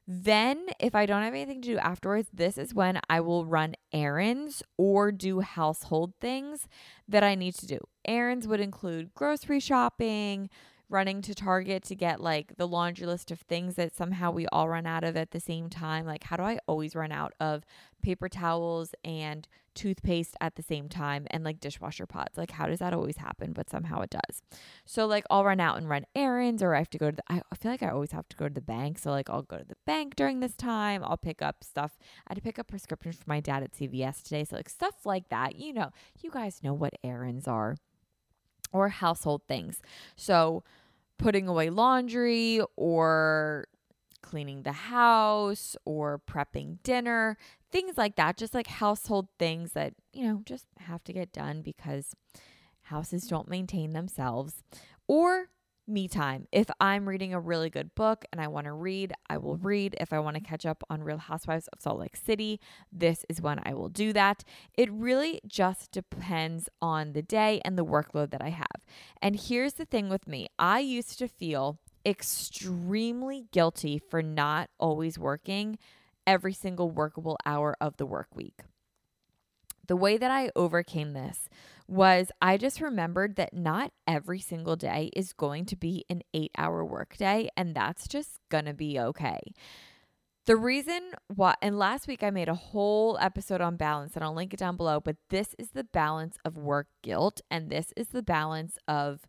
Then, 0.07 0.67
if 0.79 0.95
I 0.95 1.07
don't 1.07 1.23
have 1.23 1.33
anything 1.33 1.63
to 1.63 1.69
do 1.69 1.79
afterwards, 1.79 2.29
this 2.33 2.59
is 2.59 2.75
when 2.75 3.01
I 3.09 3.21
will 3.21 3.47
run 3.47 3.75
errands 3.93 4.63
or 4.77 5.11
do 5.11 5.41
household 5.41 6.13
things 6.21 6.69
that 7.09 7.25
I 7.25 7.35
need 7.35 7.55
to 7.57 7.67
do. 7.67 7.79
Errands 8.05 8.47
would 8.47 8.61
include 8.61 9.15
grocery 9.15 9.61
shopping, 9.61 10.51
running 10.95 11.21
to 11.23 11.35
Target 11.35 11.83
to 11.83 11.95
get 11.97 12.21
like 12.21 12.57
the 12.57 12.69
laundry 12.69 13.07
list 13.07 13.31
of 13.33 13.41
things 13.41 13.75
that 13.75 13.95
somehow 13.95 14.31
we 14.31 14.47
all 14.47 14.69
run 14.69 14.87
out 14.87 15.03
of 15.03 15.17
at 15.17 15.33
the 15.33 15.41
same 15.41 15.69
time. 15.69 16.07
Like, 16.07 16.25
how 16.25 16.37
do 16.37 16.45
I 16.45 16.61
always 16.67 16.95
run 16.95 17.11
out 17.11 17.35
of 17.41 17.65
paper 18.01 18.29
towels 18.29 18.95
and 19.05 19.49
toothpaste 19.75 20.37
at 20.41 20.55
the 20.55 20.63
same 20.63 20.89
time 20.89 21.27
and 21.33 21.43
like 21.43 21.59
dishwasher 21.59 22.07
pods? 22.07 22.39
Like, 22.39 22.53
how 22.53 22.67
does 22.67 22.79
that 22.79 22.95
always 22.95 23.17
happen? 23.17 23.53
But 23.53 23.69
somehow 23.69 24.03
it 24.03 24.11
does. 24.11 24.41
So, 24.85 25.07
like, 25.07 25.25
I'll 25.31 25.45
run 25.45 25.59
out 25.59 25.79
and 25.79 25.89
run 25.89 26.07
errands, 26.15 26.63
or 26.63 26.77
I 26.77 26.79
have 26.79 26.91
to 26.91 26.99
go 26.99 27.11
to 27.11 27.17
the, 27.17 27.23
I 27.29 27.57
feel 27.57 27.73
like 27.73 27.83
I 27.83 27.89
always 27.89 28.13
have 28.13 28.29
to 28.29 28.37
go 28.37 28.47
to 28.47 28.55
the 28.55 28.61
bank. 28.61 29.01
So, 29.01 29.11
like, 29.11 29.29
I'll 29.29 29.43
go 29.43 29.59
to 29.59 29.65
the 29.65 29.77
bank 29.85 30.15
during 30.15 30.39
this 30.39 30.55
time. 30.55 31.03
I'll 31.05 31.17
pick 31.17 31.43
up 31.43 31.65
stuff. 31.65 31.99
I 32.01 32.31
had 32.31 32.37
to 32.37 32.43
pick 32.43 32.61
up 32.61 32.69
prescriptions 32.69 33.17
for 33.17 33.25
my 33.27 33.41
dad 33.41 33.65
at 33.65 33.73
CVS 33.73 34.23
today. 34.23 34.45
So, 34.45 34.55
like, 34.55 34.69
stuff 34.69 35.05
like 35.05 35.29
that. 35.31 35.57
You 35.57 35.73
know, 35.73 35.91
you 36.23 36.31
guys 36.31 36.63
know 36.63 36.73
what 36.73 36.95
errands 37.03 37.49
are 37.49 37.77
or 38.73 38.91
household 38.91 39.43
things. 39.49 39.81
So, 40.15 40.63
putting 41.19 41.49
away 41.49 41.71
laundry 41.71 42.61
or 42.77 43.67
cleaning 44.23 44.63
the 44.63 44.73
house 44.73 45.77
or 45.85 46.21
prepping 46.27 46.79
dinner, 46.83 47.37
things 47.71 47.97
like 47.97 48.17
that, 48.17 48.37
just 48.37 48.55
like 48.55 48.67
household 48.67 49.29
things 49.39 49.73
that, 49.73 49.95
you 50.13 50.27
know, 50.27 50.41
just 50.45 50.67
have 50.79 51.05
to 51.05 51.13
get 51.13 51.33
done 51.33 51.63
because 51.63 52.15
houses 52.83 53.27
don't 53.27 53.49
maintain 53.49 53.93
themselves. 53.93 54.63
Or 55.07 55.51
me 55.87 56.09
time. 56.09 56.47
If 56.53 56.69
I'm 56.81 57.09
reading 57.09 57.35
a 57.35 57.41
really 57.41 57.71
good 57.71 57.95
book 57.95 58.25
and 58.33 58.41
I 58.41 58.49
want 58.49 58.67
to 58.67 58.73
read, 58.73 59.13
I 59.29 59.39
will 59.39 59.57
read. 59.57 59.97
If 60.01 60.13
I 60.13 60.19
want 60.19 60.37
to 60.37 60.43
catch 60.43 60.65
up 60.65 60.83
on 60.89 61.03
Real 61.03 61.19
Housewives 61.19 61.69
of 61.69 61.81
Salt 61.81 61.99
Lake 61.99 62.17
City, 62.17 62.61
this 62.93 63.25
is 63.29 63.43
when 63.43 63.61
I 63.65 63.75
will 63.75 63.89
do 63.89 64.13
that. 64.13 64.45
It 64.77 64.91
really 64.91 65.41
just 65.47 65.93
depends 65.93 66.69
on 66.81 67.13
the 67.13 67.23
day 67.23 67.61
and 67.65 67.77
the 67.79 67.85
workload 67.85 68.31
that 68.31 68.43
I 68.43 68.51
have. 68.51 68.85
And 69.21 69.37
here's 69.37 69.75
the 69.75 69.85
thing 69.85 70.09
with 70.09 70.27
me 70.27 70.49
I 70.59 70.81
used 70.81 71.19
to 71.19 71.29
feel 71.29 71.79
extremely 72.07 73.47
guilty 73.51 73.99
for 73.99 74.23
not 74.23 74.71
always 74.79 75.19
working 75.19 75.79
every 76.27 76.53
single 76.53 76.91
workable 76.91 77.37
hour 77.45 77.77
of 77.81 77.97
the 77.97 78.07
work 78.07 78.29
week. 78.35 78.61
The 79.87 79.97
way 79.97 80.17
that 80.17 80.31
I 80.31 80.51
overcame 80.57 81.13
this 81.13 81.49
was 81.87 82.31
I 82.41 82.57
just 82.57 82.81
remembered 82.81 83.37
that 83.37 83.55
not 83.55 83.93
every 84.07 84.41
single 84.41 84.77
day 84.77 85.11
is 85.15 85.33
going 85.33 85.67
to 85.67 85.77
be 85.77 86.05
an 86.09 86.23
eight 86.33 86.53
hour 86.57 86.85
workday, 86.85 87.49
and 87.57 87.75
that's 87.75 88.09
just 88.09 88.39
gonna 88.51 88.75
be 88.75 88.99
okay. 88.99 89.41
The 90.47 90.57
reason 90.57 91.13
why, 91.35 91.55
and 91.63 91.79
last 91.79 92.07
week 92.07 92.23
I 92.23 92.31
made 92.31 92.49
a 92.49 92.55
whole 92.55 93.17
episode 93.19 93.63
on 93.63 93.77
balance, 93.77 94.15
and 94.15 94.23
I'll 94.23 94.35
link 94.35 94.53
it 94.53 94.59
down 94.59 94.77
below, 94.77 95.01
but 95.01 95.17
this 95.31 95.55
is 95.59 95.71
the 95.71 95.85
balance 95.85 96.37
of 96.45 96.59
work 96.59 96.89
guilt, 97.03 97.41
and 97.51 97.71
this 97.71 97.95
is 97.97 98.09
the 98.09 98.23
balance 98.23 98.77
of 98.87 99.21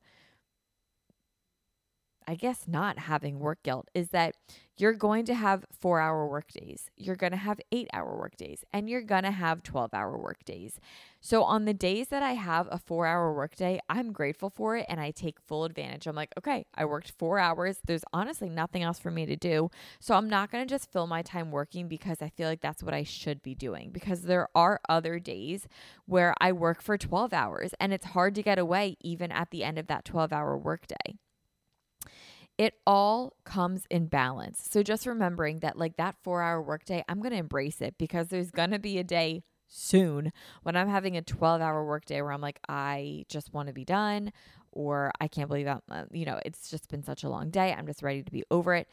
I 2.28 2.36
guess 2.36 2.67
not 2.67 2.99
having 2.99 3.39
work 3.39 3.63
guilt 3.63 3.89
is 3.93 4.09
that 4.09 4.36
you're 4.78 4.93
going 4.93 5.26
to 5.26 5.34
have 5.36 5.65
four 5.71 6.01
hour 6.01 6.28
work 6.28 6.51
days, 6.51 6.89
you're 6.97 7.15
going 7.15 7.32
to 7.32 7.38
have 7.38 7.61
eight 7.71 7.88
hour 7.93 8.17
work 8.17 8.36
days, 8.36 8.65
and 8.73 8.89
you're 8.89 9.01
going 9.01 9.23
to 9.23 9.32
have 9.32 9.63
12 9.63 9.93
hour 9.93 10.17
work 10.17 10.43
days. 10.43 10.80
So, 11.21 11.43
on 11.43 11.65
the 11.65 11.73
days 11.73 12.09
that 12.09 12.21
I 12.21 12.34
have 12.34 12.67
a 12.69 12.78
four 12.78 13.07
hour 13.07 13.34
work 13.34 13.55
day, 13.55 13.80
I'm 13.89 14.11
grateful 14.11 14.49
for 14.49 14.76
it 14.76 14.86
and 14.89 14.99
I 14.99 15.11
take 15.11 15.39
full 15.39 15.63
advantage. 15.63 16.07
I'm 16.07 16.15
like, 16.15 16.34
okay, 16.38 16.65
I 16.76 16.86
worked 16.86 17.13
four 17.17 17.39
hours. 17.39 17.80
There's 17.86 18.03
honestly 18.11 18.49
nothing 18.49 18.84
else 18.84 18.99
for 18.99 19.11
me 19.11 19.26
to 19.26 19.36
do. 19.36 19.69
So, 19.99 20.15
I'm 20.15 20.30
not 20.30 20.51
going 20.51 20.65
to 20.65 20.69
just 20.69 20.91
fill 20.91 21.07
my 21.07 21.21
time 21.21 21.51
working 21.51 21.88
because 21.88 22.21
I 22.21 22.30
feel 22.30 22.49
like 22.49 22.61
that's 22.61 22.84
what 22.84 22.93
I 22.93 23.03
should 23.03 23.41
be 23.41 23.55
doing. 23.55 23.91
Because 23.91 24.23
there 24.23 24.49
are 24.53 24.82
other 24.89 25.19
days 25.19 25.67
where 26.05 26.34
I 26.41 26.51
work 26.51 26.82
for 26.82 26.97
12 26.97 27.34
hours 27.34 27.73
and 27.80 27.93
it's 27.93 28.07
hard 28.07 28.36
to 28.36 28.43
get 28.43 28.59
away 28.59 28.97
even 29.01 29.32
at 29.32 29.51
the 29.51 29.63
end 29.63 29.80
of 29.80 29.88
that 29.88 30.05
12 30.05 30.34
hour 30.34 30.57
workday 30.57 31.17
it 32.58 32.76
all 32.88 33.34
comes 33.43 33.86
in 33.89 34.08
balance. 34.08 34.66
So 34.70 34.82
just 34.82 35.06
remembering 35.06 35.60
that 35.60 35.78
like 35.78 35.97
that 35.97 36.16
4-hour 36.26 36.62
workday, 36.62 37.03
I'm 37.10 37.20
going 37.20 37.32
to 37.32 37.38
embrace 37.38 37.82
it 37.82 37.95
because 37.97 38.28
there's 38.28 38.51
going 38.51 38.72
to 38.72 38.80
be 38.80 38.97
a 38.97 39.03
day 39.03 39.43
soon 39.68 40.32
when 40.64 40.76
I'm 40.76 40.88
having 40.88 41.18
a 41.18 41.22
12-hour 41.22 41.86
workday 41.86 42.22
where 42.22 42.32
I'm 42.32 42.41
like 42.41 42.60
I 42.70 43.26
just 43.30 43.53
want 43.53 43.68
to 43.68 43.74
be 43.74 43.84
done 43.84 44.32
or 44.72 45.12
I 45.20 45.28
can't 45.28 45.47
believe 45.47 45.68
I'm 45.68 45.82
uh, 45.89 46.03
you 46.12 46.26
know, 46.26 46.39
it's 46.45 46.70
just 46.70 46.89
been 46.89 47.03
such 47.03 47.24
a 47.24 47.30
long 47.30 47.49
day. 47.49 47.74
I'm 47.74 47.88
just 47.88 48.03
ready 48.03 48.24
to 48.24 48.32
be 48.32 48.43
over 48.51 48.74
it 48.74 48.88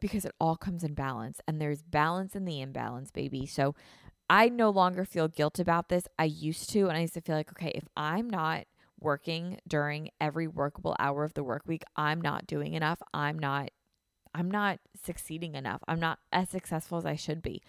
because 0.00 0.24
it 0.24 0.34
all 0.40 0.56
comes 0.56 0.84
in 0.84 0.94
balance 0.94 1.40
and 1.48 1.60
there's 1.60 1.82
balance 1.82 2.36
in 2.36 2.44
the 2.44 2.60
imbalance, 2.60 3.10
baby. 3.10 3.46
So 3.46 3.74
I 4.30 4.48
no 4.48 4.70
longer 4.70 5.04
feel 5.04 5.26
guilt 5.26 5.58
about 5.58 5.88
this. 5.88 6.06
I 6.18 6.24
used 6.24 6.70
to 6.70 6.88
and 6.88 6.96
I 6.96 7.00
used 7.00 7.14
to 7.14 7.20
feel 7.20 7.36
like 7.36 7.50
okay, 7.52 7.72
if 7.74 7.84
I'm 7.96 8.30
not 8.30 8.66
working 9.00 9.58
during 9.66 10.10
every 10.20 10.46
workable 10.46 10.96
hour 10.98 11.24
of 11.24 11.34
the 11.34 11.44
work 11.44 11.62
week, 11.66 11.84
I'm 11.96 12.20
not 12.20 12.46
doing 12.46 12.74
enough. 12.74 13.00
I'm 13.12 13.38
not 13.38 13.70
I'm 14.34 14.50
not 14.50 14.78
succeeding 15.02 15.54
enough. 15.54 15.82
I'm 15.88 16.00
not 16.00 16.18
as 16.32 16.50
successful 16.50 16.98
as 16.98 17.06
I 17.06 17.16
should 17.16 17.42
be. 17.42 17.62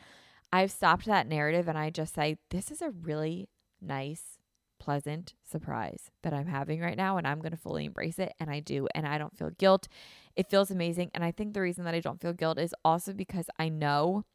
I've 0.51 0.71
stopped 0.71 1.05
that 1.05 1.27
narrative 1.27 1.67
and 1.67 1.77
I 1.77 1.89
just 1.89 2.13
say 2.15 2.37
this 2.49 2.71
is 2.71 2.81
a 2.81 2.91
really 2.91 3.49
nice 3.81 4.39
pleasant 4.79 5.35
surprise 5.43 6.09
that 6.23 6.33
I'm 6.33 6.47
having 6.47 6.79
right 6.79 6.97
now 6.97 7.17
and 7.17 7.27
I'm 7.27 7.39
going 7.39 7.51
to 7.51 7.57
fully 7.57 7.85
embrace 7.85 8.17
it 8.17 8.33
and 8.39 8.49
I 8.49 8.59
do 8.59 8.87
and 8.95 9.07
I 9.07 9.17
don't 9.17 9.37
feel 9.37 9.51
guilt. 9.51 9.87
It 10.35 10.49
feels 10.49 10.71
amazing 10.71 11.11
and 11.13 11.23
I 11.23 11.31
think 11.31 11.53
the 11.53 11.61
reason 11.61 11.83
that 11.85 11.93
I 11.93 11.99
don't 11.99 12.21
feel 12.21 12.33
guilt 12.33 12.57
is 12.57 12.73
also 12.83 13.13
because 13.13 13.49
I 13.57 13.69
know 13.69 14.25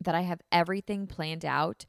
that 0.00 0.14
I 0.14 0.22
have 0.22 0.40
everything 0.52 1.06
planned 1.06 1.44
out 1.44 1.84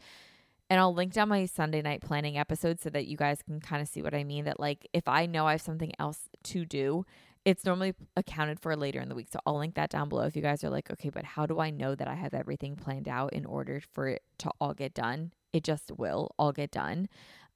and 0.70 0.80
I'll 0.80 0.94
link 0.94 1.14
down 1.14 1.30
my 1.30 1.46
Sunday 1.46 1.82
night 1.82 2.02
planning 2.02 2.38
episode 2.38 2.80
so 2.80 2.90
that 2.90 3.08
you 3.08 3.18
guys 3.18 3.42
can 3.42 3.60
kind 3.60 3.82
of 3.82 3.88
see 3.88 4.02
what 4.02 4.14
I 4.14 4.24
mean. 4.24 4.46
That, 4.46 4.60
like, 4.60 4.88
if 4.94 5.08
I 5.08 5.26
know 5.26 5.48
I 5.48 5.52
have 5.52 5.62
something 5.62 5.94
else 6.00 6.30
to 6.44 6.66
do, 6.66 7.06
it's 7.46 7.64
normally 7.64 7.94
accounted 8.18 8.60
for 8.60 8.76
later 8.76 9.00
in 9.00 9.08
the 9.08 9.16
week. 9.16 9.30
So 9.32 9.40
I'll 9.46 9.58
link 9.58 9.76
that 9.76 9.90
down 9.90 10.10
below 10.10 10.24
if 10.24 10.36
you 10.36 10.42
guys 10.42 10.64
are 10.66 10.70
like, 10.70 10.92
okay, 10.92 11.10
but 11.10 11.24
how 11.24 11.46
do 11.46 11.60
I 11.60 11.70
know 11.70 11.96
that 11.96 12.08
I 12.08 12.16
have 12.16 12.34
everything 12.34 12.76
planned 12.76 13.08
out 13.08 13.32
in 13.32 13.46
order 13.46 13.82
for 13.94 14.10
it 14.10 14.24
to 14.40 14.52
all 14.60 14.74
get 14.74 14.94
done? 14.94 15.32
It 15.54 15.64
just 15.64 15.92
will 15.98 16.36
all 16.38 16.52
get 16.52 16.72
done. 16.72 17.08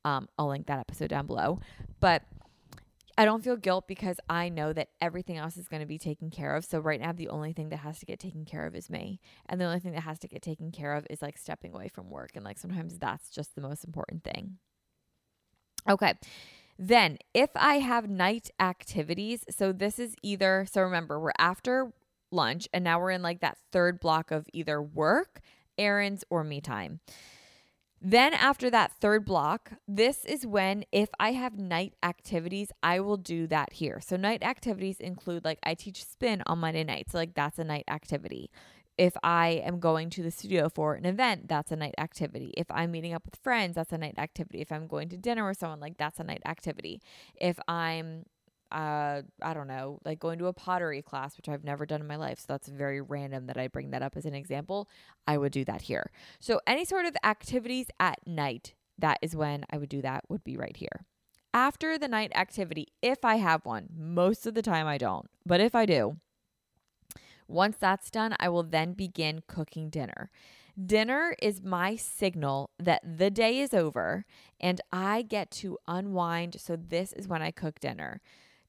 Um, 0.06 0.30
I'll 0.38 0.48
link 0.48 0.68
that 0.68 0.80
episode 0.80 1.10
down 1.10 1.28
below. 1.28 1.60
But 2.00 2.24
I 3.18 3.26
don't 3.26 3.44
feel 3.44 3.58
guilt 3.58 3.88
because 3.88 4.20
I 4.30 4.50
know 4.50 4.74
that 4.74 4.90
everything 5.00 5.38
else 5.38 5.58
is 5.58 5.68
going 5.68 5.82
to 5.82 5.88
be 5.88 5.98
taken 5.98 6.30
care 6.30 6.56
of. 6.56 6.66
So 6.66 6.80
right 6.80 7.00
now 7.00 7.12
the 7.12 7.30
only 7.30 7.54
thing 7.54 7.70
that 7.70 7.78
has 7.78 8.00
to 8.00 8.06
get 8.06 8.20
taken 8.20 8.46
care 8.46 8.66
of 8.66 8.76
is 8.76 8.90
me. 8.90 9.20
And 9.48 9.60
the 9.60 9.66
only 9.66 9.80
thing 9.80 9.94
that 9.94 10.02
has 10.02 10.20
to 10.20 10.28
get 10.28 10.42
taken 10.42 10.72
care 10.72 10.94
of 10.94 11.06
is 11.10 11.22
like 11.22 11.38
stepping 11.38 11.74
away 11.74 11.88
from 11.88 12.10
work 12.10 12.32
and 12.36 12.46
like 12.46 12.58
sometimes 12.58 12.98
that's 12.98 13.30
just 13.30 13.56
the 13.56 13.62
most 13.62 13.84
important 13.84 14.24
thing. 14.24 14.58
Okay. 15.90 16.14
Then, 16.78 17.20
if 17.34 17.52
I 17.56 17.76
have 17.76 18.10
night 18.10 18.50
activities, 18.60 19.46
so 19.50 19.72
this 19.72 20.00
is 20.00 20.16
either 20.24 20.66
so 20.72 20.82
remember, 20.82 21.20
we're 21.20 21.32
after 21.38 21.92
lunch 22.32 22.68
and 22.74 22.84
now 22.84 23.00
we're 23.00 23.12
in 23.12 23.22
like 23.22 23.42
that 23.42 23.58
third 23.72 24.00
block 24.00 24.32
of 24.32 24.48
either 24.54 24.82
work, 24.82 25.42
errands 25.78 26.24
or 26.30 26.44
me 26.44 26.62
time. 26.62 27.00
Then, 28.04 28.34
after 28.34 28.72
that 28.72 28.94
third 28.94 29.26
block, 29.26 29.74
this 29.88 30.26
is 30.26 30.46
when, 30.48 30.86
if 30.92 31.10
I 31.20 31.34
have 31.34 31.60
night 31.60 31.94
activities, 32.02 32.72
I 32.82 33.00
will 33.00 33.18
do 33.18 33.46
that 33.48 33.74
here. 33.74 34.02
So, 34.04 34.16
night 34.18 34.42
activities 34.42 35.00
include 35.00 35.46
like 35.46 35.60
I 35.62 35.76
teach 35.76 36.04
spin 36.04 36.42
on 36.48 36.58
Monday 36.60 36.84
nights, 36.84 37.12
so 37.12 37.20
like 37.20 37.36
that's 37.36 37.60
a 37.60 37.64
night 37.64 37.84
activity. 37.88 38.50
If 38.98 39.16
I 39.24 39.62
am 39.64 39.80
going 39.80 40.10
to 40.12 40.24
the 40.24 40.32
studio 40.32 40.70
for 40.70 40.96
an 40.96 41.06
event, 41.06 41.48
that's 41.48 41.72
a 41.72 41.76
night 41.76 41.96
activity. 42.00 42.54
If 42.58 42.68
I'm 42.72 42.92
meeting 42.92 43.14
up 43.14 43.24
with 43.26 43.36
friends, 43.36 43.76
that's 43.76 43.94
a 43.94 43.98
night 43.98 44.16
activity. 44.18 44.62
If 44.62 44.72
I'm 44.72 44.88
going 44.88 45.10
to 45.10 45.18
dinner 45.18 45.48
with 45.48 45.60
someone, 45.60 45.80
like 45.80 45.98
that's 45.98 46.20
a 46.20 46.24
night 46.24 46.42
activity. 46.46 47.02
If 47.36 47.60
I'm 47.68 48.26
uh, 48.72 49.22
I 49.42 49.54
don't 49.54 49.68
know, 49.68 50.00
like 50.06 50.20
going 50.20 50.40
to 50.40 50.48
a 50.48 50.54
pottery 50.54 51.02
class, 51.02 51.38
which 51.38 51.50
I've 51.50 51.64
never 51.64 51.86
done 51.86 52.02
in 52.02 52.08
my 52.08 52.16
life. 52.16 52.40
So 52.40 52.46
that's 52.50 52.68
very 52.70 53.02
random 53.02 53.48
that 53.48 53.58
I 53.58 53.68
bring 53.68 53.92
that 53.92 54.02
up 54.02 54.16
as 54.18 54.26
an 54.26 54.34
example. 54.36 54.90
I 55.28 55.38
would 55.38 55.52
do 55.52 55.66
that 55.66 55.84
here. 55.84 56.12
So 56.40 56.62
any 56.68 56.86
sort 56.86 57.06
of 57.06 57.16
activities 57.24 57.88
at 58.00 58.20
night, 58.26 58.74
that 58.98 59.20
is 59.22 59.36
when 59.36 59.66
I 59.72 59.78
would 59.78 59.90
do 59.90 60.02
that, 60.02 60.24
would 60.30 60.44
be 60.44 60.58
right 60.58 60.78
here. 60.78 61.06
After 61.54 61.98
the 61.98 62.08
night 62.08 62.32
activity, 62.36 62.88
if 63.02 63.26
I 63.26 63.36
have 63.36 63.66
one, 63.66 63.90
most 63.98 64.48
of 64.48 64.54
the 64.54 64.62
time 64.62 64.88
I 64.88 64.98
don't, 64.98 65.30
but 65.46 65.60
if 65.60 65.76
I 65.76 65.86
do, 65.86 66.18
Once 67.48 67.78
that's 67.78 68.10
done, 68.10 68.36
I 68.40 68.50
will 68.50 68.64
then 68.64 68.94
begin 68.94 69.42
cooking 69.48 69.90
dinner. 69.90 70.32
Dinner 70.84 71.36
is 71.42 71.62
my 71.62 71.96
signal 71.98 72.70
that 72.80 73.02
the 73.04 73.30
day 73.30 73.60
is 73.60 73.74
over 73.74 74.26
and 74.60 74.80
I 74.92 75.22
get 75.22 75.52
to 75.52 75.78
unwind. 75.88 76.60
So, 76.62 76.76
this 76.78 77.12
is 77.14 77.28
when 77.28 77.42
I 77.42 77.52
cook 77.52 77.80
dinner. 77.80 78.22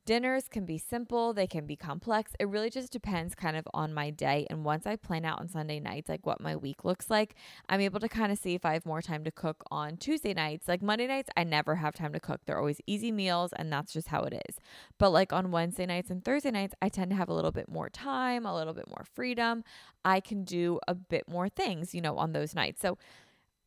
Dinners 0.04 0.48
can 0.48 0.64
be 0.64 0.78
simple, 0.78 1.32
they 1.32 1.46
can 1.46 1.64
be 1.64 1.76
complex. 1.76 2.32
It 2.40 2.48
really 2.48 2.70
just 2.70 2.92
depends 2.92 3.36
kind 3.36 3.56
of 3.56 3.68
on 3.72 3.94
my 3.94 4.10
day. 4.10 4.48
And 4.50 4.64
once 4.64 4.84
I 4.84 4.96
plan 4.96 5.24
out 5.24 5.38
on 5.38 5.48
Sunday 5.48 5.78
nights, 5.78 6.08
like 6.08 6.26
what 6.26 6.40
my 6.40 6.56
week 6.56 6.84
looks 6.84 7.08
like, 7.08 7.36
I'm 7.68 7.80
able 7.80 8.00
to 8.00 8.08
kind 8.08 8.32
of 8.32 8.38
see 8.38 8.54
if 8.54 8.64
I 8.64 8.72
have 8.72 8.84
more 8.84 9.00
time 9.00 9.22
to 9.22 9.30
cook 9.30 9.62
on 9.70 9.96
Tuesday 9.96 10.34
nights. 10.34 10.66
Like 10.66 10.82
Monday 10.82 11.06
nights, 11.06 11.30
I 11.36 11.44
never 11.44 11.76
have 11.76 11.94
time 11.94 12.12
to 12.14 12.20
cook. 12.20 12.40
They're 12.44 12.58
always 12.58 12.80
easy 12.84 13.12
meals, 13.12 13.52
and 13.52 13.72
that's 13.72 13.92
just 13.92 14.08
how 14.08 14.22
it 14.22 14.42
is. 14.48 14.56
But 14.98 15.10
like 15.10 15.32
on 15.32 15.52
Wednesday 15.52 15.86
nights 15.86 16.10
and 16.10 16.24
Thursday 16.24 16.50
nights, 16.50 16.74
I 16.82 16.88
tend 16.88 17.10
to 17.12 17.16
have 17.16 17.28
a 17.28 17.34
little 17.34 17.52
bit 17.52 17.68
more 17.68 17.88
time, 17.88 18.44
a 18.44 18.54
little 18.56 18.74
bit 18.74 18.88
more 18.88 19.04
freedom. 19.14 19.62
I 20.04 20.18
can 20.18 20.42
do 20.42 20.80
a 20.88 20.96
bit 20.96 21.28
more 21.28 21.48
things, 21.48 21.94
you 21.94 22.00
know, 22.00 22.16
on 22.18 22.32
those 22.32 22.56
nights. 22.56 22.80
So 22.80 22.98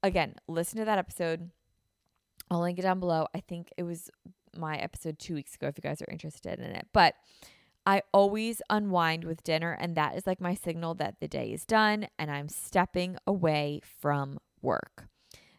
again, 0.03 0.35
listen 0.49 0.79
to 0.79 0.85
that 0.85 0.99
episode. 0.99 1.49
I'll 2.51 2.59
link 2.59 2.77
it 2.77 2.83
down 2.83 2.99
below. 2.99 3.27
I 3.33 3.39
think 3.39 3.69
it 3.77 3.83
was 3.83 4.11
my 4.57 4.77
episode 4.77 5.19
two 5.19 5.35
weeks 5.35 5.55
ago 5.55 5.67
if 5.67 5.77
you 5.77 5.81
guys 5.81 6.01
are 6.01 6.11
interested 6.11 6.59
in 6.59 6.71
it. 6.71 6.87
But 6.93 7.15
I 7.85 8.01
always 8.11 8.61
unwind 8.69 9.23
with 9.23 9.43
dinner, 9.43 9.77
and 9.79 9.95
that 9.95 10.15
is 10.15 10.25
like 10.25 10.41
my 10.41 10.55
signal 10.55 10.95
that 10.95 11.19
the 11.19 11.27
day 11.27 11.51
is 11.51 11.65
done 11.65 12.07
and 12.17 12.31
I'm 12.31 12.49
stepping 12.49 13.17
away 13.27 13.81
from 13.83 14.39
work. 14.61 15.07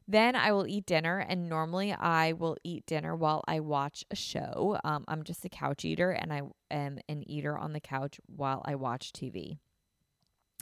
Then 0.08 0.36
I 0.36 0.52
will 0.52 0.66
eat 0.68 0.86
dinner, 0.86 1.18
and 1.18 1.48
normally 1.48 1.92
I 1.92 2.32
will 2.32 2.56
eat 2.62 2.86
dinner 2.86 3.16
while 3.16 3.42
I 3.48 3.58
watch 3.58 4.04
a 4.10 4.16
show. 4.16 4.78
Um, 4.84 5.04
I'm 5.08 5.24
just 5.24 5.44
a 5.44 5.48
couch 5.48 5.84
eater, 5.84 6.12
and 6.12 6.32
I 6.32 6.42
am 6.70 6.98
an 7.08 7.28
eater 7.28 7.58
on 7.58 7.72
the 7.72 7.80
couch 7.80 8.20
while 8.26 8.62
I 8.64 8.76
watch 8.76 9.12
TV. 9.12 9.58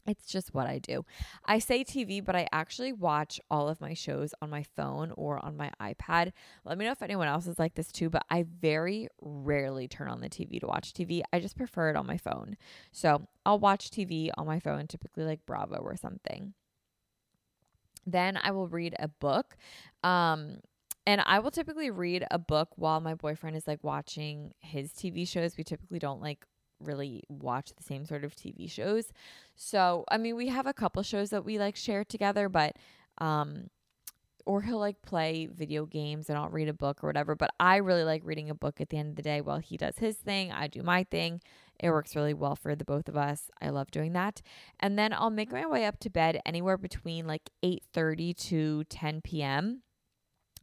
It's 0.07 0.27
just 0.27 0.53
what 0.53 0.67
I 0.67 0.79
do. 0.79 1.05
I 1.47 1.59
say 1.59 1.83
TV, 1.83 2.23
but 2.23 2.37
I 2.37 2.47
actually 2.53 2.93
watch 2.93 3.41
all 3.51 3.69
of 3.69 3.81
my 3.81 3.95
shows 3.95 4.35
on 4.43 4.51
my 4.51 4.63
phone 4.63 5.13
or 5.17 5.43
on 5.45 5.57
my 5.57 5.71
iPad. 5.81 6.33
Let 6.65 6.77
me 6.77 6.85
know 6.85 6.93
if 6.93 7.03
anyone 7.03 7.29
else 7.29 7.47
is 7.47 7.59
like 7.59 7.75
this 7.75 7.91
too, 7.91 8.11
but 8.11 8.25
I 8.29 8.45
very 8.61 9.09
rarely 9.23 9.89
turn 9.89 10.09
on 10.09 10.21
the 10.21 10.29
TV 10.29 10.61
to 10.61 10.67
watch 10.67 10.93
TV. 10.93 11.23
I 11.33 11.41
just 11.41 11.57
prefer 11.57 11.89
it 11.91 11.97
on 11.97 12.07
my 12.07 12.19
phone. 12.19 12.57
So 12.93 13.27
I'll 13.47 13.59
watch 13.59 13.91
TV 13.91 14.31
on 14.37 14.47
my 14.47 14.61
phone, 14.61 14.87
typically 14.87 15.25
like 15.25 15.47
Bravo 15.47 15.77
or 15.77 15.97
something. 15.97 16.53
Then 18.07 18.39
I 18.43 18.51
will 18.51 18.69
read 18.69 18.95
a 18.99 19.09
book. 19.09 19.57
Um, 20.03 20.59
and 21.07 21.23
I 21.25 21.39
will 21.39 21.51
typically 21.51 21.91
read 21.91 22.27
a 22.31 22.39
book 22.39 22.69
while 22.77 23.01
my 23.01 23.15
boyfriend 23.15 23.57
is 23.57 23.67
like 23.67 23.83
watching 23.83 24.53
his 24.61 24.91
TV 24.93 25.29
shows. 25.29 25.57
We 25.57 25.65
typically 25.65 25.99
don't 25.99 26.21
like 26.21 26.47
really 26.87 27.25
watch 27.29 27.73
the 27.77 27.83
same 27.83 28.05
sort 28.07 28.25
of 28.25 28.35
TV 28.35 28.71
shows. 28.71 29.13
So, 29.57 30.05
I 30.11 30.19
mean, 30.19 30.37
we 30.37 30.49
have 30.49 30.67
a 30.67 30.75
couple 30.75 31.03
shows 31.03 31.31
that 31.31 31.45
we 31.45 31.59
like 31.59 31.77
share 31.77 32.05
together, 32.05 32.49
but 32.49 32.77
um 33.19 33.71
or 34.47 34.63
he'll 34.63 34.79
like 34.79 35.01
play 35.03 35.47
video 35.47 35.87
games 35.87 36.29
and 36.29 36.39
I'll 36.39 36.49
read 36.49 36.69
a 36.69 36.75
book 36.75 37.03
or 37.03 37.09
whatever, 37.09 37.35
but 37.35 37.51
I 37.59 37.77
really 37.77 38.05
like 38.05 38.23
reading 38.25 38.51
a 38.51 38.55
book 38.55 38.81
at 38.81 38.91
the 38.91 38.99
end 38.99 39.11
of 39.11 39.17
the 39.17 39.23
day 39.23 39.41
while 39.41 39.59
he 39.59 39.77
does 39.77 39.99
his 39.99 40.17
thing, 40.17 40.53
I 40.53 40.67
do 40.67 40.83
my 40.83 41.05
thing. 41.05 41.41
It 41.81 41.91
works 41.91 42.15
really 42.15 42.35
well 42.35 42.55
for 42.55 42.77
the 42.77 42.85
both 42.85 43.09
of 43.09 43.17
us. 43.17 43.51
I 43.61 43.71
love 43.71 43.91
doing 43.91 44.13
that. 44.13 44.43
And 44.79 44.99
then 44.99 45.13
I'll 45.13 45.31
make 45.31 45.51
my 45.51 45.67
way 45.67 45.87
up 45.87 45.99
to 46.01 46.11
bed 46.11 46.41
anywhere 46.47 46.77
between 46.77 47.27
like 47.27 47.51
8:30 47.65 48.37
to 48.49 48.85
10 48.85 49.23
p.m. 49.23 49.83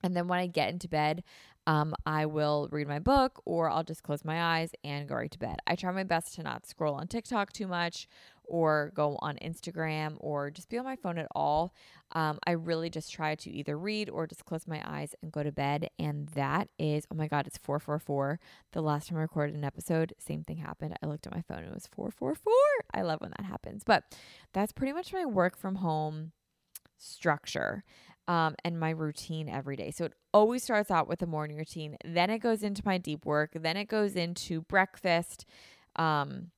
And 0.04 0.16
then 0.16 0.28
when 0.28 0.40
I 0.40 0.48
get 0.48 0.70
into 0.70 0.88
bed, 0.88 1.24
um, 1.68 1.94
I 2.06 2.26
will 2.26 2.68
read 2.72 2.88
my 2.88 3.00
book 3.00 3.42
or 3.46 3.70
I'll 3.70 3.84
just 3.84 4.04
close 4.04 4.26
my 4.26 4.60
eyes 4.60 4.72
and 4.84 5.08
go 5.08 5.16
right 5.16 5.32
to 5.32 5.40
bed. 5.40 5.58
I 5.68 5.76
try 5.76 5.92
my 5.92 6.04
best 6.04 6.36
to 6.36 6.44
not 6.44 6.66
scroll 6.66 6.96
on 6.96 7.08
TikTok 7.08 7.54
too 7.54 7.68
much 7.68 8.08
or 8.44 8.92
go 8.96 9.18
on 9.22 9.38
Instagram 9.38 10.16
or 10.20 10.50
just 10.50 10.70
be 10.70 10.78
on 10.78 10.84
my 10.84 10.96
phone 10.96 11.18
at 11.18 11.28
all. 11.34 11.74
Um, 12.14 12.40
I 12.46 12.52
really 12.52 12.90
just 12.90 13.14
try 13.14 13.36
to 13.36 13.50
either 13.50 13.78
read 13.78 14.10
or 14.10 14.28
just 14.28 14.46
close 14.46 14.68
my 14.68 14.82
eyes 14.86 15.16
and 15.22 15.32
go 15.32 15.44
to 15.44 15.52
bed. 15.52 15.88
And 16.00 16.28
that 16.30 16.68
is, 16.78 17.06
oh 17.12 17.16
my 17.16 17.28
God, 17.28 17.48
it's 17.48 17.58
444. 17.60 18.40
The 18.74 18.82
last 18.82 19.08
time 19.08 19.20
I 19.20 19.22
recorded 19.22 19.56
an 19.56 19.64
episode, 19.64 20.14
same 20.18 20.44
thing 20.44 20.58
happened. 20.58 20.98
I 21.02 21.06
looked 21.06 21.28
at 21.28 21.34
my 21.34 21.44
phone, 21.44 21.64
it 21.64 21.74
was 21.74 21.88
444. 21.88 22.54
I 22.94 23.04
love 23.04 23.22
when 23.22 23.32
that 23.38 23.46
happens. 23.46 23.84
But 23.86 24.04
that's 24.52 24.74
pretty 24.74 24.94
much 24.94 25.14
my 25.14 25.26
work 25.26 25.58
from 25.58 25.76
home 25.76 26.32
structure 26.98 27.84
um, 28.32 28.56
and 28.64 28.80
my 28.80 28.92
routine 28.92 29.50
every 29.50 29.76
day. 29.76 29.92
So 29.92 30.06
it 30.06 30.14
always 30.34 30.64
starts 30.64 30.90
out 30.90 31.10
with 31.10 31.22
a 31.22 31.26
morning 31.26 31.58
routine. 31.58 31.98
Then 32.06 32.30
it 32.30 32.40
goes 32.40 32.64
into 32.64 32.82
my 32.86 32.98
deep 32.98 33.26
work. 33.26 33.52
Then 33.54 33.76
it 33.76 33.90
goes 33.90 34.16
into 34.16 34.62
breakfast. 34.62 35.46
Um, 35.98 36.52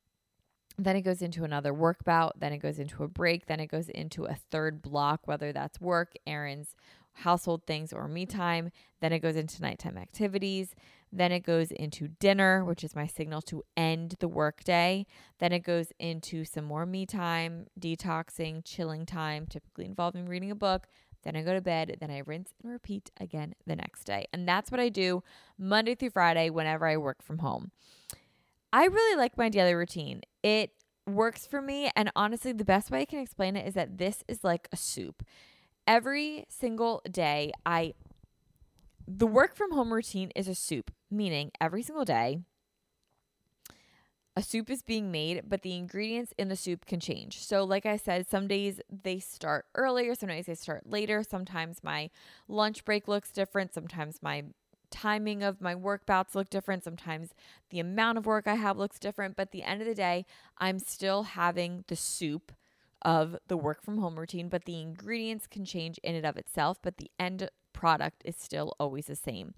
then 0.78 0.96
it 0.96 1.02
goes 1.02 1.24
into 1.24 1.44
another 1.44 1.74
work 1.74 2.04
bout. 2.04 2.40
Then 2.40 2.54
it 2.54 2.60
goes 2.60 2.78
into 2.78 3.04
a 3.04 3.08
break. 3.08 3.48
Then 3.48 3.60
it 3.60 3.72
goes 3.72 3.90
into 3.90 4.26
a 4.26 4.36
third 4.52 4.84
block, 4.84 5.22
whether 5.26 5.52
that's 5.52 5.82
work, 5.82 6.14
errands, 6.28 6.76
household 7.14 7.66
things, 7.66 7.92
or 7.92 8.08
me 8.08 8.28
time. 8.28 8.70
Then 9.02 9.12
it 9.12 9.20
goes 9.20 9.36
into 9.36 9.60
nighttime 9.60 9.98
activities. 9.98 10.76
Then 11.12 11.32
it 11.32 11.40
goes 11.40 11.72
into 11.72 12.08
dinner, 12.08 12.64
which 12.64 12.84
is 12.84 12.96
my 12.96 13.08
signal 13.08 13.42
to 13.44 13.64
end 13.76 14.16
the 14.20 14.28
workday. 14.28 15.08
Then 15.40 15.52
it 15.52 15.64
goes 15.64 15.92
into 15.98 16.46
some 16.46 16.66
more 16.66 16.86
me 16.86 17.08
time, 17.08 17.66
detoxing, 17.80 18.62
chilling 18.64 19.08
time, 19.08 19.48
typically 19.48 19.86
involving 19.86 20.28
reading 20.28 20.52
a 20.52 20.56
book. 20.56 20.88
Then 21.24 21.36
I 21.36 21.42
go 21.42 21.54
to 21.54 21.62
bed, 21.62 21.98
then 22.00 22.12
I 22.12 22.20
rinse 22.26 22.54
and 22.62 22.72
repeat 22.72 23.12
again 23.20 23.56
the 23.66 23.76
next 23.76 24.04
day. 24.04 24.28
And 24.34 24.48
that's 24.48 24.72
what 24.72 24.80
I 24.80 24.90
do 24.90 25.24
Monday 25.58 25.96
through 25.96 26.12
Friday 26.12 26.50
whenever 26.50 26.86
I 26.86 26.98
work 26.98 27.22
from 27.22 27.40
home. 27.40 27.72
I 28.72 28.86
really 28.86 29.18
like 29.18 29.38
my 29.38 29.50
daily 29.50 29.74
routine. 29.76 30.22
It 30.42 30.72
works 31.06 31.46
for 31.46 31.62
me. 31.62 31.92
And 31.96 32.12
honestly, 32.16 32.54
the 32.54 32.66
best 32.66 32.92
way 32.92 33.02
I 33.02 33.06
can 33.06 33.20
explain 33.20 33.56
it 33.56 33.68
is 33.68 33.74
that 33.74 33.98
this 33.98 34.24
is 34.28 34.44
like 34.44 34.68
a 34.72 34.78
soup. 34.78 35.24
Every 35.86 36.46
single 36.50 37.02
day, 37.10 37.52
I, 37.66 37.94
the 39.08 39.28
work 39.28 39.56
from 39.56 39.72
home 39.72 39.94
routine 39.94 40.32
is 40.36 40.48
a 40.48 40.56
soup, 40.56 40.92
meaning 41.12 41.52
every 41.60 41.84
single 41.84 42.06
day, 42.06 42.40
a 44.36 44.42
soup 44.42 44.70
is 44.70 44.82
being 44.82 45.12
made, 45.12 45.44
but 45.48 45.62
the 45.62 45.76
ingredients 45.76 46.34
in 46.38 46.50
the 46.50 46.56
soup 46.56 46.86
can 46.86 47.00
change. 47.00 47.46
So, 47.46 47.64
like 47.64 47.86
I 47.86 47.98
said, 47.98 48.28
some 48.28 48.48
days 48.48 48.82
they 48.90 49.20
start 49.20 49.66
earlier, 49.76 50.16
some 50.16 50.30
days 50.30 50.48
they 50.48 50.56
start 50.56 50.90
later. 50.90 51.24
Sometimes 51.24 51.84
my 51.84 52.10
lunch 52.48 52.84
break 52.84 53.08
looks 53.08 53.32
different. 53.32 53.74
Sometimes 53.74 54.24
my 54.24 54.44
timing 54.90 55.44
of 55.44 55.62
my 55.62 55.76
work 55.76 56.06
bouts 56.06 56.36
look 56.36 56.50
different. 56.50 56.84
Sometimes 56.84 57.34
the 57.70 57.80
amount 57.80 58.18
of 58.18 58.26
work 58.26 58.48
I 58.48 58.56
have 58.56 58.78
looks 58.78 59.00
different. 59.00 59.36
But 59.36 59.50
at 59.50 59.52
the 59.52 59.64
end 59.64 59.82
of 59.82 59.88
the 59.88 59.96
day, 59.96 60.26
I'm 60.58 60.80
still 60.80 61.24
having 61.24 61.84
the 61.88 61.96
soup 61.96 62.52
of 63.04 63.36
the 63.48 63.58
work 63.58 63.84
from 63.84 63.98
home 63.98 64.18
routine, 64.18 64.50
but 64.50 64.66
the 64.66 64.80
ingredients 64.80 65.46
can 65.46 65.66
change 65.66 66.00
in 66.00 66.16
and 66.16 66.26
of 66.26 66.38
itself, 66.38 66.78
but 66.82 66.98
the 66.98 67.12
end 67.20 67.50
product 67.74 68.22
is 68.24 68.36
still 68.38 68.76
always 68.80 69.08
the 69.08 69.16
same. 69.16 69.54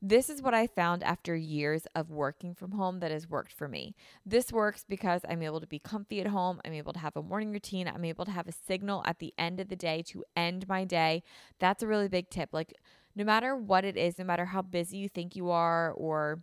This 0.00 0.30
is 0.30 0.40
what 0.40 0.54
I 0.54 0.68
found 0.68 1.02
after 1.02 1.34
years 1.34 1.86
of 1.94 2.10
working 2.10 2.54
from 2.54 2.70
home 2.72 3.00
that 3.00 3.10
has 3.10 3.28
worked 3.28 3.52
for 3.52 3.66
me. 3.66 3.96
This 4.24 4.52
works 4.52 4.84
because 4.88 5.22
I'm 5.28 5.42
able 5.42 5.60
to 5.60 5.66
be 5.66 5.80
comfy 5.80 6.20
at 6.20 6.28
home. 6.28 6.60
I'm 6.64 6.72
able 6.72 6.92
to 6.92 7.00
have 7.00 7.16
a 7.16 7.22
morning 7.22 7.50
routine. 7.50 7.88
I'm 7.88 8.04
able 8.04 8.24
to 8.24 8.30
have 8.30 8.46
a 8.46 8.52
signal 8.52 9.02
at 9.04 9.18
the 9.18 9.34
end 9.36 9.58
of 9.58 9.68
the 9.68 9.76
day 9.76 10.02
to 10.08 10.24
end 10.36 10.68
my 10.68 10.84
day. 10.84 11.24
That's 11.58 11.82
a 11.82 11.88
really 11.88 12.06
big 12.06 12.30
tip. 12.30 12.50
Like, 12.52 12.74
no 13.16 13.24
matter 13.24 13.56
what 13.56 13.84
it 13.84 13.96
is, 13.96 14.18
no 14.18 14.24
matter 14.24 14.44
how 14.44 14.62
busy 14.62 14.98
you 14.98 15.08
think 15.08 15.34
you 15.34 15.50
are 15.50 15.90
or 15.90 16.42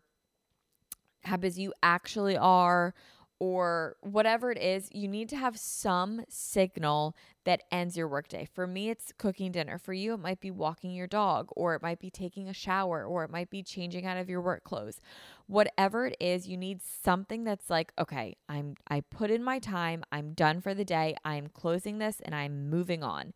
how 1.23 1.37
busy 1.37 1.61
you 1.61 1.73
actually 1.81 2.35
are, 2.35 2.93
or 3.39 3.97
whatever 4.01 4.51
it 4.51 4.57
is, 4.57 4.89
you 4.93 5.07
need 5.07 5.29
to 5.29 5.35
have 5.35 5.57
some 5.57 6.23
signal 6.29 7.15
that 7.43 7.63
ends 7.71 7.97
your 7.97 8.07
workday. 8.07 8.47
For 8.53 8.65
me, 8.65 8.89
it's 8.89 9.11
cooking 9.17 9.51
dinner. 9.51 9.77
For 9.77 9.93
you, 9.93 10.13
it 10.13 10.19
might 10.19 10.39
be 10.39 10.51
walking 10.51 10.91
your 10.91 11.07
dog, 11.07 11.49
or 11.55 11.75
it 11.75 11.81
might 11.81 11.99
be 11.99 12.09
taking 12.09 12.47
a 12.47 12.53
shower, 12.53 13.05
or 13.05 13.23
it 13.23 13.29
might 13.29 13.49
be 13.49 13.61
changing 13.61 14.05
out 14.05 14.17
of 14.17 14.29
your 14.29 14.41
work 14.41 14.63
clothes. 14.63 14.99
Whatever 15.47 16.07
it 16.07 16.17
is, 16.19 16.47
you 16.47 16.57
need 16.57 16.81
something 16.81 17.43
that's 17.43 17.69
like, 17.69 17.91
okay, 17.99 18.37
I'm 18.47 18.75
I 18.87 19.01
put 19.01 19.29
in 19.29 19.43
my 19.43 19.59
time, 19.59 20.03
I'm 20.11 20.33
done 20.33 20.61
for 20.61 20.73
the 20.73 20.85
day, 20.85 21.15
I'm 21.23 21.47
closing 21.47 21.97
this 21.97 22.21
and 22.23 22.33
I'm 22.33 22.69
moving 22.69 23.03
on. 23.03 23.33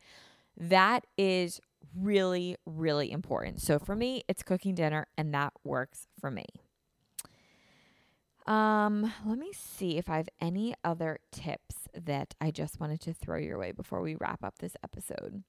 That 0.57 1.05
is 1.17 1.61
really, 1.95 2.55
really 2.65 3.11
important. 3.11 3.61
So 3.61 3.79
for 3.79 3.95
me, 3.95 4.23
it's 4.27 4.43
cooking 4.43 4.75
dinner, 4.75 5.07
and 5.17 5.33
that 5.33 5.53
works 5.63 6.07
for 6.19 6.31
me. 6.31 6.45
Um, 8.49 9.13
let 9.27 9.37
me 9.37 9.51
see 9.53 9.99
if 9.99 10.09
I 10.09 10.17
have 10.17 10.29
any 10.41 10.73
other 10.83 11.19
tips 11.31 11.75
that 11.93 12.33
I 12.41 12.49
just 12.49 12.79
wanted 12.79 12.99
to 13.01 13.13
throw 13.13 13.37
your 13.37 13.59
way 13.59 13.71
before 13.71 14.01
we 14.01 14.15
wrap 14.15 14.43
up 14.43 14.57
this 14.57 14.75
episode. 14.83 15.43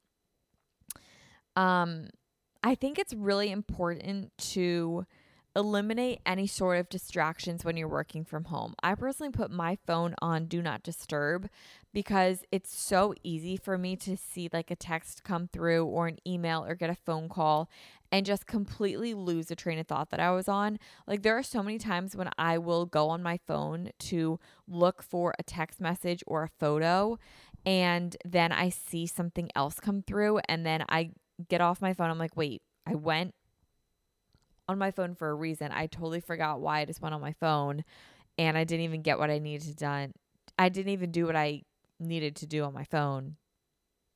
Um, 1.56 2.08
I 2.62 2.74
think 2.74 2.98
it's 2.98 3.14
really 3.14 3.50
important 3.50 4.32
to 4.52 5.06
eliminate 5.56 6.20
any 6.24 6.46
sort 6.46 6.78
of 6.78 6.88
distractions 6.88 7.64
when 7.64 7.76
you're 7.76 7.88
working 7.88 8.24
from 8.24 8.44
home. 8.44 8.74
I 8.82 8.94
personally 8.94 9.32
put 9.32 9.50
my 9.50 9.76
phone 9.86 10.14
on 10.22 10.46
do 10.46 10.62
not 10.62 10.82
disturb 10.82 11.48
because 11.92 12.44
it's 12.52 12.72
so 12.76 13.14
easy 13.24 13.56
for 13.56 13.76
me 13.76 13.96
to 13.96 14.16
see 14.16 14.48
like 14.52 14.70
a 14.70 14.76
text 14.76 15.24
come 15.24 15.48
through 15.48 15.84
or 15.86 16.06
an 16.06 16.18
email 16.26 16.64
or 16.64 16.74
get 16.76 16.90
a 16.90 16.94
phone 16.94 17.28
call 17.28 17.68
and 18.12 18.24
just 18.24 18.46
completely 18.46 19.12
lose 19.12 19.46
the 19.46 19.56
train 19.56 19.78
of 19.78 19.86
thought 19.86 20.10
that 20.10 20.20
I 20.20 20.30
was 20.30 20.48
on. 20.48 20.78
Like 21.06 21.22
there 21.22 21.36
are 21.36 21.42
so 21.42 21.62
many 21.62 21.78
times 21.78 22.14
when 22.14 22.30
I 22.38 22.58
will 22.58 22.86
go 22.86 23.08
on 23.08 23.22
my 23.22 23.38
phone 23.46 23.90
to 23.98 24.38
look 24.68 25.02
for 25.02 25.34
a 25.38 25.42
text 25.42 25.80
message 25.80 26.22
or 26.26 26.44
a 26.44 26.50
photo 26.60 27.18
and 27.66 28.16
then 28.24 28.52
I 28.52 28.68
see 28.68 29.06
something 29.06 29.50
else 29.56 29.80
come 29.80 30.02
through 30.02 30.40
and 30.48 30.64
then 30.64 30.84
I 30.88 31.10
get 31.48 31.60
off 31.60 31.82
my 31.82 31.92
phone 31.92 32.10
I'm 32.10 32.18
like, 32.18 32.36
"Wait, 32.36 32.62
I 32.86 32.94
went 32.94 33.34
on 34.70 34.78
my 34.78 34.90
phone 34.90 35.14
for 35.14 35.30
a 35.30 35.34
reason. 35.34 35.72
I 35.72 35.86
totally 35.86 36.20
forgot 36.20 36.60
why 36.60 36.80
I 36.80 36.84
just 36.84 37.02
went 37.02 37.14
on 37.14 37.20
my 37.20 37.32
phone 37.34 37.84
and 38.38 38.56
I 38.56 38.64
didn't 38.64 38.84
even 38.84 39.02
get 39.02 39.18
what 39.18 39.30
I 39.30 39.38
needed 39.38 39.68
to 39.68 39.74
done. 39.74 40.12
I 40.58 40.68
didn't 40.68 40.92
even 40.92 41.10
do 41.10 41.26
what 41.26 41.36
I 41.36 41.62
needed 41.98 42.36
to 42.36 42.46
do 42.46 42.64
on 42.64 42.72
my 42.72 42.84
phone. 42.84 43.36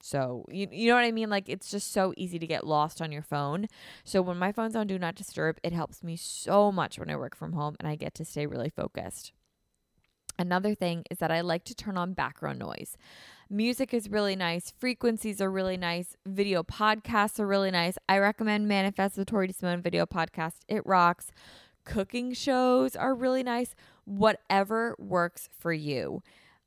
So, 0.03 0.45
you, 0.51 0.69
you 0.71 0.89
know 0.89 0.97
what 0.97 1.05
I 1.05 1.13
mean? 1.13 1.31
Like, 1.31 1.49
it's 1.49 1.71
just 1.71 1.91
so 1.91 2.13
easy 2.17 2.39
to 2.39 2.47
get 2.47 2.67
lost 2.67 3.01
on 3.01 3.11
your 3.11 3.23
phone. 3.23 3.69
So, 4.05 4.21
when 4.21 4.37
my 4.37 4.53
phone's 4.53 4.77
on 4.77 4.87
Do 4.87 4.99
Not 4.99 5.15
Disturb, 5.15 5.59
it 5.63 5.73
helps 5.73 6.03
me 6.03 6.15
so 6.17 6.71
much 6.71 6.99
when 6.99 7.09
I 7.09 7.17
work 7.17 7.35
from 7.35 7.55
home 7.55 7.75
and 7.81 7.89
I 7.89 7.97
get 7.97 8.15
to 8.17 8.25
stay 8.25 8.47
really 8.47 8.69
focused. 8.69 9.33
Another 10.39 10.75
thing 10.75 11.05
is 11.11 11.19
that 11.19 11.31
I 11.31 11.41
like 11.41 11.65
to 11.65 11.75
turn 11.75 11.97
on 11.97 12.13
background 12.13 12.59
noise. 12.59 12.99
Music 13.55 13.95
is 13.95 14.11
really 14.11 14.35
nice. 14.35 14.73
Frequencies 14.81 15.41
are 15.41 15.49
really 15.49 15.77
nice. 15.77 16.17
Video 16.27 16.65
podcasts 16.65 17.39
are 17.39 17.47
really 17.47 17.71
nice. 17.71 17.97
I 18.09 18.19
recommend 18.19 18.67
Manifest 18.67 19.17
with 19.17 19.29
Tori 19.29 19.47
DeSimone 19.47 19.81
video 19.81 20.07
podcast. 20.07 20.55
It 20.67 20.85
rocks. 20.85 21.31
Cooking 21.85 22.33
shows 22.33 22.97
are 22.97 23.15
really 23.15 23.45
nice. 23.45 23.77
Whatever 24.07 24.97
works 24.99 25.49
for 25.57 25.73
you 25.73 26.21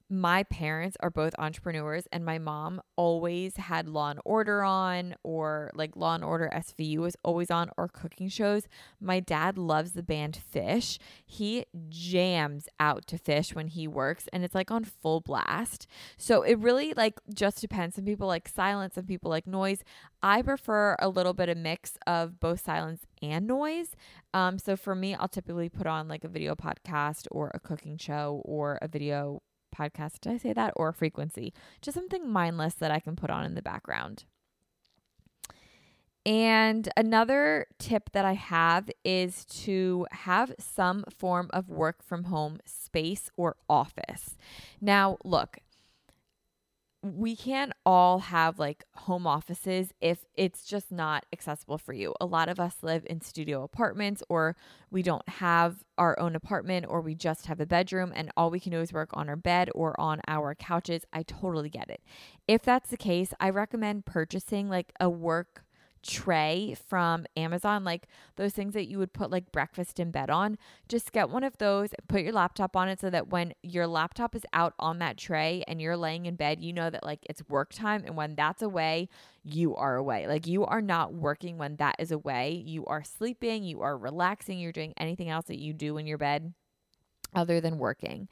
my 0.09 0.43
parents 0.43 0.95
are 1.01 1.09
both 1.09 1.35
entrepreneurs 1.37 2.07
and 2.13 2.23
my 2.23 2.37
mom 2.37 2.81
always 2.95 3.57
had 3.57 3.89
law 3.89 4.09
and 4.09 4.19
order 4.23 4.63
on 4.63 5.15
or 5.23 5.69
like 5.73 5.97
law 5.97 6.15
and 6.15 6.23
order 6.23 6.49
svu 6.55 6.99
was 6.99 7.17
always 7.23 7.51
on 7.51 7.69
or 7.77 7.89
cooking 7.89 8.29
shows. 8.29 8.67
My 9.01 9.19
dad 9.19 9.57
loves 9.57 9.91
the 9.91 10.03
band 10.03 10.39
Phish. 10.53 10.97
He 11.25 11.65
jams 11.89 12.69
out 12.79 13.05
to 13.07 13.17
Phish 13.17 13.53
when 13.53 13.67
he 13.67 13.85
works 13.87 14.29
and 14.31 14.45
it's 14.45 14.55
like 14.55 14.71
on 14.71 14.85
full 14.85 15.19
blast. 15.19 15.87
So 16.17 16.41
it 16.41 16.57
really 16.57 16.93
like 16.93 17.19
just 17.33 17.59
depends. 17.59 17.95
Some 17.95 18.05
people 18.05 18.27
like 18.27 18.47
silence 18.47 18.95
some 18.95 19.05
people 19.05 19.29
like 19.29 19.45
noise. 19.45 19.83
I 20.23 20.41
prefer 20.41 20.95
a 20.99 21.09
little 21.09 21.33
bit 21.33 21.49
of 21.49 21.57
mix 21.57 21.97
of 22.07 22.39
both 22.39 22.63
silence 22.63 23.05
and 23.21 23.45
noise. 23.45 23.89
Um 24.33 24.57
so 24.57 24.77
for 24.77 24.95
me 24.95 25.15
i'll 25.15 25.27
typically 25.27 25.67
put 25.69 25.87
on 25.87 26.07
like 26.07 26.23
a 26.23 26.29
video 26.29 26.55
podcast 26.55 27.27
or 27.31 27.51
a 27.53 27.59
cooking 27.59 27.97
show 27.97 28.41
or 28.45 28.79
a 28.81 28.87
video 28.87 29.41
podcast. 29.77 30.21
Did 30.21 30.33
I 30.33 30.37
say 30.37 30.53
that? 30.53 30.73
Or 30.75 30.91
frequency. 30.91 31.53
Just 31.81 31.95
something 31.95 32.29
mindless 32.29 32.73
that 32.75 32.91
I 32.91 32.99
can 32.99 33.15
put 33.15 33.29
on 33.29 33.45
in 33.45 33.55
the 33.55 33.61
background. 33.61 34.25
And 36.25 36.89
another 36.97 37.67
tip 37.79 38.09
that 38.11 38.25
I 38.25 38.33
have 38.33 38.89
is 39.05 39.45
to 39.63 40.05
have 40.11 40.53
some 40.59 41.05
form 41.09 41.49
of 41.53 41.69
work 41.69 42.03
from 42.03 42.25
home 42.25 42.59
space 42.65 43.29
or 43.37 43.55
office. 43.69 44.35
Now, 44.81 45.19
look, 45.23 45.59
we 47.03 47.35
can't 47.35 47.73
all 47.85 48.19
have 48.19 48.57
like 48.57 48.83
home 48.95 49.27
offices 49.27 49.93
if 50.01 50.25
it's 50.33 50.63
just 50.63 50.91
not 50.91 51.25
accessible 51.31 51.77
for 51.77 51.93
you. 51.93 52.13
A 52.19 52.25
lot 52.25 52.49
of 52.49 52.59
us 52.59 52.77
live 52.81 53.05
in 53.07 53.21
studio 53.21 53.63
apartments 53.63 54.23
or 54.29 54.55
we 54.89 55.03
don't 55.03 55.27
have 55.29 55.83
our 55.97 56.19
own 56.19 56.35
apartment 56.35 56.85
or 56.89 57.01
we 57.01 57.13
just 57.13 57.45
have 57.45 57.59
a 57.59 57.65
bedroom 57.65 58.11
and 58.15 58.31
all 58.35 58.49
we 58.49 58.59
can 58.59 58.71
do 58.71 58.79
is 58.79 58.91
work 58.91 59.11
on 59.13 59.29
our 59.29 59.35
bed 59.35 59.69
or 59.75 59.99
on 59.99 60.21
our 60.27 60.55
couches. 60.55 61.05
I 61.13 61.23
totally 61.23 61.69
get 61.69 61.89
it. 61.89 62.01
If 62.47 62.63
that's 62.63 62.89
the 62.89 62.97
case, 62.97 63.33
I 63.39 63.51
recommend 63.51 64.05
purchasing 64.05 64.67
like 64.67 64.91
a 64.99 65.09
work 65.09 65.63
tray 66.07 66.75
from 66.87 67.25
Amazon, 67.35 67.83
like 67.83 68.07
those 68.37 68.53
things 68.53 68.73
that 68.73 68.87
you 68.87 68.97
would 68.97 69.13
put 69.13 69.29
like 69.29 69.51
breakfast 69.51 69.99
in 69.99 70.09
bed 70.09 70.29
on. 70.29 70.57
Just 70.87 71.11
get 71.11 71.29
one 71.29 71.43
of 71.43 71.57
those, 71.57 71.89
and 71.93 72.07
put 72.07 72.21
your 72.21 72.31
laptop 72.31 72.75
on 72.75 72.89
it 72.89 72.99
so 72.99 73.09
that 73.09 73.27
when 73.27 73.53
your 73.61 73.85
laptop 73.85 74.33
is 74.35 74.45
out 74.53 74.73
on 74.79 74.99
that 74.99 75.17
tray 75.17 75.63
and 75.67 75.81
you're 75.81 75.97
laying 75.97 76.25
in 76.25 76.35
bed, 76.35 76.61
you 76.61 76.73
know 76.73 76.89
that 76.89 77.03
like 77.03 77.19
it's 77.29 77.47
work 77.49 77.73
time. 77.73 78.03
And 78.05 78.15
when 78.15 78.35
that's 78.35 78.61
away, 78.61 79.09
you 79.43 79.75
are 79.75 79.95
away. 79.95 80.27
Like 80.27 80.47
you 80.47 80.65
are 80.65 80.81
not 80.81 81.13
working 81.13 81.57
when 81.57 81.75
that 81.75 81.95
is 81.99 82.11
away. 82.11 82.63
You 82.65 82.85
are 82.85 83.03
sleeping, 83.03 83.63
you 83.63 83.81
are 83.81 83.97
relaxing, 83.97 84.59
you're 84.59 84.71
doing 84.71 84.93
anything 84.97 85.29
else 85.29 85.45
that 85.45 85.59
you 85.59 85.73
do 85.73 85.97
in 85.97 86.07
your 86.07 86.17
bed 86.17 86.53
other 87.35 87.59
than 87.59 87.77
working. 87.77 88.29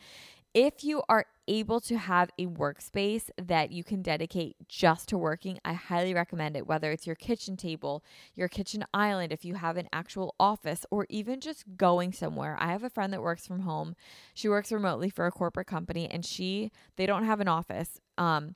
If 0.56 0.86
you 0.86 1.04
are 1.10 1.26
able 1.50 1.82
to 1.82 1.98
have 1.98 2.30
a 2.40 2.46
workspace 2.46 3.30
that 3.38 3.74
you 3.74 3.84
can 3.84 4.02
dedicate 4.02 4.56
just 4.70 5.10
to 5.10 5.18
working, 5.18 5.60
I 5.66 5.74
highly 5.74 6.14
recommend 6.14 6.56
it. 6.56 6.66
Whether 6.66 6.94
it's 6.94 7.06
your 7.06 7.18
kitchen 7.18 7.58
table, 7.58 8.06
your 8.36 8.48
kitchen 8.48 8.86
island, 8.94 9.34
if 9.34 9.44
you 9.44 9.56
have 9.56 9.76
an 9.76 9.90
actual 9.92 10.34
office, 10.40 10.86
or 10.90 11.08
even 11.10 11.42
just 11.42 11.66
going 11.76 12.14
somewhere. 12.14 12.56
I 12.58 12.72
have 12.72 12.86
a 12.86 12.90
friend 12.90 13.12
that 13.12 13.22
works 13.22 13.46
from 13.46 13.60
home. 13.60 13.98
She 14.34 14.48
works 14.48 14.72
remotely 14.72 15.10
for 15.10 15.26
a 15.26 15.32
corporate 15.32 15.68
company 15.68 16.10
and 16.10 16.26
she, 16.26 16.72
they 16.96 17.06
don't 17.06 17.26
have 17.26 17.42
an 17.42 17.50
office. 17.50 18.00
Um, 18.18 18.56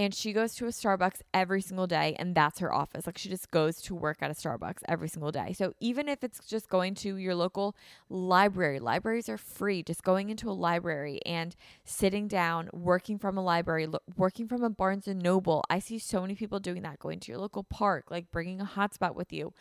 and 0.00 0.14
she 0.14 0.32
goes 0.32 0.54
to 0.54 0.64
a 0.64 0.70
Starbucks 0.70 1.20
every 1.34 1.60
single 1.60 1.86
day 1.86 2.16
and 2.18 2.34
that's 2.34 2.60
her 2.60 2.72
office. 2.72 3.04
Like 3.06 3.18
she 3.18 3.28
just 3.28 3.50
goes 3.50 3.82
to 3.82 3.94
work 3.94 4.22
at 4.22 4.30
a 4.30 4.34
Starbucks 4.34 4.78
every 4.88 5.10
single 5.10 5.30
day. 5.30 5.52
So 5.52 5.74
even 5.78 6.08
if 6.08 6.24
it's 6.24 6.40
just 6.46 6.70
going 6.70 6.94
to 6.96 7.16
your 7.16 7.34
local 7.34 7.76
library, 8.08 8.78
libraries 8.78 9.28
are 9.28 9.36
free. 9.36 9.82
Just 9.82 10.02
going 10.02 10.30
into 10.30 10.48
a 10.48 10.52
library 10.52 11.20
and 11.26 11.54
sitting 11.84 12.28
down, 12.28 12.70
working 12.72 13.18
from 13.18 13.36
a 13.36 13.42
library, 13.42 13.88
working 14.16 14.48
from 14.48 14.64
a 14.64 14.70
Barnes 14.70 15.06
and 15.06 15.20
Noble. 15.20 15.62
I 15.68 15.80
see 15.80 15.98
so 15.98 16.22
many 16.22 16.34
people 16.34 16.60
doing 16.60 16.80
that, 16.80 16.98
going 16.98 17.20
to 17.20 17.32
your 17.32 17.38
local 17.38 17.64
park, 17.64 18.10
like 18.10 18.30
bringing 18.30 18.62
a 18.62 18.64
hotspot 18.64 19.14
with 19.14 19.34
you 19.34 19.52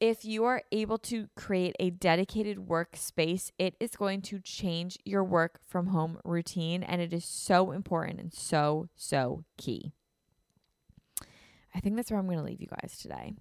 if 0.00 0.24
you 0.24 0.44
are 0.44 0.62
able 0.72 0.98
to 0.98 1.28
create 1.36 1.76
a 1.78 1.90
dedicated 1.90 2.58
workspace, 2.58 3.50
it 3.58 3.74
is 3.80 3.96
going 3.96 4.22
to 4.22 4.40
change 4.40 4.98
your 5.04 5.24
work 5.24 5.60
from 5.66 5.88
home 5.88 6.18
routine. 6.24 6.82
And 6.82 7.00
it 7.00 7.12
is 7.12 7.24
so 7.24 7.70
important 7.70 8.20
and 8.20 8.32
so, 8.32 8.88
so 8.96 9.44
key. 9.56 9.92
I 11.74 11.80
think 11.80 11.96
that's 11.96 12.10
where 12.10 12.20
I'm 12.20 12.26
going 12.26 12.38
to 12.38 12.44
leave 12.44 12.60
you 12.60 12.68
guys 12.68 12.98
today. 13.00 13.34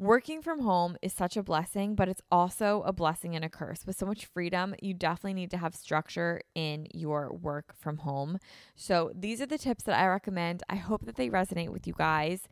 Working 0.00 0.42
from 0.42 0.60
home 0.60 0.96
is 1.02 1.12
such 1.12 1.36
a 1.36 1.42
blessing, 1.42 1.96
but 1.96 2.08
it's 2.08 2.22
also 2.30 2.82
a 2.86 2.92
blessing 2.92 3.34
and 3.34 3.44
a 3.44 3.48
curse. 3.48 3.84
With 3.84 3.98
so 3.98 4.06
much 4.06 4.26
freedom, 4.26 4.76
you 4.80 4.94
definitely 4.94 5.34
need 5.34 5.50
to 5.50 5.58
have 5.58 5.74
structure 5.74 6.40
in 6.54 6.86
your 6.94 7.32
work 7.32 7.74
from 7.76 7.98
home. 7.98 8.38
So, 8.76 9.10
these 9.12 9.42
are 9.42 9.46
the 9.46 9.58
tips 9.58 9.82
that 9.84 9.98
I 9.98 10.06
recommend. 10.06 10.62
I 10.68 10.76
hope 10.76 11.04
that 11.06 11.16
they 11.16 11.28
resonate 11.30 11.70
with 11.70 11.88
you 11.88 11.94
guys. 11.98 12.42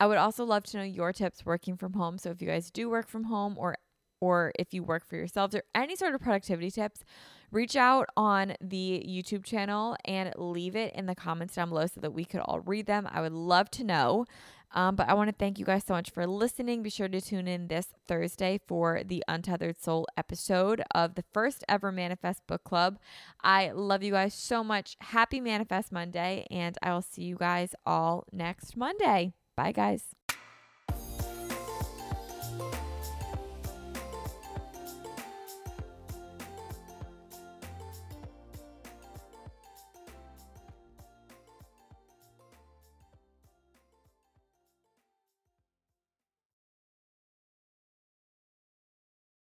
I 0.00 0.08
would 0.08 0.18
also 0.18 0.44
love 0.44 0.64
to 0.64 0.78
know 0.78 0.82
your 0.82 1.12
tips 1.12 1.46
working 1.46 1.76
from 1.76 1.92
home. 1.92 2.18
So, 2.18 2.30
if 2.30 2.42
you 2.42 2.48
guys 2.48 2.72
do 2.72 2.90
work 2.90 3.06
from 3.06 3.24
home 3.24 3.54
or 3.56 3.76
or 4.20 4.52
if 4.58 4.72
you 4.72 4.82
work 4.82 5.06
for 5.06 5.16
yourselves 5.16 5.54
or 5.54 5.62
any 5.74 5.94
sort 5.94 6.14
of 6.14 6.20
productivity 6.20 6.70
tips, 6.70 7.04
reach 7.50 7.76
out 7.76 8.08
on 8.16 8.54
the 8.60 9.04
YouTube 9.06 9.44
channel 9.44 9.96
and 10.04 10.32
leave 10.36 10.74
it 10.74 10.94
in 10.94 11.06
the 11.06 11.14
comments 11.14 11.54
down 11.54 11.68
below 11.68 11.86
so 11.86 12.00
that 12.00 12.12
we 12.12 12.24
could 12.24 12.40
all 12.40 12.60
read 12.60 12.86
them. 12.86 13.06
I 13.10 13.20
would 13.20 13.32
love 13.32 13.70
to 13.72 13.84
know. 13.84 14.24
Um, 14.76 14.94
but 14.94 15.08
I 15.08 15.14
want 15.14 15.28
to 15.30 15.34
thank 15.34 15.58
you 15.58 15.64
guys 15.64 15.84
so 15.84 15.94
much 15.94 16.10
for 16.10 16.26
listening. 16.26 16.82
Be 16.82 16.90
sure 16.90 17.08
to 17.08 17.20
tune 17.20 17.48
in 17.48 17.68
this 17.68 17.88
Thursday 18.06 18.60
for 18.68 19.02
the 19.02 19.24
Untethered 19.26 19.82
Soul 19.82 20.06
episode 20.18 20.82
of 20.94 21.14
the 21.14 21.24
first 21.32 21.64
ever 21.66 21.90
Manifest 21.90 22.46
Book 22.46 22.62
Club. 22.62 22.98
I 23.42 23.70
love 23.70 24.02
you 24.02 24.12
guys 24.12 24.34
so 24.34 24.62
much. 24.62 24.98
Happy 25.00 25.40
Manifest 25.40 25.92
Monday, 25.92 26.46
and 26.50 26.76
I 26.82 26.92
will 26.92 27.02
see 27.02 27.22
you 27.22 27.36
guys 27.36 27.74
all 27.86 28.26
next 28.30 28.76
Monday. 28.76 29.32
Bye, 29.56 29.72
guys. 29.72 30.15